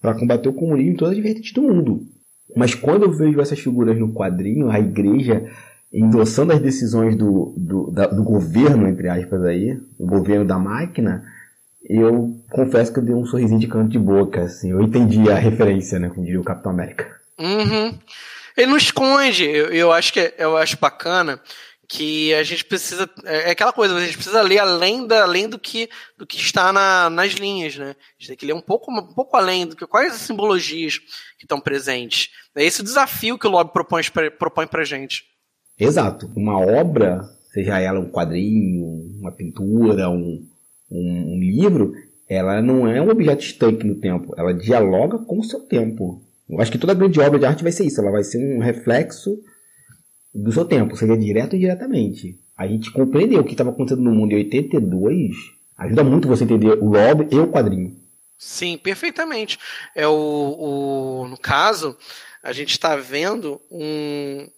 para 0.00 0.18
combater 0.18 0.48
o 0.48 0.54
comunismo 0.54 0.92
em 0.92 0.96
todas 0.96 1.16
as 1.16 1.22
vertentes 1.22 1.52
do 1.52 1.62
mundo. 1.62 2.00
Mas 2.56 2.74
quando 2.74 3.04
eu 3.04 3.12
vejo 3.12 3.40
essas 3.40 3.58
figuras 3.58 3.98
no 3.98 4.12
quadrinho, 4.12 4.70
a 4.70 4.78
igreja 4.78 5.50
endossando 5.92 6.52
as 6.52 6.60
decisões 6.60 7.16
do, 7.16 7.54
do, 7.56 7.90
da, 7.90 8.06
do 8.06 8.22
governo, 8.24 8.88
entre 8.88 9.08
aspas, 9.08 9.44
aí, 9.44 9.78
o 9.98 10.06
governo 10.06 10.44
da 10.44 10.58
máquina, 10.58 11.24
eu 11.88 12.36
confesso 12.50 12.92
que 12.92 12.98
eu 12.98 13.04
dei 13.04 13.14
um 13.14 13.26
sorrisinho 13.26 13.60
de 13.60 13.68
canto 13.68 13.90
de 13.90 13.98
boca, 13.98 14.42
assim. 14.42 14.70
Eu 14.72 14.82
entendi 14.82 15.30
a 15.30 15.36
referência, 15.36 15.98
né? 15.98 16.08
Como 16.08 16.24
diria 16.24 16.40
o 16.40 16.44
Capitão 16.44 16.72
América. 16.72 17.06
Uhum. 17.38 17.96
Ele 18.56 18.66
não 18.66 18.76
esconde. 18.76 19.44
Eu, 19.44 19.66
eu 19.66 19.92
acho 19.92 20.12
que 20.12 20.20
é, 20.20 20.34
eu 20.38 20.56
acho 20.56 20.78
bacana 20.80 21.38
que 21.96 22.34
a 22.34 22.42
gente 22.42 22.64
precisa 22.64 23.08
é, 23.24 23.48
é 23.48 23.50
aquela 23.50 23.72
coisa 23.72 23.94
a 23.94 24.04
gente 24.04 24.16
precisa 24.16 24.42
ler 24.42 24.58
além 24.58 25.06
da 25.06 25.22
além 25.22 25.48
do 25.48 25.58
que 25.58 25.88
do 26.18 26.26
que 26.26 26.36
está 26.36 26.72
na, 26.72 27.08
nas 27.10 27.32
linhas 27.32 27.76
né 27.76 27.90
a 27.90 28.18
gente 28.18 28.28
tem 28.28 28.36
que 28.36 28.46
ler 28.46 28.54
um 28.54 28.60
pouco 28.60 28.90
um 28.90 29.14
pouco 29.14 29.36
além 29.36 29.66
do 29.66 29.76
que 29.76 29.86
quais 29.86 30.14
as 30.14 30.20
simbologias 30.20 30.98
que 31.38 31.44
estão 31.44 31.60
presentes 31.60 32.30
é 32.56 32.64
esse 32.64 32.80
o 32.80 32.84
desafio 32.84 33.38
que 33.38 33.46
o 33.46 33.50
lobby 33.50 33.72
propõe 33.72 34.02
propõe 34.38 34.66
para 34.66 34.84
gente 34.84 35.24
Exato. 35.78 36.30
Uma 36.36 36.58
obra, 36.58 37.24
seja 37.52 37.80
ela 37.80 37.98
um 37.98 38.10
quadrinho, 38.10 38.86
uma 39.20 39.32
pintura, 39.32 40.08
um, 40.08 40.46
um, 40.90 41.34
um 41.34 41.40
livro, 41.40 41.92
ela 42.28 42.62
não 42.62 42.86
é 42.86 43.00
um 43.00 43.10
objeto 43.10 43.44
estanque 43.44 43.86
no 43.86 43.96
tempo. 43.96 44.34
Ela 44.36 44.54
dialoga 44.54 45.18
com 45.18 45.38
o 45.38 45.44
seu 45.44 45.60
tempo. 45.60 46.22
Eu 46.48 46.60
acho 46.60 46.70
que 46.70 46.78
toda 46.78 46.94
grande 46.94 47.20
obra 47.20 47.38
de 47.38 47.46
arte 47.46 47.62
vai 47.62 47.72
ser 47.72 47.84
isso. 47.84 48.00
Ela 48.00 48.12
vai 48.12 48.22
ser 48.22 48.38
um 48.38 48.60
reflexo 48.60 49.36
do 50.34 50.52
seu 50.52 50.64
tempo, 50.64 50.96
seja 50.96 51.16
direto 51.16 51.52
ou 51.52 51.58
indiretamente. 51.58 52.38
A 52.56 52.66
gente 52.66 52.90
compreender 52.90 53.38
o 53.38 53.44
que 53.44 53.52
estava 53.52 53.70
acontecendo 53.70 54.02
no 54.02 54.12
mundo 54.12 54.32
em 54.32 54.36
82 54.36 55.36
ajuda 55.76 56.04
muito 56.04 56.28
você 56.28 56.44
entender 56.44 56.78
o 56.80 56.90
lobby 56.90 57.28
e 57.30 57.38
o 57.38 57.48
quadrinho. 57.48 57.96
Sim, 58.38 58.76
perfeitamente. 58.76 59.58
É 59.94 60.06
o, 60.06 60.12
o 60.12 61.28
no 61.28 61.36
caso, 61.36 61.96
a 62.42 62.52
gente 62.52 62.70
está 62.70 62.96
vendo 62.96 63.60
um, 63.70 64.48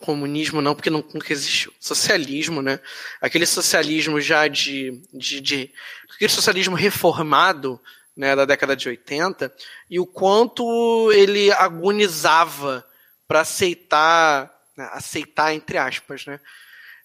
comunismo 0.00 0.62
não, 0.62 0.74
porque 0.74 0.90
nunca 0.90 1.32
existiu. 1.32 1.72
Socialismo, 1.80 2.62
né? 2.62 2.80
Aquele 3.20 3.46
socialismo 3.46 4.20
já 4.20 4.46
de, 4.48 5.02
de, 5.12 5.40
de 5.40 5.70
aquele 6.14 6.30
socialismo 6.30 6.76
reformado, 6.76 7.80
né, 8.16 8.36
da 8.36 8.44
década 8.44 8.76
de 8.76 8.88
80, 8.88 9.52
e 9.88 9.98
o 9.98 10.06
quanto 10.06 11.10
ele 11.12 11.50
agonizava 11.52 12.84
para 13.26 13.40
aceitar, 13.40 14.50
né, 14.80 14.88
aceitar 14.92 15.54
entre 15.54 15.76
aspas, 15.76 16.24
né, 16.26 16.40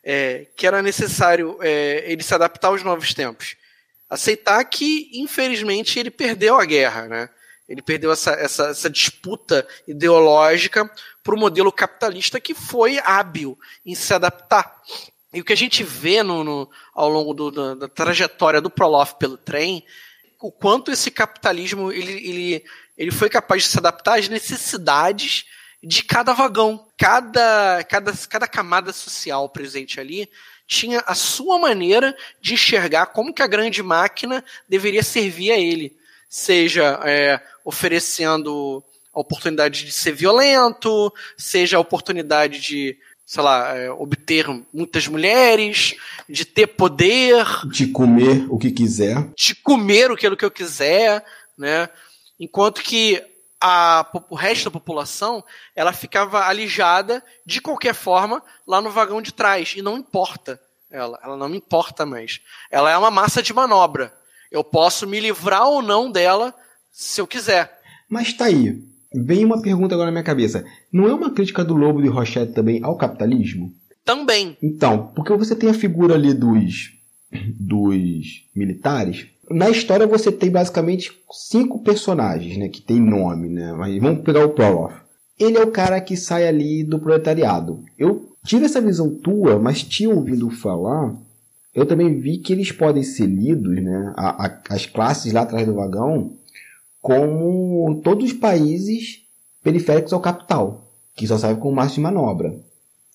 é, 0.03 0.47
que 0.55 0.65
era 0.65 0.81
necessário 0.81 1.57
é, 1.61 2.03
ele 2.09 2.23
se 2.23 2.33
adaptar 2.33 2.69
aos 2.69 2.83
novos 2.83 3.13
tempos, 3.13 3.55
aceitar 4.09 4.63
que 4.65 5.09
infelizmente 5.13 5.99
ele 5.99 6.11
perdeu 6.11 6.59
a 6.59 6.65
guerra, 6.65 7.07
né? 7.07 7.29
Ele 7.67 7.81
perdeu 7.81 8.11
essa, 8.11 8.31
essa, 8.33 8.67
essa 8.67 8.87
disputa 8.87 9.67
ideológica 9.87 10.89
para 11.23 11.33
o 11.33 11.39
modelo 11.39 11.71
capitalista 11.71 12.39
que 12.39 12.53
foi 12.53 12.99
hábil 13.03 13.57
em 13.83 13.95
se 13.95 14.13
adaptar. 14.13 14.79
E 15.33 15.41
o 15.41 15.43
que 15.43 15.51
a 15.51 15.57
gente 15.57 15.83
vê 15.83 16.21
no, 16.21 16.43
no 16.43 16.69
ao 16.93 17.09
longo 17.09 17.33
do, 17.33 17.49
da, 17.49 17.73
da, 17.73 17.87
trajetória 17.87 18.61
do 18.61 18.69
Prolof 18.69 19.15
pelo 19.15 19.35
trem, 19.35 19.83
o 20.39 20.51
quanto 20.51 20.91
esse 20.91 21.09
capitalismo 21.09 21.91
ele, 21.91 22.11
ele, 22.11 22.65
ele 22.95 23.11
foi 23.11 23.29
capaz 23.29 23.63
de 23.63 23.69
se 23.69 23.79
adaptar 23.79 24.19
às 24.19 24.29
necessidades 24.29 25.45
de 25.85 26.03
cada 26.03 26.33
vagão. 26.33 26.83
Cada, 26.97 27.83
cada, 27.83 28.11
cada 28.27 28.47
camada 28.47 28.91
social 28.91 29.47
presente 29.47 29.99
ali 29.99 30.27
tinha 30.67 31.03
a 31.05 31.13
sua 31.13 31.59
maneira 31.59 32.15
de 32.41 32.55
enxergar 32.55 33.07
como 33.07 33.33
que 33.33 33.43
a 33.43 33.47
grande 33.47 33.83
máquina 33.83 34.43
deveria 34.67 35.03
servir 35.03 35.51
a 35.51 35.57
ele. 35.57 35.95
Seja 36.27 36.99
é, 37.05 37.39
oferecendo 37.63 38.83
a 39.13 39.19
oportunidade 39.19 39.85
de 39.85 39.91
ser 39.91 40.13
violento, 40.13 41.13
seja 41.37 41.77
a 41.77 41.79
oportunidade 41.79 42.59
de, 42.59 42.97
sei 43.25 43.43
lá, 43.43 43.77
é, 43.77 43.91
obter 43.91 44.47
muitas 44.73 45.07
mulheres, 45.07 45.95
de 46.27 46.43
ter 46.45 46.67
poder. 46.67 47.45
De 47.69 47.87
comer 47.87 48.47
o 48.49 48.57
que 48.57 48.71
quiser. 48.71 49.23
De 49.37 49.53
comer 49.53 50.11
o 50.11 50.17
que 50.17 50.25
eu 50.27 50.51
quiser, 50.51 51.23
né? 51.55 51.87
Enquanto 52.39 52.81
que 52.81 53.23
a, 53.65 54.05
o 54.29 54.35
resto 54.35 54.65
da 54.65 54.71
população 54.71 55.43
ela 55.75 55.91
ficava 55.91 56.45
alijada 56.45 57.23
de 57.43 57.59
qualquer 57.59 57.95
forma 57.95 58.43
lá 58.67 58.79
no 58.79 58.91
vagão 58.91 59.23
de 59.23 59.33
trás. 59.33 59.73
E 59.75 59.81
não 59.81 59.97
importa. 59.97 60.59
Ela, 60.91 61.19
ela 61.23 61.35
não 61.35 61.49
me 61.49 61.57
importa 61.57 62.05
mais. 62.05 62.41
Ela 62.69 62.91
é 62.91 62.97
uma 62.97 63.09
massa 63.09 63.41
de 63.41 63.51
manobra. 63.53 64.13
Eu 64.51 64.63
posso 64.63 65.07
me 65.07 65.19
livrar 65.19 65.67
ou 65.67 65.81
não 65.81 66.11
dela 66.11 66.53
se 66.91 67.19
eu 67.19 67.25
quiser. 67.25 67.79
Mas 68.07 68.33
tá 68.33 68.45
aí. 68.45 68.83
Vem 69.11 69.43
uma 69.43 69.59
pergunta 69.59 69.95
agora 69.95 70.07
na 70.07 70.11
minha 70.11 70.23
cabeça. 70.23 70.63
Não 70.93 71.07
é 71.07 71.13
uma 71.13 71.31
crítica 71.31 71.63
do 71.63 71.75
Lobo 71.75 72.03
de 72.03 72.07
Rochette 72.07 72.53
também 72.53 72.83
ao 72.83 72.95
capitalismo? 72.95 73.73
Também. 74.03 74.55
Então, 74.61 75.11
porque 75.15 75.33
você 75.33 75.55
tem 75.55 75.71
a 75.71 75.73
figura 75.73 76.13
ali 76.13 76.35
dos, 76.35 76.91
dos 77.59 78.47
militares. 78.55 79.25
Na 79.49 79.69
história 79.69 80.07
você 80.07 80.31
tem 80.31 80.49
basicamente 80.49 81.11
cinco 81.31 81.83
personagens, 81.83 82.57
né? 82.57 82.69
Que 82.69 82.81
tem 82.81 82.99
nome, 82.99 83.49
né? 83.49 83.73
Mas 83.73 83.99
vamos 84.01 84.23
pegar 84.23 84.45
o 84.45 84.49
Prolof. 84.49 84.93
Ele 85.39 85.57
é 85.57 85.61
o 85.61 85.71
cara 85.71 85.99
que 86.01 86.15
sai 86.15 86.47
ali 86.47 86.83
do 86.83 86.99
proletariado. 86.99 87.83
Eu 87.97 88.33
tive 88.45 88.65
essa 88.65 88.81
visão 88.81 89.13
tua, 89.13 89.59
mas 89.59 89.83
tinha 89.83 90.09
ouvido 90.09 90.49
falar 90.49 91.15
eu 91.75 91.85
também 91.85 92.17
vi 92.21 92.37
que 92.37 92.53
eles 92.53 92.71
podem 92.71 93.03
ser 93.03 93.25
lidos, 93.25 93.83
né, 93.83 94.13
a, 94.15 94.45
a, 94.45 94.61
as 94.69 94.85
classes 94.85 95.33
lá 95.33 95.41
atrás 95.41 95.67
do 95.67 95.73
vagão, 95.73 96.37
como 97.01 98.01
todos 98.01 98.31
os 98.31 98.33
países 98.33 99.25
periféricos 99.61 100.13
ao 100.13 100.21
capital, 100.21 100.89
que 101.13 101.27
só 101.27 101.37
servem 101.37 101.59
como 101.59 101.75
massa 101.75 101.95
de 101.95 101.99
manobra. 101.99 102.57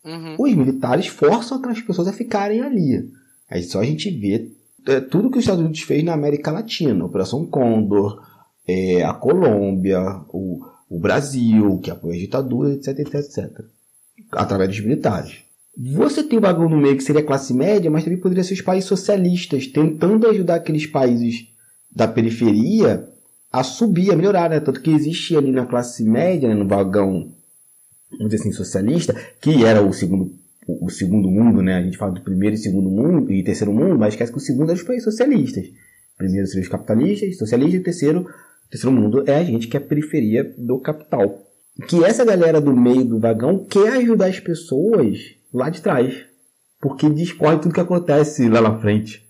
Uhum. 0.04 0.36
Os 0.38 0.54
militares 0.54 1.06
forçam 1.06 1.56
aquelas 1.56 1.80
pessoas 1.80 2.06
a 2.06 2.12
ficarem 2.12 2.60
ali. 2.60 3.10
Aí 3.48 3.62
só 3.62 3.80
a 3.80 3.84
gente 3.84 4.10
vê 4.10 4.52
é, 4.86 5.00
tudo 5.00 5.30
que 5.30 5.38
os 5.38 5.44
Estados 5.44 5.62
Unidos 5.62 5.80
fez 5.80 6.02
na 6.04 6.12
América 6.12 6.50
Latina, 6.50 7.04
Operação 7.04 7.46
Condor, 7.46 8.22
é, 8.66 9.02
a 9.02 9.12
Colômbia, 9.12 10.00
o, 10.28 10.64
o 10.88 10.98
Brasil, 10.98 11.78
que 11.78 11.90
apoia 11.90 12.16
a 12.16 12.20
ditadura, 12.20 12.72
etc, 12.72 12.98
etc, 12.98 13.14
etc. 13.14 13.64
Através 14.32 14.70
dos 14.70 14.80
militares. 14.80 15.44
Você 15.76 16.22
tem 16.22 16.38
o 16.38 16.42
vagão 16.42 16.68
no 16.68 16.76
meio 16.76 16.96
que 16.96 17.02
seria 17.02 17.22
classe 17.22 17.54
média, 17.54 17.90
mas 17.90 18.04
também 18.04 18.20
poderia 18.20 18.44
ser 18.44 18.54
os 18.54 18.60
países 18.60 18.88
socialistas, 18.88 19.66
tentando 19.66 20.28
ajudar 20.28 20.56
aqueles 20.56 20.86
países 20.86 21.48
da 21.94 22.06
periferia 22.06 23.08
a 23.52 23.62
subir, 23.62 24.12
a 24.12 24.16
melhorar, 24.16 24.50
né? 24.50 24.60
Tanto 24.60 24.80
que 24.80 24.90
existia 24.90 25.38
ali 25.38 25.50
na 25.50 25.66
classe 25.66 26.04
média, 26.04 26.48
né, 26.48 26.54
no 26.54 26.68
vagão, 26.68 27.32
vamos 28.10 28.30
dizer 28.30 28.36
assim, 28.42 28.52
socialista, 28.52 29.14
que 29.40 29.64
era 29.64 29.82
o 29.82 29.92
segundo, 29.92 30.32
o 30.80 30.88
segundo 30.90 31.30
mundo, 31.30 31.62
né? 31.62 31.76
A 31.76 31.82
gente 31.82 31.96
fala 31.96 32.12
do 32.12 32.20
primeiro 32.20 32.54
e 32.54 32.58
segundo 32.58 32.90
mundo 32.90 33.32
e 33.32 33.42
terceiro 33.42 33.72
mundo, 33.72 33.98
mas 33.98 34.14
esquece 34.14 34.32
que 34.32 34.38
o 34.38 34.40
segundo 34.40 34.70
é 34.70 34.74
os 34.74 34.82
países 34.82 35.04
socialistas. 35.04 35.64
Primeiro 36.16 36.46
seriam 36.46 36.62
os 36.62 36.68
capitalistas, 36.68 37.38
socialistas, 37.38 37.80
e 37.80 37.84
terceiro, 37.84 38.26
terceiro 38.70 38.94
mundo 38.94 39.24
é 39.26 39.36
a 39.36 39.44
gente 39.44 39.68
que 39.68 39.76
é 39.76 39.80
a 39.80 39.82
periferia 39.82 40.54
do 40.58 40.78
capital. 40.78 41.46
Que 41.88 42.04
essa 42.04 42.24
galera 42.24 42.60
do 42.60 42.76
meio 42.76 43.04
do 43.04 43.18
vagão 43.18 43.64
quer 43.64 43.94
ajudar 43.94 44.26
as 44.26 44.38
pessoas 44.38 45.18
lá 45.52 45.70
de 45.70 45.80
trás. 45.80 46.26
Porque 46.80 47.08
discorre 47.08 47.58
tudo 47.58 47.74
que 47.74 47.80
acontece 47.80 48.48
lá 48.48 48.60
na 48.60 48.78
frente. 48.78 49.26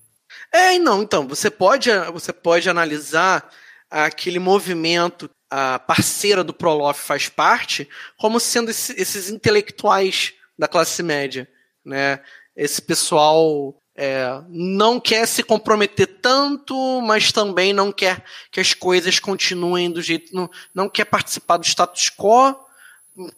É, 0.53 0.79
não, 0.79 1.03
então, 1.03 1.27
você 1.27 1.51
pode, 1.51 1.91
você 2.13 2.33
pode 2.33 2.69
analisar 2.69 3.49
aquele 3.91 4.39
movimento 4.39 5.29
a 5.51 5.81
parceira 5.81 6.45
do 6.45 6.55
Prolof 6.55 7.01
faz 7.01 7.29
parte, 7.29 7.89
como 8.17 8.39
sendo 8.39 8.71
esse, 8.71 8.93
esses 9.01 9.29
intelectuais 9.29 10.35
da 10.61 10.69
classe 10.69 11.03
média, 11.03 11.49
né? 11.83 12.21
Esse 12.55 12.83
pessoal 12.83 13.75
é, 13.97 14.43
não 14.51 15.01
quer 15.01 15.27
se 15.27 15.43
comprometer 15.43 16.07
tanto, 16.21 17.01
mas 17.01 17.33
também 17.33 17.73
não 17.73 17.91
quer 17.91 18.23
que 18.53 18.61
as 18.61 18.75
coisas 18.75 19.19
continuem 19.19 19.91
do 19.91 20.03
jeito, 20.03 20.35
não, 20.35 20.51
não 20.75 20.87
quer 20.87 21.07
participar 21.07 21.57
do 21.57 21.65
status 21.65 22.11
quo, 22.11 22.55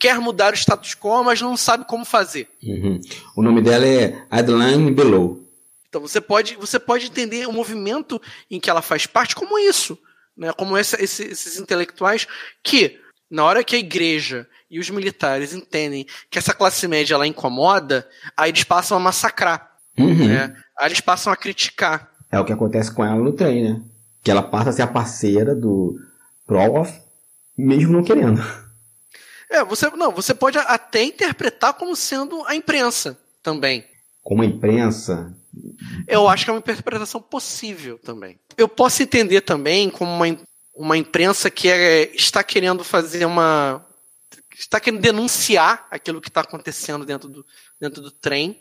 quer 0.01 0.18
mudar 0.18 0.53
o 0.53 0.57
status 0.57 0.97
quo, 0.97 1.23
mas 1.23 1.41
não 1.41 1.57
sabe 1.57 1.85
como 1.85 2.05
fazer. 2.05 2.49
Uhum. 2.61 3.01
O 3.37 3.43
nome 3.43 3.62
dela 3.62 3.87
é 3.87 4.27
Adeline 4.29 4.91
Below. 4.91 5.41
Então 5.89 6.01
você 6.01 6.20
pode, 6.20 6.57
você 6.57 6.81
pode 6.81 7.07
entender 7.07 7.47
o 7.47 7.53
movimento 7.53 8.20
em 8.51 8.59
que 8.59 8.68
ela 8.68 8.83
faz 8.83 9.07
parte 9.07 9.37
como 9.37 9.57
isso 9.61 9.97
né, 10.37 10.53
como 10.53 10.77
essa, 10.77 11.03
esse, 11.03 11.25
esses 11.25 11.59
intelectuais 11.59 12.27
que, 12.62 12.99
na 13.33 13.45
hora 13.45 13.64
que 13.64 13.74
a 13.74 13.78
igreja 13.78 14.47
e 14.70 14.78
os 14.78 14.91
militares 14.91 15.55
entendem 15.55 16.07
que 16.30 16.39
essa 16.39 16.53
classe 16.53 16.87
média 16.87 17.14
ela 17.14 17.26
incomoda, 17.26 18.07
aí 18.37 18.51
eles 18.51 18.62
passam 18.62 18.95
a 18.95 19.01
massacrar. 19.01 19.72
Uhum. 19.99 20.28
Né? 20.28 20.55
Aí 20.78 20.89
eles 20.89 21.01
passam 21.01 21.33
a 21.33 21.37
criticar. 21.37 22.11
É 22.30 22.39
o 22.39 22.45
que 22.45 22.53
acontece 22.53 22.93
com 22.93 23.03
ela 23.03 23.16
no 23.16 23.33
trem, 23.33 23.64
né? 23.64 23.83
Que 24.22 24.30
ela 24.30 24.43
passa 24.43 24.68
a 24.68 24.72
ser 24.74 24.83
a 24.83 24.87
parceira 24.87 25.55
do 25.55 25.99
Prolof, 26.47 26.93
mesmo 27.57 27.93
não 27.95 28.05
querendo. 28.05 28.43
É, 29.49 29.64
você 29.64 29.89
não, 29.91 30.12
você 30.12 30.35
pode 30.35 30.59
até 30.59 31.03
interpretar 31.03 31.72
como 31.72 31.97
sendo 31.97 32.45
a 32.47 32.55
imprensa 32.55 33.18
também. 33.43 33.85
Como 34.22 34.43
a 34.43 34.47
imprensa? 34.47 35.35
Eu 36.07 36.28
acho 36.28 36.45
que 36.45 36.51
é 36.51 36.53
uma 36.53 36.59
interpretação 36.59 37.20
possível 37.20 37.99
também. 37.99 38.39
Eu 38.59 38.68
posso 38.68 39.03
entender 39.03 39.41
também 39.41 39.89
como 39.89 40.11
uma, 40.11 40.26
uma 40.75 40.97
imprensa 40.97 41.51
que 41.51 41.68
é, 41.68 42.14
está 42.14 42.43
querendo 42.43 42.83
fazer 42.83 43.25
uma. 43.25 43.85
está 44.55 44.81
querendo 44.81 45.01
denunciar 45.01 45.87
aquilo 45.91 46.20
que 46.20 46.29
está 46.29 46.41
acontecendo 46.41 47.05
dentro 47.05 47.29
do, 47.29 47.47
dentro 47.81 48.03
do 48.03 48.11
trem. 48.11 48.59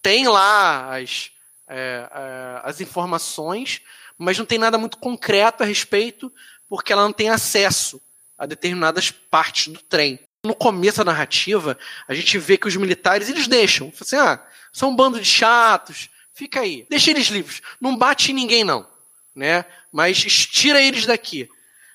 Tem 0.00 0.26
lá 0.26 0.96
as, 0.96 1.30
é, 1.68 2.08
é, 2.12 2.60
as 2.64 2.80
informações, 2.80 3.80
mas 4.18 4.38
não 4.38 4.44
tem 4.44 4.58
nada 4.58 4.76
muito 4.76 4.98
concreto 4.98 5.62
a 5.62 5.66
respeito, 5.66 6.32
porque 6.68 6.92
ela 6.92 7.02
não 7.02 7.12
tem 7.12 7.28
acesso 7.28 8.02
a 8.36 8.46
determinadas 8.46 9.10
partes 9.10 9.68
do 9.68 9.80
trem. 9.80 10.18
No 10.44 10.56
começo 10.56 10.98
da 10.98 11.12
narrativa, 11.12 11.78
a 12.08 12.14
gente 12.14 12.36
vê 12.36 12.56
que 12.56 12.66
os 12.66 12.74
militares 12.74 13.28
eles 13.28 13.46
deixam. 13.46 13.92
Assim, 14.00 14.16
ah, 14.16 14.44
são 14.72 14.90
um 14.90 14.96
bando 14.96 15.20
de 15.20 15.24
chatos, 15.24 16.10
fica 16.34 16.60
aí. 16.60 16.84
Deixa 16.90 17.12
eles 17.12 17.28
livres. 17.28 17.62
Não 17.80 17.96
bate 17.96 18.32
em 18.32 18.34
ninguém, 18.34 18.64
não 18.64 18.90
né? 19.34 19.64
Mas 19.90 20.18
tira 20.18 20.80
eles 20.80 21.06
daqui. 21.06 21.48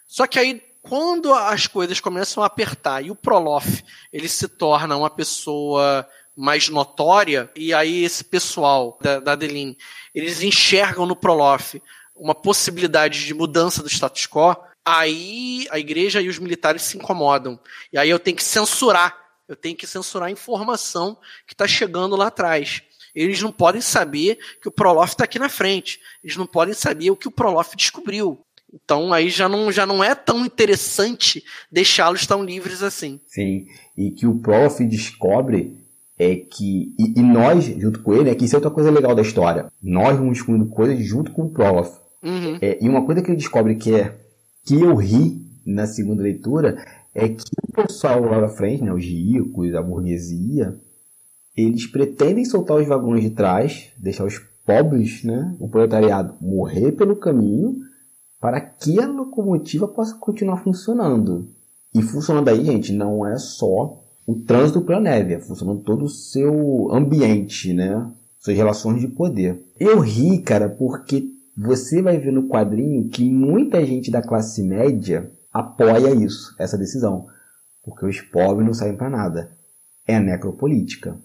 Só 0.08 0.26
que 0.26 0.40
aí, 0.40 0.62
quando 0.82 1.34
as 1.34 1.68
coisas 1.68 2.00
começam 2.00 2.42
a 2.42 2.46
apertar 2.46 3.04
e 3.04 3.12
o 3.12 3.16
Prolof 3.16 3.84
ele 4.12 4.30
se 4.30 4.48
torna 4.48 4.96
uma 4.96 5.10
pessoa 5.10 6.08
mais 6.36 6.70
notória, 6.70 7.52
e 7.56 7.74
aí 7.74 8.04
esse 8.04 8.24
pessoal 8.24 8.98
da, 9.02 9.20
da 9.20 9.32
Adeline, 9.34 9.78
eles 10.14 10.42
enxergam 10.42 11.06
no 11.06 11.16
Prolof 11.16 11.82
uma 12.16 12.36
possibilidade 12.36 13.26
de 13.26 13.34
mudança 13.34 13.82
do 13.82 13.90
status 13.90 14.28
quo, 14.28 14.56
aí 14.86 15.68
a 15.70 15.78
igreja 15.80 16.22
e 16.22 16.30
os 16.30 16.40
militares 16.40 16.84
se 16.84 16.98
incomodam. 16.98 17.60
E 17.92 17.98
aí 17.98 18.10
eu 18.10 18.20
tenho 18.20 18.38
que 18.38 18.44
censurar, 18.44 19.18
eu 19.48 19.56
tenho 19.56 19.76
que 19.76 19.88
censurar 19.88 20.30
a 20.30 20.32
informação 20.32 21.18
que 21.46 21.54
está 21.54 21.68
chegando 21.68 22.16
lá 22.16 22.28
atrás. 22.28 22.82
Eles 23.18 23.42
não 23.42 23.52
podem 23.52 23.82
saber 23.82 24.38
que 24.62 24.68
o 24.68 24.72
Prolof 24.72 25.10
está 25.10 25.24
aqui 25.24 25.40
na 25.40 25.50
frente. 25.50 26.00
Eles 26.24 26.38
não 26.38 26.46
podem 26.46 26.76
saber 26.76 27.10
o 27.10 27.16
que 27.16 27.28
o 27.28 27.32
Prolof 27.32 27.76
descobriu. 27.76 28.40
Então 28.72 29.12
aí 29.12 29.30
já 29.30 29.50
não, 29.50 29.72
já 29.72 29.88
não 29.88 30.04
é 30.04 30.14
tão 30.14 30.46
interessante 30.46 31.44
deixá-los 31.72 32.28
tão 32.28 32.44
livres 32.44 32.84
assim. 32.84 33.20
Sim, 33.26 33.66
e 33.98 34.12
que 34.12 34.28
o 34.28 34.38
Prolof 34.38 34.80
descobre 34.86 35.76
é 36.20 36.36
que. 36.36 36.94
E, 37.00 37.20
e, 37.20 37.24
nós, 37.24 37.66
junto 37.66 38.04
com 38.04 38.14
ele, 38.14 38.30
é 38.30 38.36
que 38.36 38.46
isso 38.46 38.56
é 38.56 38.58
outra 38.58 38.70
coisa 38.70 38.92
legal 38.92 39.16
da 39.16 39.22
história. 39.24 39.72
Nós 39.82 40.16
vamos 40.16 40.34
descobrindo 40.34 40.70
coisas 40.70 41.04
junto 41.04 41.32
com 41.32 41.44
o 41.44 41.50
Prolof. 41.50 41.98
Uhum. 42.22 42.60
É, 42.62 42.78
e 42.80 42.88
uma 42.88 43.04
coisa 43.04 43.22
que 43.24 43.32
ele 43.32 43.38
descobre 43.38 43.76
que 43.76 43.96
é 43.96 44.16
que 44.64 44.76
eu 44.76 44.94
ri 44.96 45.42
na 45.66 45.88
segunda 45.88 46.22
leitura 46.22 46.78
é 47.16 47.30
que 47.30 47.44
o 47.68 47.74
pessoal 47.74 48.22
lá 48.26 48.42
na 48.42 48.50
frente, 48.50 48.84
né, 48.84 48.94
os 48.94 49.04
ricos, 49.04 49.74
a 49.74 49.82
burguesia, 49.82 50.78
eles 51.58 51.88
pretendem 51.88 52.46
soltar 52.46 52.78
os 52.78 52.88
vagões 52.88 53.24
de 53.24 53.32
trás, 53.32 53.90
deixar 53.98 54.26
os 54.26 54.40
pobres, 54.66 55.24
né, 55.24 55.56
o 55.60 55.68
proletariado, 55.68 56.36
morrer 56.40 56.92
pelo 56.92 57.16
caminho 57.16 57.78
para 58.40 58.62
que 58.62 59.00
a 59.00 59.08
locomotiva 59.08 59.88
possa 59.88 60.16
continuar 60.16 60.58
funcionando. 60.58 61.50
E 61.94 62.02
funcionando 62.02 62.50
aí, 62.50 62.64
gente, 62.64 62.94
não 62.94 63.26
é 63.26 63.38
só 63.38 64.04
o 64.28 64.36
trânsito 64.36 64.82
pela 64.82 65.00
neve, 65.00 65.34
é 65.34 65.40
funcionando 65.40 65.82
todo 65.82 66.06
o 66.06 66.10
seu 66.10 66.90
ambiente, 66.92 67.74
né? 67.74 68.08
Suas 68.40 68.56
relações 68.56 69.02
de 69.02 69.08
poder. 69.08 69.60
Eu 69.80 70.00
ri, 70.00 70.40
cara, 70.40 70.70
porque 70.70 71.28
você 71.58 72.02
vai 72.02 72.20
ver 72.20 72.32
no 72.32 72.48
quadrinho 72.48 73.10
que 73.10 73.28
muita 73.28 73.84
gente 73.84 74.12
da 74.12 74.22
classe 74.22 74.62
média 74.62 75.32
apoia 75.52 76.14
isso, 76.14 76.54
essa 76.60 76.78
decisão. 76.78 77.26
Porque 77.84 78.06
os 78.06 78.22
pobres 78.22 78.68
não 78.68 78.74
saem 78.74 78.96
para 78.96 79.10
nada. 79.10 79.50
É 80.06 80.20
necropolítica. 80.20 81.18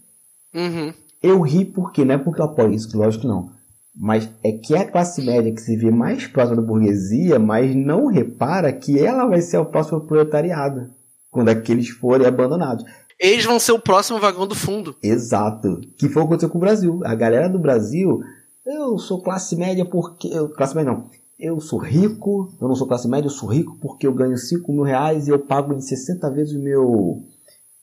Uhum. 0.55 0.93
Eu 1.23 1.41
ri 1.41 1.65
porque, 1.65 2.05
não 2.05 2.15
é 2.15 2.19
porque 2.19 2.41
eu 2.41 2.47
apoio 2.47 2.73
isso, 2.73 2.97
lógico 2.97 3.23
que 3.23 3.29
não. 3.29 3.51
Mas 3.95 4.29
é 4.43 4.53
que 4.53 4.75
é 4.75 4.81
a 4.81 4.91
classe 4.91 5.23
média 5.23 5.53
que 5.53 5.61
se 5.61 5.77
vê 5.77 5.91
mais 5.91 6.27
próxima 6.27 6.57
da 6.57 6.67
burguesia, 6.67 7.39
mas 7.39 7.75
não 7.77 8.07
repara 8.07 8.73
que 8.73 8.99
ela 8.99 9.27
vai 9.27 9.41
ser 9.41 9.59
o 9.59 9.67
próximo 9.67 10.01
proletariado. 10.01 10.91
Quando 11.31 11.51
aqueles 11.51 11.89
forem 11.89 12.27
abandonados. 12.27 12.85
Eles 13.19 13.45
vão 13.45 13.59
ser 13.59 13.73
o 13.73 13.79
próximo 13.79 14.19
vagão 14.19 14.47
do 14.47 14.55
fundo. 14.55 14.97
Exato. 15.03 15.81
Que 15.97 16.09
foi 16.09 16.23
o 16.23 16.27
que 16.27 16.33
aconteceu 16.33 16.51
com 16.51 16.59
o 16.59 16.61
Brasil. 16.61 17.01
A 17.05 17.15
galera 17.15 17.49
do 17.49 17.59
Brasil, 17.59 18.21
eu 18.67 18.99
sou 18.99 19.23
classe 19.23 19.57
média 19.57 19.85
porque. 19.85 20.29
Eu, 20.29 20.49
classe 20.49 20.75
média 20.75 20.93
não. 20.93 21.09
Eu 21.39 21.61
sou 21.61 21.79
rico, 21.79 22.53
eu 22.61 22.69
não 22.69 22.75
sou 22.75 22.87
classe 22.87 23.09
média, 23.09 23.27
eu 23.27 23.31
sou 23.31 23.49
rico 23.49 23.77
porque 23.81 24.07
eu 24.07 24.13
ganho 24.13 24.37
5 24.37 24.73
mil 24.73 24.83
reais 24.83 25.27
e 25.27 25.31
eu 25.31 25.39
pago 25.39 25.73
em 25.73 25.81
60 25.81 26.31
vezes 26.31 26.55
o 26.55 26.63
meu. 26.63 27.23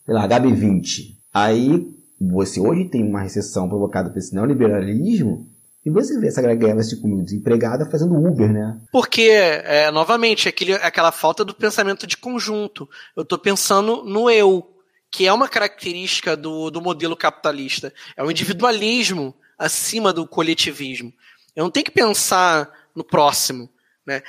sei 0.06 0.14
lá, 0.14 0.28
HB20. 0.28 1.16
Aí 1.34 1.99
você 2.20 2.60
hoje 2.60 2.90
tem 2.90 3.04
uma 3.04 3.22
recessão 3.22 3.70
provocada 3.70 4.10
por 4.10 4.18
esse 4.18 4.34
neoliberalismo 4.34 5.48
e 5.86 5.90
você 5.90 6.20
vê 6.20 6.28
essa 6.28 6.42
galera 6.42 6.60
ganhando 6.60 6.84
5 6.84 7.08
mil 7.08 7.24
desempregada 7.24 7.90
fazendo 7.90 8.14
Uber, 8.14 8.52
né? 8.52 8.80
Porque, 8.92 9.30
é, 9.32 9.90
novamente, 9.92 10.50
aquele, 10.50 10.74
aquela 10.74 11.12
falta 11.12 11.46
do 11.46 11.54
pensamento 11.54 12.06
de 12.06 12.18
conjunto. 12.18 12.90
Eu 13.16 13.24
estou 13.24 13.40
pensando 13.40 14.04
no 14.04 14.30
eu, 14.30 14.76
que 15.10 15.26
é 15.26 15.32
uma 15.32 15.48
característica 15.48 16.36
do, 16.36 16.70
do 16.70 16.82
modelo 16.82 17.16
capitalista. 17.16 17.94
É 18.18 18.24
o 18.24 18.30
individualismo 18.30 19.34
acima 19.58 20.12
do 20.12 20.28
coletivismo. 20.28 21.14
Eu 21.56 21.64
não 21.64 21.72
tenho 21.72 21.86
que 21.86 21.92
pensar 21.92 22.70
no 22.94 23.04
próximo. 23.04 23.70
Né? 24.06 24.22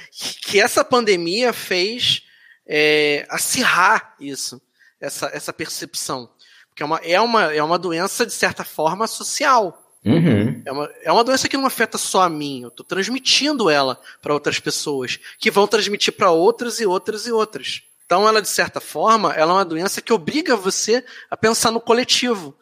Que 0.43 0.61
essa 0.61 0.84
pandemia 0.84 1.53
fez 1.53 2.22
é, 2.66 3.26
acirrar 3.28 4.14
isso, 4.20 4.62
essa, 5.01 5.26
essa 5.34 5.53
percepção. 5.53 6.30
Porque 6.71 6.83
é 6.83 6.87
uma, 6.87 6.99
é, 6.99 7.21
uma, 7.21 7.55
é 7.55 7.62
uma 7.62 7.79
doença, 7.79 8.25
de 8.25 8.33
certa 8.33 8.64
forma, 8.64 9.07
social. 9.07 9.77
Uhum. 10.05 10.62
É, 10.64 10.73
uma, 10.73 10.91
é 11.03 11.12
uma 11.12 11.25
doença 11.25 11.49
que 11.49 11.57
não 11.57 11.66
afeta 11.66 11.99
só 11.99 12.23
a 12.23 12.29
mim, 12.29 12.62
eu 12.62 12.68
estou 12.68 12.87
transmitindo 12.87 13.68
ela 13.68 14.01
para 14.23 14.33
outras 14.33 14.59
pessoas, 14.59 15.18
que 15.39 15.51
vão 15.51 15.66
transmitir 15.66 16.14
para 16.14 16.31
outras 16.31 16.81
e 16.81 16.87
outras 16.87 17.27
e 17.27 17.33
outras. 17.33 17.83
Então, 18.07 18.27
ela, 18.27 18.41
de 18.41 18.49
certa 18.49 18.81
forma, 18.81 19.33
ela 19.35 19.53
é 19.53 19.55
uma 19.57 19.64
doença 19.64 20.01
que 20.01 20.12
obriga 20.12 20.57
você 20.57 21.05
a 21.31 21.37
pensar 21.37 21.71
no 21.71 21.81
coletivo. 21.81 22.57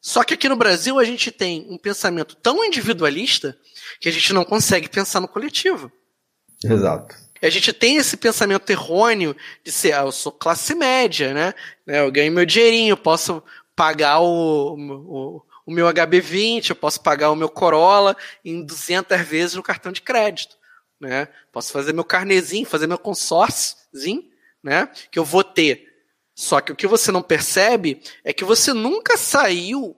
Só 0.00 0.22
que 0.22 0.34
aqui 0.34 0.48
no 0.48 0.56
Brasil 0.56 0.98
a 0.98 1.04
gente 1.04 1.30
tem 1.30 1.66
um 1.70 1.78
pensamento 1.78 2.36
tão 2.36 2.64
individualista 2.64 3.56
que 4.00 4.08
a 4.08 4.12
gente 4.12 4.32
não 4.32 4.44
consegue 4.44 4.88
pensar 4.88 5.20
no 5.20 5.28
coletivo. 5.28 5.90
Exato. 6.64 7.16
A 7.42 7.50
gente 7.50 7.72
tem 7.72 7.96
esse 7.96 8.16
pensamento 8.16 8.70
errôneo 8.70 9.36
de 9.64 9.72
ser, 9.72 9.92
ah, 9.92 10.02
eu 10.02 10.12
sou 10.12 10.30
classe 10.30 10.74
média, 10.74 11.34
né? 11.34 11.54
Eu 11.86 12.10
ganho 12.10 12.32
meu 12.32 12.46
dinheirinho, 12.46 12.96
posso 12.96 13.42
pagar 13.74 14.20
o, 14.20 14.76
o, 14.76 15.42
o 15.66 15.72
meu 15.72 15.86
HB20, 15.88 16.70
eu 16.70 16.76
posso 16.76 17.00
pagar 17.00 17.30
o 17.30 17.36
meu 17.36 17.48
Corolla 17.48 18.16
em 18.44 18.64
200 18.64 19.20
vezes 19.22 19.56
no 19.56 19.62
cartão 19.62 19.90
de 19.90 20.00
crédito, 20.00 20.56
né? 21.00 21.28
Posso 21.50 21.72
fazer 21.72 21.92
meu 21.92 22.04
carnezinho, 22.04 22.64
fazer 22.64 22.86
meu 22.86 22.98
consórciozinho, 22.98 24.24
né? 24.62 24.88
Que 25.10 25.18
eu 25.18 25.24
vou 25.24 25.42
ter. 25.42 25.88
Só 26.34 26.60
que 26.60 26.72
o 26.72 26.76
que 26.76 26.86
você 26.86 27.10
não 27.10 27.22
percebe 27.22 28.00
é 28.24 28.32
que 28.32 28.44
você 28.44 28.72
nunca 28.72 29.16
saiu 29.16 29.96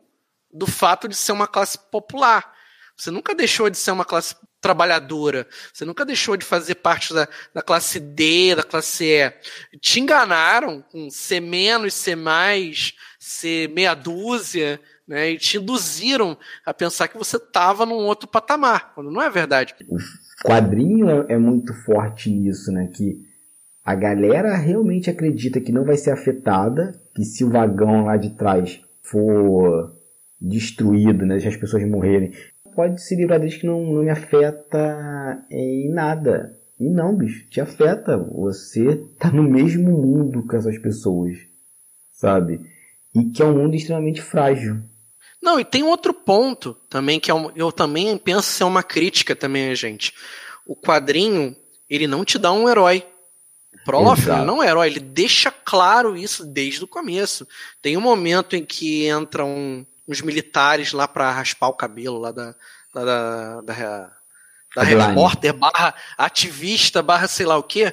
do 0.53 0.67
fato 0.67 1.09
de 1.09 1.17
ser 1.17 1.33
uma 1.33 1.47
classe 1.47 1.79
popular. 1.79 2.55
Você 2.97 3.11
nunca 3.11 3.35
deixou 3.35 3.69
de 3.69 3.77
ser 3.77 3.91
uma 3.91 4.05
classe 4.05 4.37
trabalhadora. 4.65 5.47
Você 5.71 5.85
nunca 5.85 6.07
deixou 6.07 6.39
de 6.39 6.45
fazer 6.47 6.77
parte 6.77 7.13
da, 7.13 7.29
da 7.53 7.61
classe 7.61 8.01
D, 8.01 8.55
da 8.55 8.63
classe 8.63 9.05
E. 9.05 9.31
Te 9.79 10.01
enganaram 10.01 10.83
com 10.91 11.11
C 11.11 11.39
menos, 11.39 11.93
C 11.93 12.17
mais, 12.17 12.95
C 13.21 13.71
meia 13.75 13.95
dúzia, 13.95 14.81
né? 15.07 15.33
E 15.33 15.39
te 15.39 15.59
induziram 15.59 16.39
a 16.65 16.73
pensar 16.73 17.09
que 17.09 17.19
você 17.19 17.37
estava 17.37 17.85
num 17.85 18.07
outro 18.07 18.27
patamar, 18.27 18.95
quando 18.95 19.11
não 19.11 19.21
é 19.21 19.29
verdade. 19.29 19.75
O 19.87 20.49
quadrinho 20.49 21.11
é, 21.11 21.35
é 21.35 21.39
muito 21.39 21.75
forte 21.85 22.31
nisso, 22.31 22.73
né? 22.73 22.89
Que 22.97 23.19
a 23.85 23.95
galera 23.95 24.57
realmente 24.57 25.11
acredita 25.11 25.61
que 25.61 25.73
não 25.73 25.85
vai 25.85 25.99
ser 25.99 26.11
afetada, 26.11 26.99
que 27.15 27.23
se 27.23 27.45
o 27.45 27.51
vagão 27.51 28.07
lá 28.07 28.17
de 28.17 28.31
trás 28.31 28.81
for 29.03 29.93
destruído, 30.41 31.27
né, 31.27 31.39
se 31.39 31.49
as 31.49 31.57
pessoas 31.57 31.87
morrerem, 31.87 32.33
pode 32.75 33.03
se 33.03 33.15
livrar 33.15 33.41
deles 33.41 33.57
que 33.57 33.67
não, 33.67 33.85
não 33.85 34.03
me 34.03 34.11
afeta 34.11 35.45
em 35.51 35.91
nada. 35.93 36.59
E 36.79 36.89
não, 36.89 37.17
bicho, 37.17 37.49
te 37.49 37.61
afeta. 37.61 38.17
Você 38.17 38.97
tá 39.19 39.31
no 39.31 39.43
mesmo 39.43 39.91
mundo 39.91 40.47
com 40.47 40.57
essas 40.57 40.79
pessoas, 40.79 41.39
sabe? 42.13 42.61
E 43.15 43.25
que 43.31 43.43
é 43.43 43.45
um 43.45 43.57
mundo 43.57 43.75
extremamente 43.75 44.21
frágil. 44.21 44.83
Não, 45.41 45.61
e 45.61 45.65
tem 45.65 45.83
outro 45.83 46.13
ponto 46.13 46.75
também 46.89 47.21
que 47.21 47.31
é 47.31 47.35
um, 47.35 47.51
eu 47.55 47.71
também 47.71 48.17
penso 48.17 48.49
ser 48.49 48.65
uma 48.65 48.83
crítica 48.83 49.37
também, 49.37 49.75
gente. 49.75 50.13
O 50.67 50.75
quadrinho, 50.75 51.55
ele 51.89 52.07
não 52.07 52.25
te 52.25 52.39
dá 52.39 52.51
um 52.51 52.69
herói. 52.69 53.07
O 53.75 53.85
Prolof 53.85 54.27
não 54.27 54.63
é 54.63 54.69
herói, 54.69 54.87
ele 54.87 55.01
deixa 55.01 55.51
claro 55.51 56.17
isso 56.17 56.47
desde 56.47 56.83
o 56.83 56.89
começo. 56.89 57.47
Tem 57.83 57.97
um 57.97 58.01
momento 58.01 58.57
em 58.57 58.65
que 58.65 59.07
entram 59.09 59.87
uns 60.07 60.21
militares 60.21 60.93
lá 60.93 61.09
para 61.09 61.31
raspar 61.31 61.69
o 61.69 61.75
cabelo 61.75 62.19
lá 62.19 62.33
da, 62.33 62.55
da, 62.95 63.05
da, 63.05 63.61
da, 63.63 64.13
da 64.77 64.83
repórter 64.83 65.53
barra 65.53 65.95
ativista 66.17 67.03
barra 67.03 67.27
sei 67.27 67.47
lá 67.47 67.57
o 67.57 67.63
que 67.63 67.93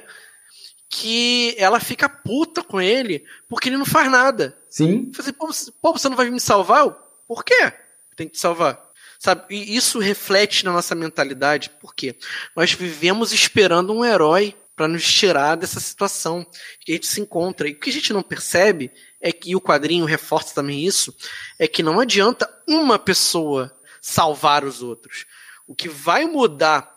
que 0.92 1.54
ela 1.56 1.80
fica 1.80 2.06
puta 2.06 2.62
com 2.62 2.78
ele 2.78 3.24
porque 3.48 3.70
ele 3.70 3.78
não 3.78 3.86
faz 3.86 4.10
nada. 4.10 4.54
Sim. 4.68 5.10
Assim, 5.18 5.32
pô, 5.32 5.48
pô, 5.80 5.92
você 5.92 6.08
não 6.08 6.16
vai 6.16 6.28
me 6.28 6.38
salvar? 6.38 6.86
Por 7.26 7.42
quê? 7.42 7.72
Tem 8.14 8.28
que 8.28 8.34
te 8.34 8.38
salvar. 8.38 8.78
Sabe? 9.18 9.42
E 9.48 9.74
isso 9.74 9.98
reflete 9.98 10.64
na 10.64 10.72
nossa 10.72 10.94
mentalidade, 10.94 11.70
porque 11.80 12.16
nós 12.54 12.72
vivemos 12.72 13.32
esperando 13.32 13.92
um 13.94 14.04
herói 14.04 14.54
para 14.76 14.88
nos 14.88 15.10
tirar 15.10 15.54
dessa 15.54 15.80
situação 15.80 16.46
que 16.80 16.92
a 16.92 16.94
gente 16.96 17.06
se 17.06 17.20
encontra. 17.20 17.68
E 17.68 17.72
o 17.72 17.78
que 17.78 17.88
a 17.88 17.92
gente 17.92 18.12
não 18.12 18.22
percebe 18.22 18.90
é 19.22 19.32
que 19.32 19.50
e 19.50 19.56
o 19.56 19.60
quadrinho 19.60 20.04
reforça 20.04 20.54
também 20.54 20.84
isso, 20.84 21.16
é 21.58 21.68
que 21.68 21.82
não 21.82 22.00
adianta 22.00 22.52
uma 22.66 22.98
pessoa 22.98 23.74
salvar 24.00 24.64
os 24.64 24.82
outros. 24.82 25.24
O 25.66 25.74
que 25.74 25.88
vai 25.88 26.26
mudar, 26.26 26.92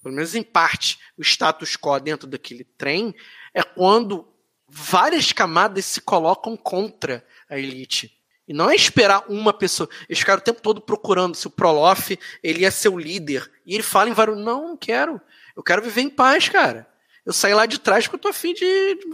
pelo 0.00 0.14
menos 0.14 0.36
em 0.36 0.44
parte, 0.44 0.98
o 1.18 1.22
status 1.22 1.76
quo 1.76 1.98
dentro 1.98 2.28
daquele 2.28 2.62
trem 2.62 3.12
é 3.52 3.62
quando 3.62 4.26
várias 4.68 5.32
camadas 5.32 5.84
se 5.84 6.00
colocam 6.00 6.56
contra 6.56 7.26
a 7.50 7.58
elite. 7.58 8.16
E 8.46 8.52
não 8.52 8.70
é 8.70 8.76
esperar 8.76 9.24
uma 9.28 9.52
pessoa. 9.52 9.88
Eles 10.08 10.20
ficaram 10.20 10.38
o 10.38 10.44
tempo 10.44 10.62
todo 10.62 10.80
procurando 10.80 11.34
se 11.34 11.48
o 11.48 11.50
Prolof 11.50 12.16
ele 12.42 12.60
ia 12.60 12.70
ser 12.70 12.90
o 12.90 12.98
líder. 12.98 13.50
E 13.66 13.74
ele 13.74 13.82
fala 13.82 14.08
em 14.08 14.12
vários. 14.12 14.38
Não, 14.38 14.68
não 14.68 14.76
quero. 14.76 15.20
Eu 15.56 15.64
quero 15.64 15.82
viver 15.82 16.02
em 16.02 16.10
paz, 16.10 16.48
cara. 16.48 16.86
Eu 17.26 17.32
saí 17.32 17.52
lá 17.52 17.66
de 17.66 17.80
trás 17.80 18.06
porque 18.06 18.16
eu 18.16 18.20
tô 18.20 18.28
afim 18.28 18.54
de 18.54 18.64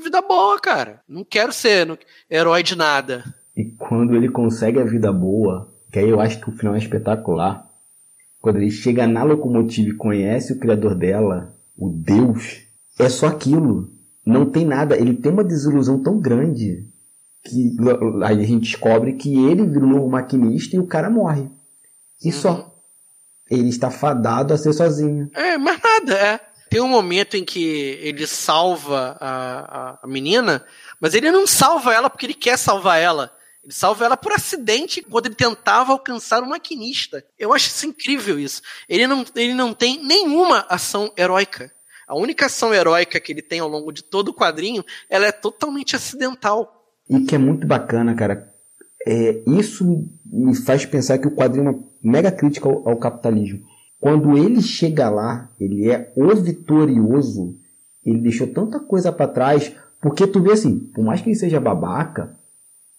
vida 0.02 0.20
boa, 0.20 0.60
cara. 0.60 1.00
Não 1.08 1.24
quero 1.24 1.50
ser 1.50 1.98
herói 2.30 2.62
de 2.62 2.76
nada. 2.76 3.24
E 3.56 3.64
quando 3.64 4.14
ele 4.14 4.28
consegue 4.28 4.78
a 4.78 4.84
vida 4.84 5.10
boa, 5.10 5.72
que 5.90 5.98
aí 5.98 6.10
eu 6.10 6.20
acho 6.20 6.38
que 6.38 6.50
o 6.50 6.52
final 6.52 6.74
é 6.74 6.78
espetacular, 6.78 7.66
quando 8.38 8.56
ele 8.56 8.70
chega 8.70 9.06
na 9.06 9.22
locomotiva 9.22 9.88
e 9.88 9.96
conhece 9.96 10.52
o 10.52 10.58
criador 10.58 10.94
dela, 10.94 11.56
o 11.74 11.88
Deus, 11.88 12.60
é 12.98 13.08
só 13.08 13.28
aquilo. 13.28 13.90
Não 14.26 14.44
tem 14.44 14.66
nada. 14.66 14.94
Ele 14.96 15.14
tem 15.14 15.32
uma 15.32 15.42
desilusão 15.44 16.02
tão 16.02 16.20
grande 16.20 16.86
que 17.44 17.74
aí 18.24 18.40
a 18.40 18.46
gente 18.46 18.70
descobre 18.70 19.14
que 19.14 19.34
ele 19.46 19.66
vira 19.66 19.84
um 19.84 19.88
novo 19.88 20.08
maquinista 20.10 20.76
e 20.76 20.78
o 20.78 20.86
cara 20.86 21.08
morre. 21.08 21.48
E 22.22 22.28
uhum. 22.28 22.32
só. 22.32 22.74
Ele 23.50 23.68
está 23.68 23.90
fadado 23.90 24.52
a 24.52 24.58
ser 24.58 24.72
sozinho. 24.72 25.30
É, 25.34 25.56
mas 25.58 25.80
nada, 25.82 26.14
é. 26.14 26.51
Tem 26.72 26.80
um 26.80 26.88
momento 26.88 27.36
em 27.36 27.44
que 27.44 27.98
ele 28.00 28.26
salva 28.26 29.14
a, 29.20 29.98
a, 30.02 30.06
menina, 30.06 30.64
mas 30.98 31.12
ele 31.12 31.30
não 31.30 31.46
salva 31.46 31.92
ela 31.92 32.08
porque 32.08 32.24
ele 32.24 32.32
quer 32.32 32.56
salvar 32.56 32.98
ela. 32.98 33.30
Ele 33.62 33.74
salva 33.74 34.06
ela 34.06 34.16
por 34.16 34.32
acidente 34.32 35.02
quando 35.02 35.26
ele 35.26 35.34
tentava 35.34 35.92
alcançar 35.92 36.42
o 36.42 36.48
maquinista. 36.48 37.22
Eu 37.38 37.52
acho 37.52 37.66
isso 37.66 37.84
incrível 37.84 38.38
isso. 38.40 38.62
Ele 38.88 39.06
não, 39.06 39.22
ele 39.36 39.52
não 39.52 39.74
tem 39.74 40.02
nenhuma 40.02 40.64
ação 40.66 41.12
heróica. 41.14 41.70
A 42.08 42.16
única 42.16 42.46
ação 42.46 42.72
heróica 42.72 43.20
que 43.20 43.32
ele 43.32 43.42
tem 43.42 43.60
ao 43.60 43.68
longo 43.68 43.92
de 43.92 44.02
todo 44.02 44.30
o 44.30 44.34
quadrinho, 44.34 44.82
ela 45.10 45.26
é 45.26 45.32
totalmente 45.32 45.94
acidental. 45.94 46.88
E 47.06 47.20
que 47.20 47.34
é 47.34 47.38
muito 47.38 47.66
bacana, 47.66 48.14
cara. 48.14 48.50
É, 49.06 49.42
isso 49.46 50.08
me 50.24 50.56
faz 50.56 50.86
pensar 50.86 51.18
que 51.18 51.28
o 51.28 51.36
quadrinho 51.36 51.68
é 51.68 51.70
uma 51.70 51.84
mega 52.02 52.32
crítica 52.32 52.66
ao, 52.66 52.88
ao 52.88 52.96
capitalismo. 52.96 53.70
Quando 54.02 54.36
ele 54.36 54.60
chega 54.60 55.08
lá, 55.08 55.48
ele 55.60 55.88
é 55.88 56.12
o 56.16 56.34
vitorioso, 56.34 57.54
ele 58.04 58.18
deixou 58.18 58.48
tanta 58.48 58.80
coisa 58.80 59.12
para 59.12 59.28
trás, 59.28 59.72
porque 60.00 60.26
tu 60.26 60.42
vê 60.42 60.50
assim, 60.50 60.76
por 60.92 61.04
mais 61.04 61.20
que 61.20 61.28
ele 61.28 61.36
seja 61.36 61.60
babaca, 61.60 62.34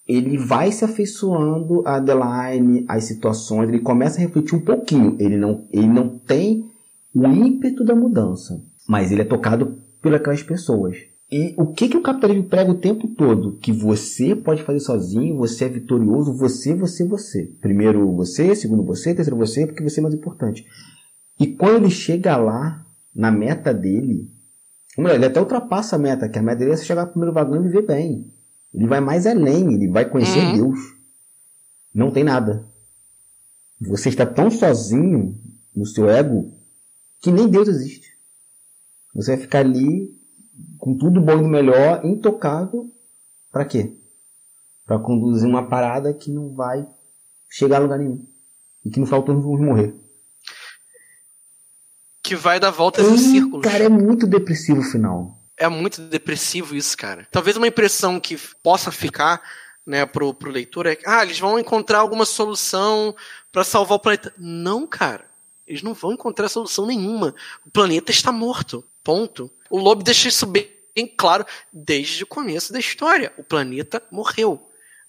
ele 0.07 0.37
vai 0.37 0.71
se 0.71 0.85
afeiçoando 0.85 1.85
a 1.85 1.97
Adeline, 1.97 2.85
as 2.87 3.03
situações, 3.03 3.67
ele 3.67 3.79
começa 3.79 4.17
a 4.17 4.21
refletir 4.21 4.55
um 4.55 4.61
pouquinho. 4.61 5.17
Ele 5.19 5.35
não, 5.35 5.65
ele 5.73 5.87
não 5.87 6.07
tem 6.07 6.71
o 7.13 7.27
ímpeto 7.27 7.83
da 7.83 7.93
mudança, 7.93 8.63
mas 8.87 9.11
ele 9.11 9.23
é 9.23 9.25
tocado 9.25 9.77
pelas 10.01 10.41
pessoas. 10.41 10.95
E 11.29 11.53
o 11.57 11.65
que, 11.65 11.89
que 11.89 11.97
o 11.97 12.01
capitalismo 12.01 12.45
prega 12.45 12.71
o 12.71 12.79
tempo 12.79 13.09
todo? 13.09 13.57
Que 13.59 13.73
você 13.73 14.33
pode 14.33 14.63
fazer 14.63 14.79
sozinho, 14.79 15.35
você 15.35 15.65
é 15.65 15.67
vitorioso, 15.67 16.31
você, 16.31 16.73
você, 16.73 17.03
você. 17.03 17.51
Primeiro 17.59 18.09
você, 18.13 18.55
segundo 18.55 18.83
você, 18.83 19.13
terceiro 19.13 19.35
você, 19.35 19.67
porque 19.67 19.83
você 19.83 19.99
é 19.99 20.03
mais 20.03 20.15
importante. 20.15 20.65
E 21.43 21.47
quando 21.57 21.75
ele 21.75 21.89
chega 21.89 22.37
lá, 22.37 22.81
na 23.13 23.29
meta 23.29 23.73
dele, 23.73 24.31
ele 24.97 25.25
até 25.25 25.41
ultrapassa 25.41 25.97
a 25.97 25.99
meta, 25.99 26.29
que 26.29 26.39
a 26.39 26.41
meta 26.41 26.59
dele 26.59 26.71
é 26.71 26.77
chegar 26.77 27.03
no 27.03 27.11
primeiro 27.11 27.33
vagão 27.33 27.59
e 27.59 27.67
viver 27.67 27.85
bem. 27.85 28.31
Ele 28.73 28.87
vai 28.87 29.01
mais 29.01 29.27
além, 29.27 29.73
ele 29.73 29.89
vai 29.89 30.09
conhecer 30.09 30.39
uhum. 30.39 30.53
Deus. 30.53 30.79
Não 31.93 32.11
tem 32.11 32.23
nada. 32.23 32.65
Você 33.81 34.07
está 34.07 34.25
tão 34.25 34.49
sozinho 34.49 35.37
no 35.75 35.85
seu 35.85 36.09
ego 36.09 36.49
que 37.19 37.29
nem 37.29 37.49
Deus 37.49 37.67
existe. 37.67 38.07
Você 39.13 39.35
vai 39.35 39.41
ficar 39.41 39.59
ali 39.59 40.17
com 40.77 40.97
tudo 40.97 41.19
bom 41.19 41.43
e 41.43 41.45
melhor, 41.49 42.05
intocável, 42.05 42.89
para 43.51 43.65
quê? 43.65 43.91
Para 44.85 44.97
conduzir 44.97 45.49
uma 45.49 45.67
parada 45.67 46.13
que 46.13 46.31
não 46.31 46.53
vai 46.53 46.87
chegar 47.49 47.79
a 47.79 47.79
lugar 47.81 47.99
nenhum. 47.99 48.25
E 48.85 48.89
que 48.89 49.01
no 49.01 49.05
final 49.05 49.23
todos 49.23 49.43
vamos 49.43 49.59
morrer 49.59 50.02
que 52.23 52.35
vai 52.35 52.57
dar 52.59 52.71
voltas 52.71 53.05
em 53.05 53.17
círculos. 53.17 53.69
Cara, 53.69 53.83
é 53.83 53.89
muito 53.89 54.25
depressivo 54.25 54.79
o 54.79 54.83
final. 54.83 55.37
É 55.57 55.67
muito 55.67 56.01
depressivo 56.01 56.75
isso, 56.75 56.97
cara. 56.97 57.27
Talvez 57.29 57.57
uma 57.57 57.67
impressão 57.67 58.19
que 58.19 58.39
possa 58.63 58.91
ficar, 58.91 59.41
né, 59.85 60.05
pro, 60.05 60.33
pro 60.33 60.49
leitor 60.49 60.87
é 60.87 60.95
que, 60.95 61.07
ah, 61.07 61.21
eles 61.21 61.37
vão 61.37 61.59
encontrar 61.59 61.99
alguma 61.99 62.25
solução 62.25 63.13
para 63.51 63.65
salvar 63.65 63.97
o 63.97 63.99
planeta. 63.99 64.33
Não, 64.37 64.87
cara. 64.87 65.25
Eles 65.67 65.83
não 65.83 65.93
vão 65.93 66.13
encontrar 66.13 66.47
solução 66.47 66.85
nenhuma. 66.85 67.35
O 67.65 67.69
planeta 67.69 68.09
está 68.09 68.31
morto. 68.31 68.83
Ponto. 69.03 69.51
O 69.69 69.77
Lobo 69.77 70.03
deixa 70.03 70.29
isso 70.29 70.45
bem 70.45 70.67
claro 71.17 71.45
desde 71.71 72.23
o 72.23 72.27
começo 72.27 72.71
da 72.71 72.79
história. 72.79 73.33
O 73.37 73.43
planeta 73.43 74.01
morreu. 74.09 74.61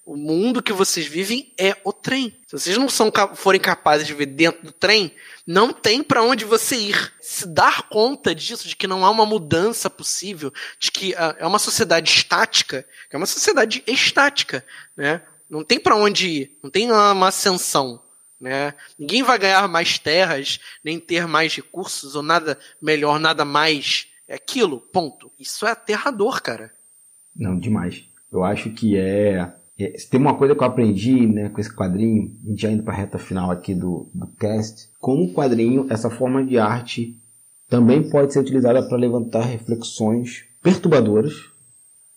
O 0.05 0.15
mundo 0.15 0.61
que 0.61 0.71
vocês 0.71 1.07
vivem 1.07 1.51
é 1.57 1.75
o 1.83 1.91
trem. 1.91 2.37
Se 2.45 2.59
vocês 2.59 2.77
não 2.77 2.87
são, 2.87 3.11
forem 3.33 3.59
capazes 3.59 4.05
de 4.05 4.13
ver 4.13 4.27
dentro 4.27 4.63
do 4.63 4.71
trem, 4.71 5.11
não 5.47 5.73
tem 5.73 6.03
para 6.03 6.21
onde 6.21 6.45
você 6.45 6.75
ir. 6.75 7.13
Se 7.19 7.47
dar 7.47 7.89
conta 7.89 8.35
disso, 8.35 8.67
de 8.67 8.75
que 8.75 8.85
não 8.85 9.03
há 9.03 9.09
uma 9.09 9.25
mudança 9.25 9.89
possível, 9.89 10.53
de 10.79 10.91
que 10.91 11.13
uh, 11.13 11.35
é 11.39 11.47
uma 11.47 11.57
sociedade 11.57 12.07
estática, 12.11 12.85
é 13.09 13.17
uma 13.17 13.25
sociedade 13.25 13.83
estática, 13.87 14.63
né? 14.95 15.23
Não 15.49 15.63
tem 15.63 15.79
para 15.79 15.95
onde 15.95 16.27
ir, 16.27 16.59
não 16.61 16.69
tem 16.69 16.91
uma, 16.91 17.27
ascensão. 17.27 17.99
Né? 18.39 18.75
Ninguém 18.99 19.23
vai 19.23 19.39
ganhar 19.39 19.67
mais 19.67 19.97
terras, 19.97 20.59
nem 20.83 20.99
ter 20.99 21.27
mais 21.27 21.55
recursos, 21.55 22.15
ou 22.15 22.21
nada 22.21 22.59
melhor, 22.79 23.19
nada 23.19 23.43
mais. 23.43 24.07
É 24.27 24.35
aquilo, 24.35 24.79
ponto. 24.79 25.31
Isso 25.39 25.65
é 25.65 25.71
aterrador, 25.71 26.41
cara. 26.41 26.71
Não, 27.35 27.57
demais. 27.57 28.03
Eu 28.31 28.43
acho 28.43 28.69
que 28.71 28.97
é, 28.97 29.51
tem 30.09 30.19
uma 30.19 30.35
coisa 30.35 30.55
que 30.55 30.63
eu 30.63 30.67
aprendi 30.67 31.27
né, 31.27 31.49
com 31.49 31.59
esse 31.59 31.73
quadrinho, 31.73 32.31
a 32.45 32.49
gente 32.49 32.61
já 32.61 32.71
indo 32.71 32.83
para 32.83 32.93
a 32.93 32.97
reta 32.97 33.17
final 33.17 33.51
aqui 33.51 33.75
do, 33.75 34.07
do 34.13 34.27
cast, 34.39 34.89
como 34.99 35.25
o 35.25 35.33
quadrinho, 35.33 35.85
essa 35.89 36.09
forma 36.09 36.45
de 36.45 36.57
arte 36.57 37.13
também 37.69 38.09
pode 38.09 38.31
ser 38.31 38.39
utilizada 38.39 38.87
para 38.87 38.97
levantar 38.97 39.41
reflexões 39.41 40.45
perturbadoras. 40.63 41.33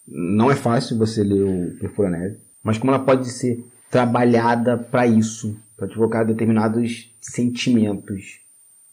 Não 0.06 0.50
é 0.50 0.54
fácil 0.54 0.96
você 0.96 1.22
ler 1.24 1.42
o 1.42 1.78
Perfura 1.78 2.10
Neve, 2.10 2.38
mas 2.62 2.78
como 2.78 2.92
ela 2.92 3.04
pode 3.04 3.28
ser 3.28 3.64
trabalhada 3.90 4.78
para 4.78 5.06
isso, 5.06 5.56
para 5.76 5.88
provocar 5.88 6.24
determinados 6.24 7.10
sentimentos. 7.20 8.40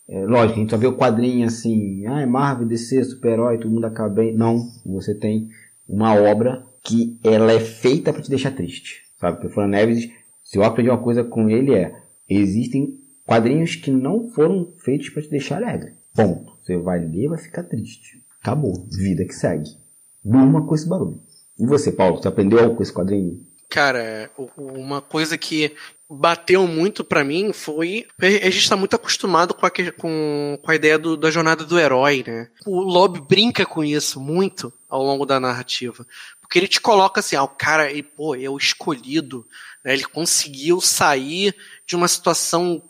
É, 0.07 0.25
lógico, 0.25 0.59
a 0.59 0.61
gente 0.61 0.69
só 0.71 0.77
vê 0.77 0.87
o 0.87 0.97
quadrinho 0.97 1.47
assim, 1.47 2.05
ah, 2.07 2.21
é 2.21 2.25
Marvel, 2.25 2.67
DC, 2.67 3.03
super-herói, 3.03 3.57
todo 3.57 3.71
mundo 3.71 3.85
acaba 3.85 4.09
bem. 4.09 4.33
Não, 4.33 4.67
você 4.85 5.13
tem 5.13 5.49
uma 5.87 6.15
obra 6.15 6.64
que 6.85 7.19
ela 7.23 7.51
é 7.51 7.59
feita 7.59 8.13
para 8.13 8.21
te 8.21 8.29
deixar 8.29 8.51
triste. 8.51 9.01
Sabe? 9.19 9.37
Porque 9.37 9.53
Fran 9.53 9.67
Neves, 9.67 10.09
se 10.43 10.57
eu 10.57 10.63
aprendi 10.63 10.89
uma 10.89 11.01
coisa 11.01 11.23
com 11.23 11.49
ele 11.49 11.73
é, 11.73 11.93
existem 12.29 12.99
quadrinhos 13.25 13.75
que 13.75 13.91
não 13.91 14.29
foram 14.29 14.71
feitos 14.83 15.09
para 15.09 15.23
te 15.23 15.29
deixar 15.29 15.57
alegre. 15.57 15.93
Ponto. 16.13 16.53
Você 16.61 16.77
vai 16.77 16.99
ler 16.99 17.29
vai 17.29 17.37
ficar 17.37 17.63
triste. 17.63 18.21
Acabou. 18.41 18.87
Vida 18.91 19.25
que 19.25 19.33
segue. 19.33 19.69
Durma 20.23 20.65
com 20.65 20.75
esse 20.75 20.87
barulho. 20.87 21.19
E 21.59 21.65
você, 21.65 21.91
Paulo, 21.91 22.17
você 22.17 22.27
aprendeu 22.27 22.59
algo 22.59 22.75
com 22.75 22.83
esse 22.83 22.93
quadrinho? 22.93 23.39
Cara, 23.69 24.29
uma 24.57 25.01
coisa 25.01 25.37
que 25.37 25.71
bateu 26.09 26.67
muito 26.67 27.03
para 27.03 27.23
mim 27.23 27.51
foi. 27.51 28.05
A 28.21 28.27
gente 28.27 28.59
está 28.59 28.75
muito 28.75 28.95
acostumado 28.95 29.53
com 29.53 29.65
a, 29.65 29.71
com, 29.71 30.59
com 30.61 30.71
a 30.71 30.75
ideia 30.75 30.97
do, 30.97 31.17
da 31.17 31.31
jornada 31.31 31.63
do 31.63 31.79
herói, 31.79 32.23
né? 32.25 32.49
O 32.65 32.79
Lob 32.79 33.19
brinca 33.21 33.65
com 33.65 33.83
isso 33.83 34.19
muito 34.19 34.71
ao 34.89 35.03
longo 35.03 35.25
da 35.25 35.39
narrativa. 35.39 36.05
Porque 36.45 36.59
ele 36.59 36.67
te 36.67 36.79
coloca 36.79 37.19
assim, 37.19 37.35
ah, 37.35 37.43
o 37.43 37.47
cara, 37.47 37.89
ele, 37.89 38.03
pô, 38.03 38.35
é 38.35 38.49
o 38.49 38.57
escolhido, 38.57 39.45
né? 39.83 39.93
ele 39.93 40.05
conseguiu 40.05 40.79
sair 40.79 41.55
de 41.85 41.95
uma 41.95 42.07
situação 42.07 42.81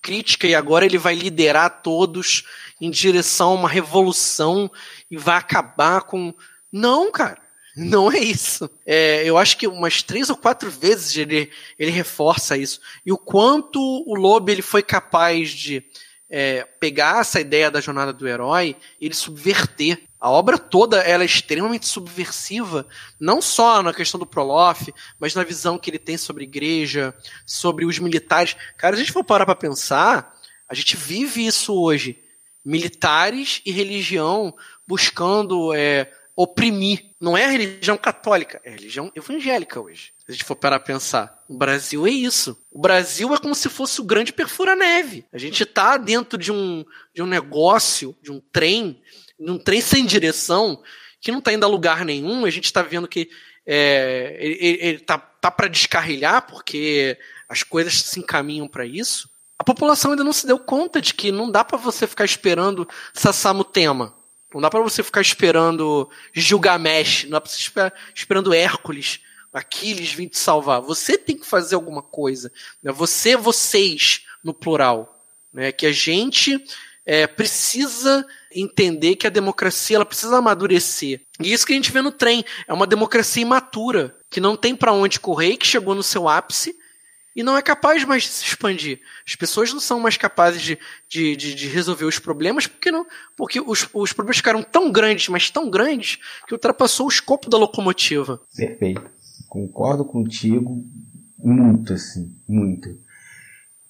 crítica 0.00 0.46
e 0.46 0.54
agora 0.54 0.86
ele 0.86 0.96
vai 0.96 1.14
liderar 1.14 1.82
todos 1.82 2.44
em 2.80 2.90
direção 2.90 3.50
a 3.50 3.54
uma 3.54 3.68
revolução 3.68 4.70
e 5.10 5.16
vai 5.16 5.36
acabar 5.36 6.02
com. 6.02 6.32
Não, 6.72 7.10
cara. 7.12 7.38
Não 7.76 8.10
é 8.10 8.18
isso. 8.18 8.68
É, 8.84 9.22
eu 9.24 9.38
acho 9.38 9.56
que 9.56 9.66
umas 9.66 10.02
três 10.02 10.28
ou 10.28 10.36
quatro 10.36 10.70
vezes 10.70 11.16
ele, 11.16 11.50
ele 11.78 11.90
reforça 11.90 12.56
isso. 12.56 12.80
E 13.06 13.12
o 13.12 13.18
quanto 13.18 13.80
o 13.80 14.14
Lobo 14.14 14.50
ele 14.50 14.62
foi 14.62 14.82
capaz 14.82 15.50
de 15.50 15.82
é, 16.28 16.64
pegar 16.78 17.20
essa 17.20 17.40
ideia 17.40 17.70
da 17.70 17.80
jornada 17.80 18.12
do 18.12 18.26
herói 18.26 18.76
ele 19.00 19.14
subverter. 19.14 20.02
A 20.20 20.28
obra 20.28 20.58
toda 20.58 20.98
ela 20.98 21.22
é 21.22 21.26
extremamente 21.26 21.88
subversiva, 21.88 22.86
não 23.18 23.40
só 23.40 23.82
na 23.82 23.94
questão 23.94 24.20
do 24.20 24.26
Prolof, 24.26 24.92
mas 25.18 25.34
na 25.34 25.42
visão 25.42 25.78
que 25.78 25.88
ele 25.88 25.98
tem 25.98 26.18
sobre 26.18 26.44
igreja, 26.44 27.14
sobre 27.46 27.86
os 27.86 27.98
militares. 27.98 28.54
Cara, 28.76 28.96
se 28.96 29.02
a 29.02 29.04
gente 29.04 29.14
for 29.14 29.24
parar 29.24 29.46
para 29.46 29.54
pensar, 29.54 30.36
a 30.68 30.74
gente 30.74 30.94
vive 30.94 31.46
isso 31.46 31.74
hoje. 31.74 32.18
Militares 32.62 33.62
e 33.64 33.72
religião 33.72 34.54
buscando 34.86 35.72
é, 35.72 36.12
oprimir. 36.36 37.06
Não 37.18 37.36
é 37.36 37.46
a 37.46 37.50
religião 37.50 37.96
católica, 37.96 38.60
é 38.62 38.68
a 38.68 38.72
religião 38.72 39.10
evangélica 39.16 39.80
hoje. 39.80 40.12
Se 40.18 40.30
a 40.30 40.32
gente 40.32 40.44
for 40.44 40.56
parar 40.56 40.76
a 40.76 40.80
pensar. 40.80 41.44
O 41.48 41.56
Brasil 41.56 42.06
é 42.06 42.10
isso. 42.10 42.62
O 42.70 42.78
Brasil 42.78 43.32
é 43.34 43.38
como 43.38 43.54
se 43.54 43.70
fosse 43.70 44.00
o 44.00 44.04
grande 44.04 44.34
perfura-neve. 44.34 45.24
A 45.32 45.38
gente 45.38 45.62
está 45.62 45.96
dentro 45.96 46.38
de 46.38 46.52
um, 46.52 46.84
de 47.14 47.22
um 47.22 47.26
negócio, 47.26 48.14
de 48.22 48.30
um 48.30 48.40
trem, 48.52 49.00
de 49.40 49.50
um 49.50 49.58
trem 49.58 49.80
sem 49.80 50.04
direção, 50.04 50.82
que 51.20 51.32
não 51.32 51.38
está 51.38 51.52
indo 51.52 51.64
a 51.64 51.68
lugar 51.68 52.04
nenhum. 52.04 52.44
A 52.44 52.50
gente 52.50 52.64
está 52.64 52.82
vendo 52.82 53.08
que 53.08 53.30
é, 53.66 54.36
ele, 54.38 54.78
ele 54.80 54.98
tá, 54.98 55.18
tá 55.18 55.50
para 55.50 55.68
descarrilhar, 55.68 56.46
porque 56.46 57.18
as 57.48 57.62
coisas 57.62 57.94
se 57.94 58.20
encaminham 58.20 58.68
para 58.68 58.84
isso. 58.84 59.28
A 59.58 59.64
população 59.64 60.12
ainda 60.12 60.24
não 60.24 60.32
se 60.32 60.46
deu 60.46 60.58
conta 60.58 61.00
de 61.00 61.14
que 61.14 61.32
não 61.32 61.50
dá 61.50 61.64
para 61.64 61.76
você 61.76 62.06
ficar 62.06 62.24
esperando 62.24 62.88
Sassamu 63.12 63.64
Tema 63.64 64.14
não 64.52 64.60
dá 64.60 64.68
para 64.68 64.82
você 64.82 65.02
ficar 65.02 65.20
esperando 65.20 66.10
Gilgamesh, 66.34 67.24
não 67.24 67.32
dá 67.32 67.40
pra 67.40 67.50
você 67.50 67.62
ficar 67.62 67.94
esperando 68.14 68.52
Hércules 68.52 69.20
Aquiles 69.52 70.12
vir 70.12 70.28
te 70.28 70.38
salvar. 70.38 70.80
Você 70.80 71.18
tem 71.18 71.36
que 71.36 71.46
fazer 71.46 71.74
alguma 71.74 72.02
coisa. 72.02 72.52
Né? 72.80 72.92
Você, 72.92 73.36
vocês, 73.36 74.24
no 74.44 74.54
plural. 74.54 75.26
Né? 75.52 75.72
Que 75.72 75.86
a 75.86 75.92
gente 75.92 76.64
é, 77.04 77.26
precisa 77.26 78.24
entender 78.54 79.16
que 79.16 79.26
a 79.26 79.30
democracia 79.30 79.96
ela 79.96 80.04
precisa 80.04 80.38
amadurecer. 80.38 81.20
E 81.40 81.52
isso 81.52 81.66
que 81.66 81.72
a 81.72 81.76
gente 81.76 81.92
vê 81.92 82.02
no 82.02 82.12
trem 82.12 82.44
é 82.66 82.72
uma 82.72 82.86
democracia 82.86 83.42
imatura, 83.42 84.14
que 84.28 84.40
não 84.40 84.56
tem 84.56 84.74
para 84.74 84.92
onde 84.92 85.20
correr, 85.20 85.56
que 85.56 85.66
chegou 85.66 85.94
no 85.94 86.02
seu 86.02 86.28
ápice 86.28 86.74
e 87.34 87.42
não 87.42 87.56
é 87.56 87.62
capaz 87.62 88.04
mais 88.04 88.24
de 88.24 88.28
se 88.28 88.44
expandir. 88.44 89.00
As 89.26 89.36
pessoas 89.36 89.72
não 89.72 89.80
são 89.80 90.00
mais 90.00 90.16
capazes 90.16 90.62
de, 90.62 90.78
de, 91.08 91.36
de, 91.36 91.54
de 91.54 91.68
resolver 91.68 92.04
os 92.04 92.18
problemas 92.18 92.66
porque 92.66 92.90
não, 92.90 93.06
porque 93.36 93.60
os, 93.60 93.88
os 93.94 94.12
problemas 94.12 94.38
ficaram 94.38 94.62
tão 94.62 94.90
grandes, 94.90 95.28
mas 95.28 95.50
tão 95.50 95.70
grandes 95.70 96.18
que 96.46 96.54
ultrapassou 96.54 97.06
o 97.06 97.10
escopo 97.10 97.48
da 97.48 97.56
locomotiva. 97.56 98.40
Perfeito. 98.56 99.02
Concordo 99.48 100.04
contigo 100.04 100.84
muito, 101.38 101.92
assim, 101.92 102.34
muito. 102.48 102.88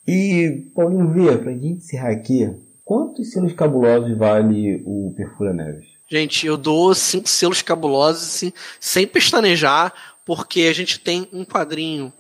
E, 0.07 0.67
Paulinho 0.75 1.13
V, 1.13 1.39
pra 1.39 1.53
gente 1.53 1.67
encerrar 1.67 2.11
aqui, 2.11 2.49
quantos 2.91 3.31
selos 3.31 3.53
cabulosos 3.53 4.19
vale 4.19 4.83
o 4.85 5.15
Perfura 5.17 5.53
Neves? 5.53 5.87
Gente, 6.09 6.45
eu 6.45 6.57
dou 6.57 6.93
cinco 6.93 7.29
selos 7.29 7.63
cabulosos, 7.63 8.27
assim, 8.27 8.53
sem 8.81 9.07
pestanejar, 9.07 9.95
porque 10.27 10.63
a 10.63 10.73
gente 10.73 10.99
tem 10.99 11.29
um 11.33 11.45
quadrinho 11.45 12.13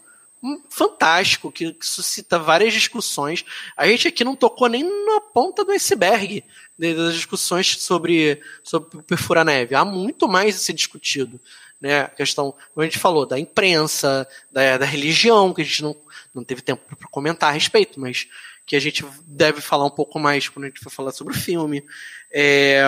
fantástico, 0.68 1.50
que, 1.50 1.72
que, 1.72 1.84
suscita 1.84 2.38
várias 2.38 2.72
discussões. 2.72 3.44
A 3.76 3.84
gente 3.88 4.06
aqui 4.06 4.22
não 4.22 4.36
tocou 4.36 4.68
nem 4.68 4.84
na 4.84 5.20
ponta 5.20 5.64
do 5.64 5.72
iceberg 5.72 6.44
das 6.78 7.14
discussões 7.14 7.82
sobre, 7.82 8.40
sobre 8.62 9.02
perfurar 9.02 9.44
neve. 9.44 9.74
Há 9.74 9.84
muito 9.84 10.28
mais 10.28 10.54
a 10.54 10.58
ser 10.60 10.72
discutido. 10.72 11.40
Né? 11.80 12.02
A 12.02 12.08
questão, 12.08 12.52
como 12.72 12.82
a 12.82 12.84
gente 12.84 12.98
falou, 12.98 13.26
da 13.26 13.40
imprensa, 13.40 14.24
da, 14.52 14.78
da 14.78 14.86
religião, 14.86 15.52
que 15.52 15.62
a 15.62 15.64
gente 15.64 15.82
não, 15.82 15.96
não 16.32 16.44
teve 16.44 16.62
tempo 16.62 16.80
para 16.96 17.08
comentar 17.08 17.50
a 17.50 17.54
respeito, 17.54 17.98
mas 17.98 18.28
que 18.70 18.76
a 18.76 18.80
gente 18.80 19.04
deve 19.26 19.60
falar 19.60 19.84
um 19.84 19.90
pouco 19.90 20.16
mais 20.20 20.48
quando 20.48 20.66
a 20.66 20.68
gente 20.68 20.78
for 20.78 20.90
falar 20.90 21.10
sobre 21.10 21.34
o 21.34 21.36
filme. 21.36 21.84
É, 22.32 22.80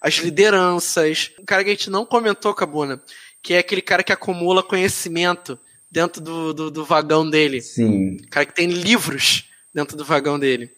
as 0.00 0.14
lideranças. 0.14 1.32
O 1.36 1.44
cara 1.44 1.64
que 1.64 1.70
a 1.70 1.72
gente 1.72 1.90
não 1.90 2.06
comentou, 2.06 2.54
Cabuna, 2.54 3.02
que 3.42 3.52
é 3.52 3.58
aquele 3.58 3.82
cara 3.82 4.04
que 4.04 4.12
acumula 4.12 4.62
conhecimento 4.62 5.58
dentro 5.90 6.22
do, 6.22 6.54
do, 6.54 6.70
do 6.70 6.84
vagão 6.84 7.28
dele. 7.28 7.60
Sim. 7.60 8.18
Cara 8.30 8.46
que 8.46 8.54
tem 8.54 8.68
livros 8.68 9.50
dentro 9.74 9.96
do 9.96 10.04
vagão 10.04 10.38
dele. 10.38 10.70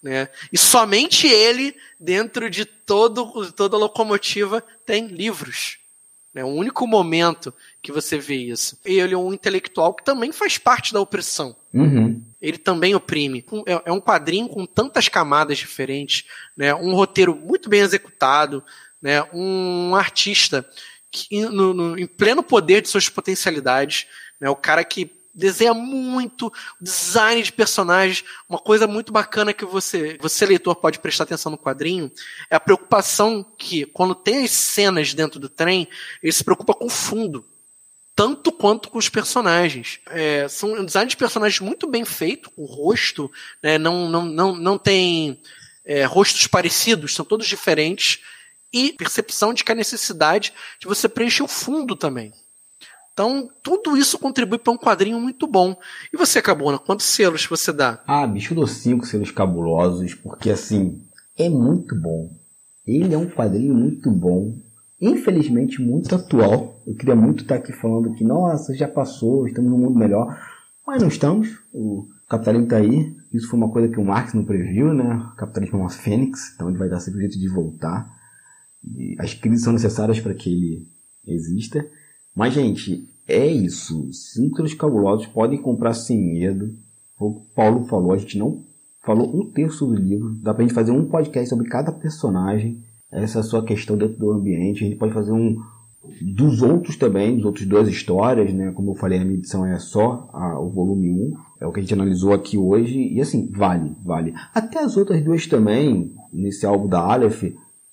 Né? 0.00 0.28
E 0.52 0.56
somente 0.56 1.26
ele, 1.26 1.74
dentro 1.98 2.48
de 2.48 2.64
todo, 2.64 3.50
toda 3.50 3.76
a 3.76 3.80
locomotiva, 3.80 4.60
tem 4.86 5.08
livros. 5.08 5.78
É 6.36 6.44
o 6.44 6.48
único 6.54 6.86
momento 6.86 7.52
que 7.84 7.92
você 7.92 8.16
vê 8.16 8.36
isso. 8.36 8.78
Ele 8.82 9.12
é 9.12 9.18
um 9.18 9.30
intelectual 9.30 9.92
que 9.92 10.02
também 10.02 10.32
faz 10.32 10.56
parte 10.56 10.90
da 10.90 11.02
opressão. 11.02 11.54
Uhum. 11.72 12.18
Ele 12.40 12.56
também 12.56 12.94
oprime. 12.94 13.44
É, 13.66 13.82
é 13.84 13.92
um 13.92 14.00
quadrinho 14.00 14.48
com 14.48 14.64
tantas 14.64 15.06
camadas 15.10 15.58
diferentes, 15.58 16.24
né? 16.56 16.74
um 16.74 16.94
roteiro 16.94 17.36
muito 17.36 17.68
bem 17.68 17.80
executado, 17.80 18.64
né? 19.02 19.22
um 19.34 19.94
artista 19.94 20.66
que, 21.12 21.42
no, 21.42 21.74
no, 21.74 21.98
em 21.98 22.06
pleno 22.06 22.42
poder 22.42 22.80
de 22.80 22.88
suas 22.88 23.10
potencialidades, 23.10 24.06
né? 24.40 24.48
O 24.48 24.56
cara 24.56 24.82
que 24.82 25.10
desenha 25.34 25.74
muito, 25.74 26.50
design 26.80 27.42
de 27.42 27.52
personagens, 27.52 28.24
uma 28.48 28.58
coisa 28.58 28.86
muito 28.86 29.12
bacana 29.12 29.52
que 29.52 29.64
você, 29.64 30.16
você 30.20 30.46
leitor 30.46 30.74
pode 30.76 31.00
prestar 31.00 31.24
atenção 31.24 31.52
no 31.52 31.58
quadrinho, 31.58 32.10
é 32.48 32.56
a 32.56 32.60
preocupação 32.60 33.44
que 33.58 33.84
quando 33.84 34.14
tem 34.14 34.44
as 34.44 34.52
cenas 34.52 35.12
dentro 35.12 35.38
do 35.38 35.48
trem, 35.48 35.86
ele 36.22 36.32
se 36.32 36.44
preocupa 36.44 36.72
com 36.72 36.86
o 36.86 36.90
fundo, 36.90 37.44
tanto 38.14 38.52
quanto 38.52 38.90
com 38.90 38.98
os 38.98 39.08
personagens. 39.08 40.00
É, 40.06 40.46
são 40.48 40.72
um 40.72 40.84
design 40.84 41.08
de 41.08 41.16
personagens 41.16 41.60
muito 41.60 41.88
bem 41.88 42.04
feito, 42.04 42.50
o 42.56 42.64
rosto, 42.64 43.30
né, 43.62 43.78
não, 43.78 44.08
não, 44.08 44.24
não, 44.24 44.54
não 44.54 44.78
tem 44.78 45.40
é, 45.84 46.04
rostos 46.04 46.46
parecidos, 46.46 47.14
são 47.14 47.24
todos 47.24 47.46
diferentes, 47.46 48.20
e 48.72 48.92
percepção 48.92 49.54
de 49.54 49.62
que 49.62 49.70
a 49.70 49.74
necessidade 49.74 50.52
de 50.80 50.86
você 50.86 51.08
preencher 51.08 51.44
o 51.44 51.48
fundo 51.48 51.94
também. 51.94 52.32
Então, 53.12 53.48
tudo 53.62 53.96
isso 53.96 54.18
contribui 54.18 54.58
para 54.58 54.72
um 54.72 54.76
quadrinho 54.76 55.20
muito 55.20 55.46
bom. 55.46 55.76
E 56.12 56.16
você, 56.16 56.42
Cabona, 56.42 56.80
quantos 56.80 57.06
selos 57.06 57.46
você 57.46 57.72
dá? 57.72 58.02
Ah, 58.08 58.26
bicho, 58.26 58.52
eu 58.52 58.56
dou 58.56 58.66
cinco 58.66 59.06
selos 59.06 59.30
cabulosos, 59.30 60.14
porque 60.14 60.50
assim, 60.50 61.00
é 61.38 61.48
muito 61.48 61.94
bom. 61.94 62.28
Ele 62.84 63.14
é 63.14 63.18
um 63.18 63.30
quadrinho 63.30 63.72
muito 63.72 64.10
bom. 64.10 64.58
Infelizmente, 65.04 65.82
muito 65.82 66.14
atual. 66.14 66.80
Eu 66.86 66.94
queria 66.94 67.14
muito 67.14 67.42
estar 67.42 67.56
aqui 67.56 67.74
falando 67.74 68.14
que, 68.14 68.24
nossa, 68.24 68.74
já 68.74 68.88
passou, 68.88 69.46
estamos 69.46 69.70
num 69.70 69.76
mundo 69.76 69.98
melhor. 69.98 70.34
Mas 70.86 71.02
não 71.02 71.08
estamos. 71.08 71.58
O 71.74 72.06
capitalismo 72.26 72.64
está 72.64 72.78
aí. 72.78 73.14
Isso 73.30 73.50
foi 73.50 73.58
uma 73.58 73.68
coisa 73.68 73.92
que 73.92 74.00
o 74.00 74.04
Marx 74.04 74.32
não 74.32 74.46
previu, 74.46 74.94
né? 74.94 75.28
O 75.32 75.36
capitalismo 75.36 75.78
é 75.78 75.82
uma 75.82 75.90
fênix, 75.90 76.54
então 76.54 76.70
ele 76.70 76.78
vai 76.78 76.88
dar 76.88 77.00
sempre 77.00 77.20
jeito 77.20 77.38
de 77.38 77.48
voltar. 77.48 78.10
E 78.82 79.14
as 79.18 79.34
crises 79.34 79.62
são 79.64 79.74
necessárias 79.74 80.20
para 80.20 80.32
que 80.32 80.50
ele 80.50 80.88
exista. 81.26 81.86
Mas, 82.34 82.54
gente, 82.54 83.06
é 83.28 83.46
isso. 83.46 84.10
Cintos 84.10 84.72
cabulosos 84.72 85.26
podem 85.26 85.60
comprar 85.60 85.92
sem 85.92 86.18
medo. 86.18 86.74
O 87.20 87.42
Paulo 87.54 87.84
falou, 87.84 88.12
a 88.12 88.16
gente 88.16 88.38
não 88.38 88.64
falou 89.04 89.38
um 89.38 89.50
terço 89.50 89.84
do 89.86 89.94
livro. 89.94 90.34
Dá 90.42 90.54
pra 90.54 90.62
gente 90.62 90.74
fazer 90.74 90.92
um 90.92 91.04
podcast 91.04 91.50
sobre 91.50 91.68
cada 91.68 91.92
personagem. 91.92 92.82
Essa 93.14 93.38
é 93.38 93.40
a 93.40 93.44
sua 93.44 93.64
questão 93.64 93.96
dentro 93.96 94.18
do 94.18 94.32
ambiente. 94.32 94.84
A 94.84 94.88
gente 94.88 94.98
pode 94.98 95.14
fazer 95.14 95.32
um 95.32 95.56
dos 96.20 96.62
outros 96.62 96.96
também, 96.96 97.36
dos 97.36 97.44
outros 97.44 97.66
duas 97.66 97.88
histórias, 97.88 98.52
né? 98.52 98.72
Como 98.72 98.90
eu 98.90 98.94
falei, 98.94 99.20
a 99.20 99.24
minha 99.24 99.38
edição 99.38 99.64
é 99.64 99.78
só 99.78 100.28
a, 100.32 100.58
o 100.58 100.68
volume 100.68 101.10
1. 101.10 101.34
É 101.60 101.66
o 101.66 101.72
que 101.72 101.78
a 101.78 101.82
gente 101.82 101.94
analisou 101.94 102.32
aqui 102.32 102.58
hoje. 102.58 102.98
E 102.98 103.20
assim, 103.20 103.50
vale, 103.50 103.92
vale. 104.04 104.34
Até 104.54 104.80
as 104.80 104.96
outras 104.96 105.22
duas 105.22 105.46
também, 105.46 106.12
nesse 106.32 106.66
álbum 106.66 106.88
da 106.88 107.00
Aleph, 107.00 107.44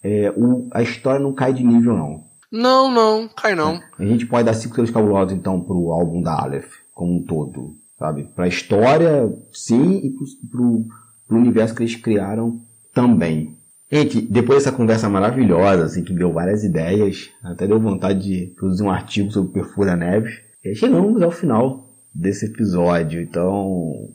é, 0.03 0.33
o, 0.35 0.67
a 0.71 0.81
história 0.81 1.19
não 1.19 1.33
cai 1.33 1.53
de 1.53 1.63
nível, 1.63 1.95
não. 1.95 2.23
Não, 2.51 2.91
não, 2.91 3.29
cai 3.29 3.55
não. 3.55 3.79
A 3.97 4.03
gente 4.03 4.25
pode 4.25 4.45
dar 4.45 4.53
cinco 4.53 4.75
selos 4.75 4.91
cabulosos, 4.91 5.33
então, 5.33 5.61
pro 5.61 5.91
álbum 5.91 6.21
da 6.21 6.41
Aleph, 6.41 6.69
como 6.93 7.15
um 7.15 7.23
todo, 7.23 7.75
sabe? 7.97 8.23
Pra 8.35 8.47
história, 8.47 9.31
sim, 9.53 10.01
e 10.03 10.09
pro, 10.09 10.25
pro, 10.49 10.85
pro 11.27 11.37
universo 11.37 11.75
que 11.75 11.83
eles 11.83 11.95
criaram 11.95 12.59
também. 12.93 13.55
Gente, 13.91 14.21
depois 14.21 14.59
dessa 14.59 14.75
conversa 14.75 15.09
maravilhosa, 15.09 15.85
assim, 15.85 16.03
que 16.03 16.13
deu 16.13 16.31
várias 16.31 16.63
ideias, 16.63 17.29
até 17.43 17.67
deu 17.67 17.79
vontade 17.79 18.21
de 18.21 18.45
produzir 18.55 18.83
um 18.83 18.89
artigo 18.89 19.31
sobre 19.31 19.51
Perfura 19.53 19.95
Neves, 19.95 20.39
chegamos 20.75 21.21
ao 21.21 21.31
final 21.31 21.89
desse 22.13 22.45
episódio. 22.45 23.21
Então, 23.21 24.09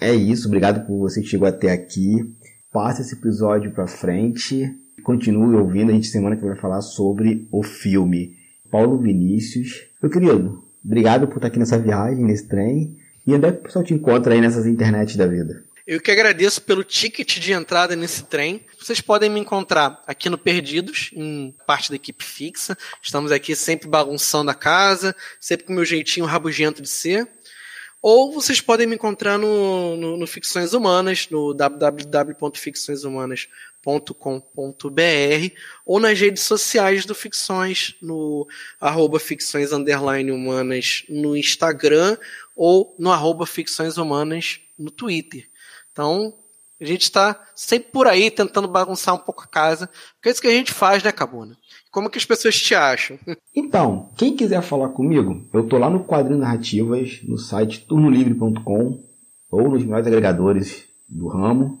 é 0.00 0.14
isso. 0.14 0.48
Obrigado 0.48 0.86
por 0.86 0.98
você 0.98 1.20
que 1.20 1.28
chegou 1.28 1.46
até 1.46 1.70
aqui. 1.70 2.34
Passe 2.72 3.02
esse 3.02 3.14
episódio 3.14 3.70
pra 3.70 3.86
frente 3.86 4.74
Continue 5.02 5.56
ouvindo, 5.56 5.90
a 5.90 5.94
gente 5.94 6.06
semana 6.06 6.36
que 6.36 6.44
vai 6.44 6.56
falar 6.56 6.80
sobre 6.80 7.46
o 7.50 7.62
filme 7.62 8.36
Paulo 8.70 8.98
Vinícius. 8.98 9.84
Meu 10.00 10.10
querido, 10.10 10.62
obrigado 10.84 11.26
por 11.26 11.36
estar 11.36 11.48
aqui 11.48 11.58
nessa 11.58 11.78
viagem, 11.78 12.24
nesse 12.24 12.46
trem. 12.46 12.96
E 13.26 13.34
onde 13.34 13.46
é 13.46 13.52
que 13.52 13.58
o 13.58 13.62
pessoal 13.62 13.84
te 13.84 13.94
encontra 13.94 14.34
aí 14.34 14.40
nessas 14.40 14.66
internet 14.66 15.18
da 15.18 15.26
vida? 15.26 15.62
Eu 15.92 16.00
que 16.00 16.10
agradeço 16.10 16.62
pelo 16.62 16.82
ticket 16.82 17.38
de 17.38 17.52
entrada 17.52 17.94
nesse 17.94 18.22
trem. 18.22 18.64
Vocês 18.80 19.02
podem 19.02 19.28
me 19.28 19.38
encontrar 19.38 20.02
aqui 20.06 20.30
no 20.30 20.38
Perdidos, 20.38 21.10
em 21.12 21.54
parte 21.66 21.90
da 21.90 21.96
equipe 21.96 22.24
fixa. 22.24 22.78
Estamos 23.02 23.30
aqui 23.30 23.54
sempre 23.54 23.86
bagunçando 23.86 24.50
a 24.50 24.54
casa, 24.54 25.14
sempre 25.38 25.66
com 25.66 25.72
o 25.74 25.76
meu 25.76 25.84
jeitinho 25.84 26.24
rabugento 26.24 26.80
de 26.80 26.88
ser. 26.88 27.28
Ou 28.00 28.32
vocês 28.32 28.58
podem 28.58 28.86
me 28.86 28.94
encontrar 28.94 29.36
no, 29.36 29.94
no, 29.98 30.16
no 30.16 30.26
Ficções 30.26 30.72
Humanas, 30.72 31.28
no 31.30 31.52
www.ficçõeshumanas.com 31.52 33.72
ficções.com.br 33.82 35.54
ou 35.84 35.98
nas 35.98 36.18
redes 36.18 36.44
sociais 36.44 37.04
do 37.04 37.14
Ficções, 37.14 37.96
no 38.00 38.46
arroba 38.80 39.18
ficções 39.18 39.72
humanas 39.72 41.04
no 41.08 41.36
Instagram 41.36 42.16
ou 42.54 42.94
no 42.98 43.10
arroba 43.10 43.44
ficções 43.44 43.98
humanas 43.98 44.60
no 44.78 44.90
Twitter. 44.90 45.46
Então, 45.92 46.32
a 46.80 46.84
gente 46.84 47.02
está 47.02 47.38
sempre 47.54 47.92
por 47.92 48.08
aí 48.08 48.30
tentando 48.30 48.66
bagunçar 48.66 49.14
um 49.14 49.18
pouco 49.18 49.44
a 49.44 49.46
casa, 49.46 49.88
porque 50.14 50.28
é 50.28 50.32
isso 50.32 50.40
que 50.40 50.48
a 50.48 50.52
gente 50.52 50.72
faz, 50.72 51.02
né, 51.02 51.12
Cabuna? 51.12 51.56
Como 51.92 52.08
que 52.10 52.18
as 52.18 52.24
pessoas 52.24 52.60
te 52.60 52.74
acham? 52.74 53.16
Então, 53.54 54.08
quem 54.16 54.34
quiser 54.34 54.62
falar 54.62 54.88
comigo, 54.88 55.44
eu 55.52 55.68
tô 55.68 55.76
lá 55.76 55.90
no 55.90 56.04
Quadrinho 56.04 56.40
Narrativas, 56.40 57.20
no 57.22 57.36
site 57.36 57.84
turnolivre.com 57.86 58.98
ou 59.50 59.70
nos 59.70 59.84
melhores 59.84 60.06
agregadores 60.06 60.84
do 61.06 61.28
ramo. 61.28 61.78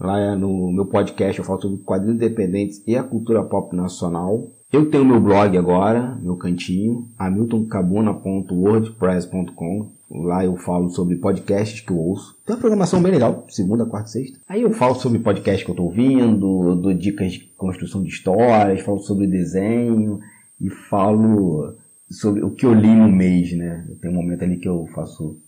Lá 0.00 0.18
é 0.18 0.34
no 0.34 0.72
meu 0.72 0.86
podcast 0.86 1.38
eu 1.38 1.44
falo 1.44 1.60
sobre 1.60 1.84
quadrinhos 1.84 2.16
independentes 2.16 2.82
e 2.86 2.96
a 2.96 3.02
cultura 3.02 3.44
pop 3.44 3.76
nacional. 3.76 4.42
Eu 4.72 4.90
tenho 4.90 5.04
meu 5.04 5.20
blog 5.20 5.54
agora, 5.58 6.18
meu 6.22 6.36
cantinho, 6.36 7.06
hamiltoncabuna.wordpress.com. 7.18 9.92
Lá 10.14 10.44
eu 10.44 10.56
falo 10.56 10.90
sobre 10.90 11.16
podcasts 11.16 11.80
que 11.80 11.90
eu 11.90 11.96
ouço. 11.96 12.36
Tem 12.44 12.54
uma 12.54 12.60
programação 12.60 13.02
bem 13.02 13.12
legal, 13.12 13.46
segunda, 13.48 13.86
quarta 13.86 14.08
sexta. 14.08 14.38
Aí 14.46 14.60
eu 14.60 14.70
falo 14.72 14.94
sobre 14.94 15.18
podcasts 15.18 15.64
que 15.64 15.70
eu 15.70 15.74
tô 15.74 15.84
ouvindo, 15.84 16.76
dou 16.76 16.92
dicas 16.92 17.32
de 17.32 17.40
construção 17.56 18.02
de 18.02 18.10
histórias, 18.10 18.82
falo 18.82 18.98
sobre 18.98 19.26
desenho 19.26 20.20
e 20.60 20.68
falo 20.68 21.74
sobre 22.10 22.44
o 22.44 22.50
que 22.50 22.66
eu 22.66 22.74
li 22.74 22.94
no 22.94 23.10
mês, 23.10 23.52
né? 23.56 23.86
Tem 24.02 24.10
um 24.10 24.14
momento 24.14 24.42
ali 24.42 24.58
que 24.58 24.68
eu 24.68 24.86
faço 24.94 25.40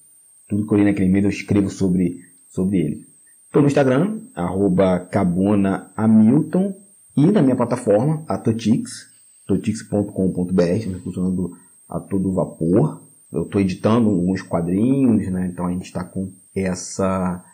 tudo 0.48 0.66
que 0.66 0.72
eu 0.72 0.78
li 0.78 0.84
naquele 0.84 1.10
mês, 1.10 1.24
eu 1.24 1.30
escrevo 1.30 1.68
sobre, 1.68 2.20
sobre 2.48 2.78
ele. 2.78 3.06
Estou 3.46 3.60
no 3.60 3.68
Instagram, 3.68 4.18
arroba 4.34 4.98
cabonahamilton, 4.98 6.74
e 7.16 7.26
na 7.26 7.42
minha 7.42 7.54
plataforma, 7.54 8.24
a 8.26 8.36
Totix, 8.36 9.08
totix.com.br, 9.46 11.00
funcionando 11.04 11.52
a 11.88 12.00
todo 12.00 12.32
vapor. 12.32 13.03
Eu 13.34 13.42
estou 13.42 13.60
editando 13.60 14.08
alguns 14.08 14.42
quadrinhos, 14.42 15.26
né? 15.28 15.48
Então 15.52 15.66
a 15.66 15.70
gente 15.72 15.86
está 15.86 16.04
com 16.04 16.32
essa, 16.54 17.44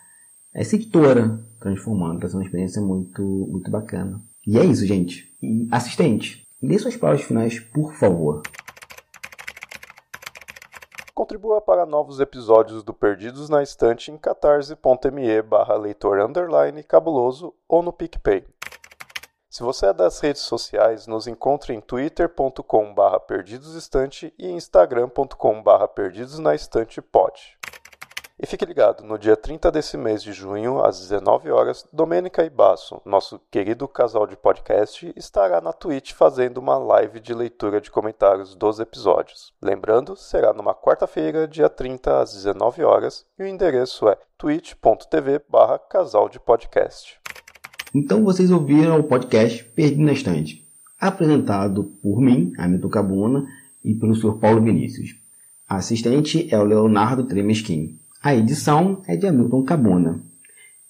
essa 0.52 0.76
editora 0.76 1.40
transformando, 1.58 2.16
está 2.16 2.28
sendo 2.28 2.40
uma 2.40 2.44
experiência 2.44 2.82
muito, 2.82 3.22
muito 3.22 3.70
bacana. 3.70 4.20
E 4.46 4.58
é 4.58 4.64
isso, 4.64 4.84
gente. 4.86 5.26
E 5.42 5.66
assistente, 5.70 6.46
dê 6.62 6.78
suas 6.78 6.96
palavras 6.96 7.24
finais, 7.24 7.58
por 7.58 7.94
favor. 7.94 8.42
Contribua 11.14 11.60
para 11.60 11.86
novos 11.86 12.20
episódios 12.20 12.82
do 12.82 12.92
Perdidos 12.92 13.48
na 13.48 13.62
Estante 13.62 14.10
em 14.10 14.18
catarse.me 14.18 15.42
barra 15.42 15.76
leitor 15.76 16.18
underline 16.20 16.82
cabuloso 16.82 17.54
ou 17.66 17.82
no 17.82 17.92
PicPay. 17.92 18.44
Se 19.50 19.64
você 19.64 19.86
é 19.86 19.92
das 19.92 20.20
redes 20.20 20.42
sociais, 20.42 21.08
nos 21.08 21.26
encontre 21.26 21.74
em 21.74 21.80
twitter.com 21.80 22.94
barra 22.94 23.18
perdidosestante 23.18 24.32
e 24.38 24.48
instagram.com 24.48 25.60
barra 25.60 25.88
perdidosnaestantepod. 25.88 27.58
E 28.38 28.46
fique 28.46 28.64
ligado, 28.64 29.02
no 29.02 29.18
dia 29.18 29.36
30 29.36 29.72
desse 29.72 29.96
mês 29.96 30.22
de 30.22 30.32
junho, 30.32 30.82
às 30.84 31.00
19 31.00 31.50
horas, 31.50 31.84
Domênica 31.92 32.44
e 32.44 32.48
Basso, 32.48 33.02
nosso 33.04 33.40
querido 33.50 33.88
casal 33.88 34.24
de 34.24 34.36
podcast, 34.36 35.12
estará 35.16 35.60
na 35.60 35.72
Twitch 35.72 36.12
fazendo 36.12 36.58
uma 36.58 36.78
live 36.78 37.18
de 37.18 37.34
leitura 37.34 37.80
de 37.80 37.90
comentários 37.90 38.54
dos 38.54 38.78
episódios. 38.78 39.52
Lembrando, 39.60 40.14
será 40.14 40.52
numa 40.52 40.76
quarta-feira, 40.76 41.48
dia 41.48 41.68
30, 41.68 42.20
às 42.20 42.32
19 42.34 42.84
horas, 42.84 43.26
e 43.36 43.42
o 43.42 43.46
endereço 43.48 44.08
é 44.08 44.16
twitch.tv 44.38 45.42
barra 45.48 45.76
casal 45.76 46.28
de 46.28 46.38
podcast. 46.38 47.19
Então 47.94 48.24
vocês 48.24 48.50
ouviram 48.50 49.00
o 49.00 49.04
podcast 49.04 49.64
Perdido 49.74 50.02
na 50.02 50.12
Estante, 50.12 50.64
apresentado 51.00 51.84
por 52.02 52.20
mim, 52.20 52.52
Hamilton 52.56 52.88
Cabuna, 52.88 53.46
e 53.84 53.94
pelo 53.94 54.14
Sr. 54.14 54.38
Paulo 54.38 54.62
Vinícius. 54.62 55.16
A 55.68 55.76
assistente 55.76 56.46
é 56.50 56.58
o 56.58 56.64
Leonardo 56.64 57.24
Tremesquim. 57.24 57.98
A 58.22 58.34
edição 58.34 59.02
é 59.06 59.16
de 59.16 59.26
Hamilton 59.26 59.62
Cabuna. 59.64 60.20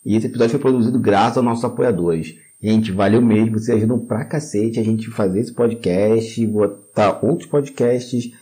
E 0.05 0.17
esse 0.17 0.27
episódio 0.27 0.53
foi 0.53 0.61
produzido 0.61 0.99
graças 0.99 1.37
aos 1.37 1.47
nossos 1.47 1.65
apoiadores. 1.65 2.35
Gente, 2.63 2.93
valeu 2.93 3.23
mesmo, 3.23 3.59
vocês 3.59 3.79
ajudam 3.79 3.99
pra 3.99 4.25
cacete 4.25 4.79
a 4.79 4.83
gente 4.83 5.09
fazer 5.11 5.41
esse 5.41 5.53
podcast, 5.53 6.47
botar 6.47 7.25
outros 7.25 7.49
podcasts 7.49 8.33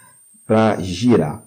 pra 0.46 0.80
girar. 0.80 1.44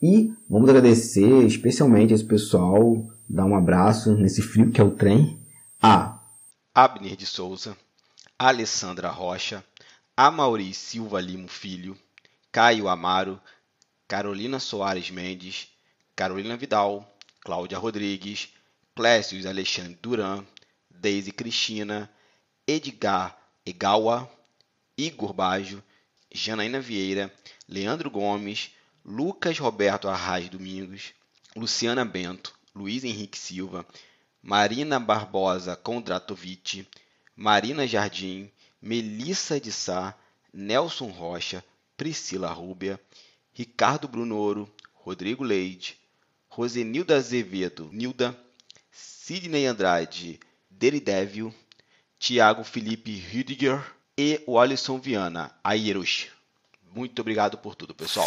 E 0.00 0.32
vamos 0.48 0.68
agradecer 0.68 1.44
especialmente 1.44 2.12
esse 2.12 2.24
pessoal, 2.24 3.04
dar 3.28 3.46
um 3.46 3.56
abraço 3.56 4.14
nesse 4.14 4.42
frio 4.42 4.70
que 4.70 4.80
é 4.80 4.84
o 4.84 4.90
trem, 4.90 5.38
a. 5.80 6.11
Abner 6.74 7.16
de 7.16 7.26
Souza, 7.26 7.76
Alessandra 8.38 9.10
Rocha, 9.10 9.62
Amauri 10.16 10.72
Silva 10.72 11.20
Limo 11.20 11.46
Filho, 11.46 11.94
Caio 12.50 12.88
Amaro, 12.88 13.38
Carolina 14.08 14.58
Soares 14.58 15.10
Mendes, 15.10 15.68
Carolina 16.16 16.56
Vidal, 16.56 17.06
Cláudia 17.44 17.78
Rodrigues, 17.78 18.48
Clécio 18.96 19.46
Alexandre 19.46 19.98
Duran, 20.00 20.46
Deise 20.90 21.30
Cristina, 21.30 22.10
Edgar 22.66 23.36
Egawa, 23.66 24.26
Igor 24.96 25.34
Bajo, 25.34 25.82
Janaína 26.34 26.80
Vieira, 26.80 27.30
Leandro 27.68 28.10
Gomes, 28.10 28.70
Lucas 29.04 29.58
Roberto 29.58 30.08
Arraes 30.08 30.48
Domingos, 30.48 31.12
Luciana 31.54 32.04
Bento, 32.06 32.54
Luiz 32.74 33.04
Henrique 33.04 33.36
Silva, 33.36 33.84
Marina 34.42 34.98
Barbosa 34.98 35.76
Kondratovic, 35.76 36.84
Marina 37.36 37.86
Jardim, 37.86 38.50
Melissa 38.80 39.60
de 39.60 39.70
Sá, 39.70 40.14
Nelson 40.52 41.10
Rocha, 41.10 41.64
Priscila 41.96 42.52
Rúbia, 42.52 42.98
Ricardo 43.56 44.08
Brunoro, 44.08 44.68
Rodrigo 44.94 45.44
Leite, 45.44 45.96
Rosenilda 46.48 47.16
Azevedo, 47.16 47.88
Nilda, 47.92 48.36
Sidney 48.90 49.66
Andrade, 49.66 50.40
Deridevil, 50.68 51.54
Tiago 52.18 52.64
Felipe 52.64 53.14
Rüdiger 53.14 53.80
e 54.18 54.42
o 54.46 54.58
Alisson 54.58 54.98
Viana, 54.98 55.54
Aierush. 55.62 56.28
Muito 56.94 57.20
obrigado 57.20 57.56
por 57.58 57.76
tudo, 57.76 57.94
pessoal. 57.94 58.26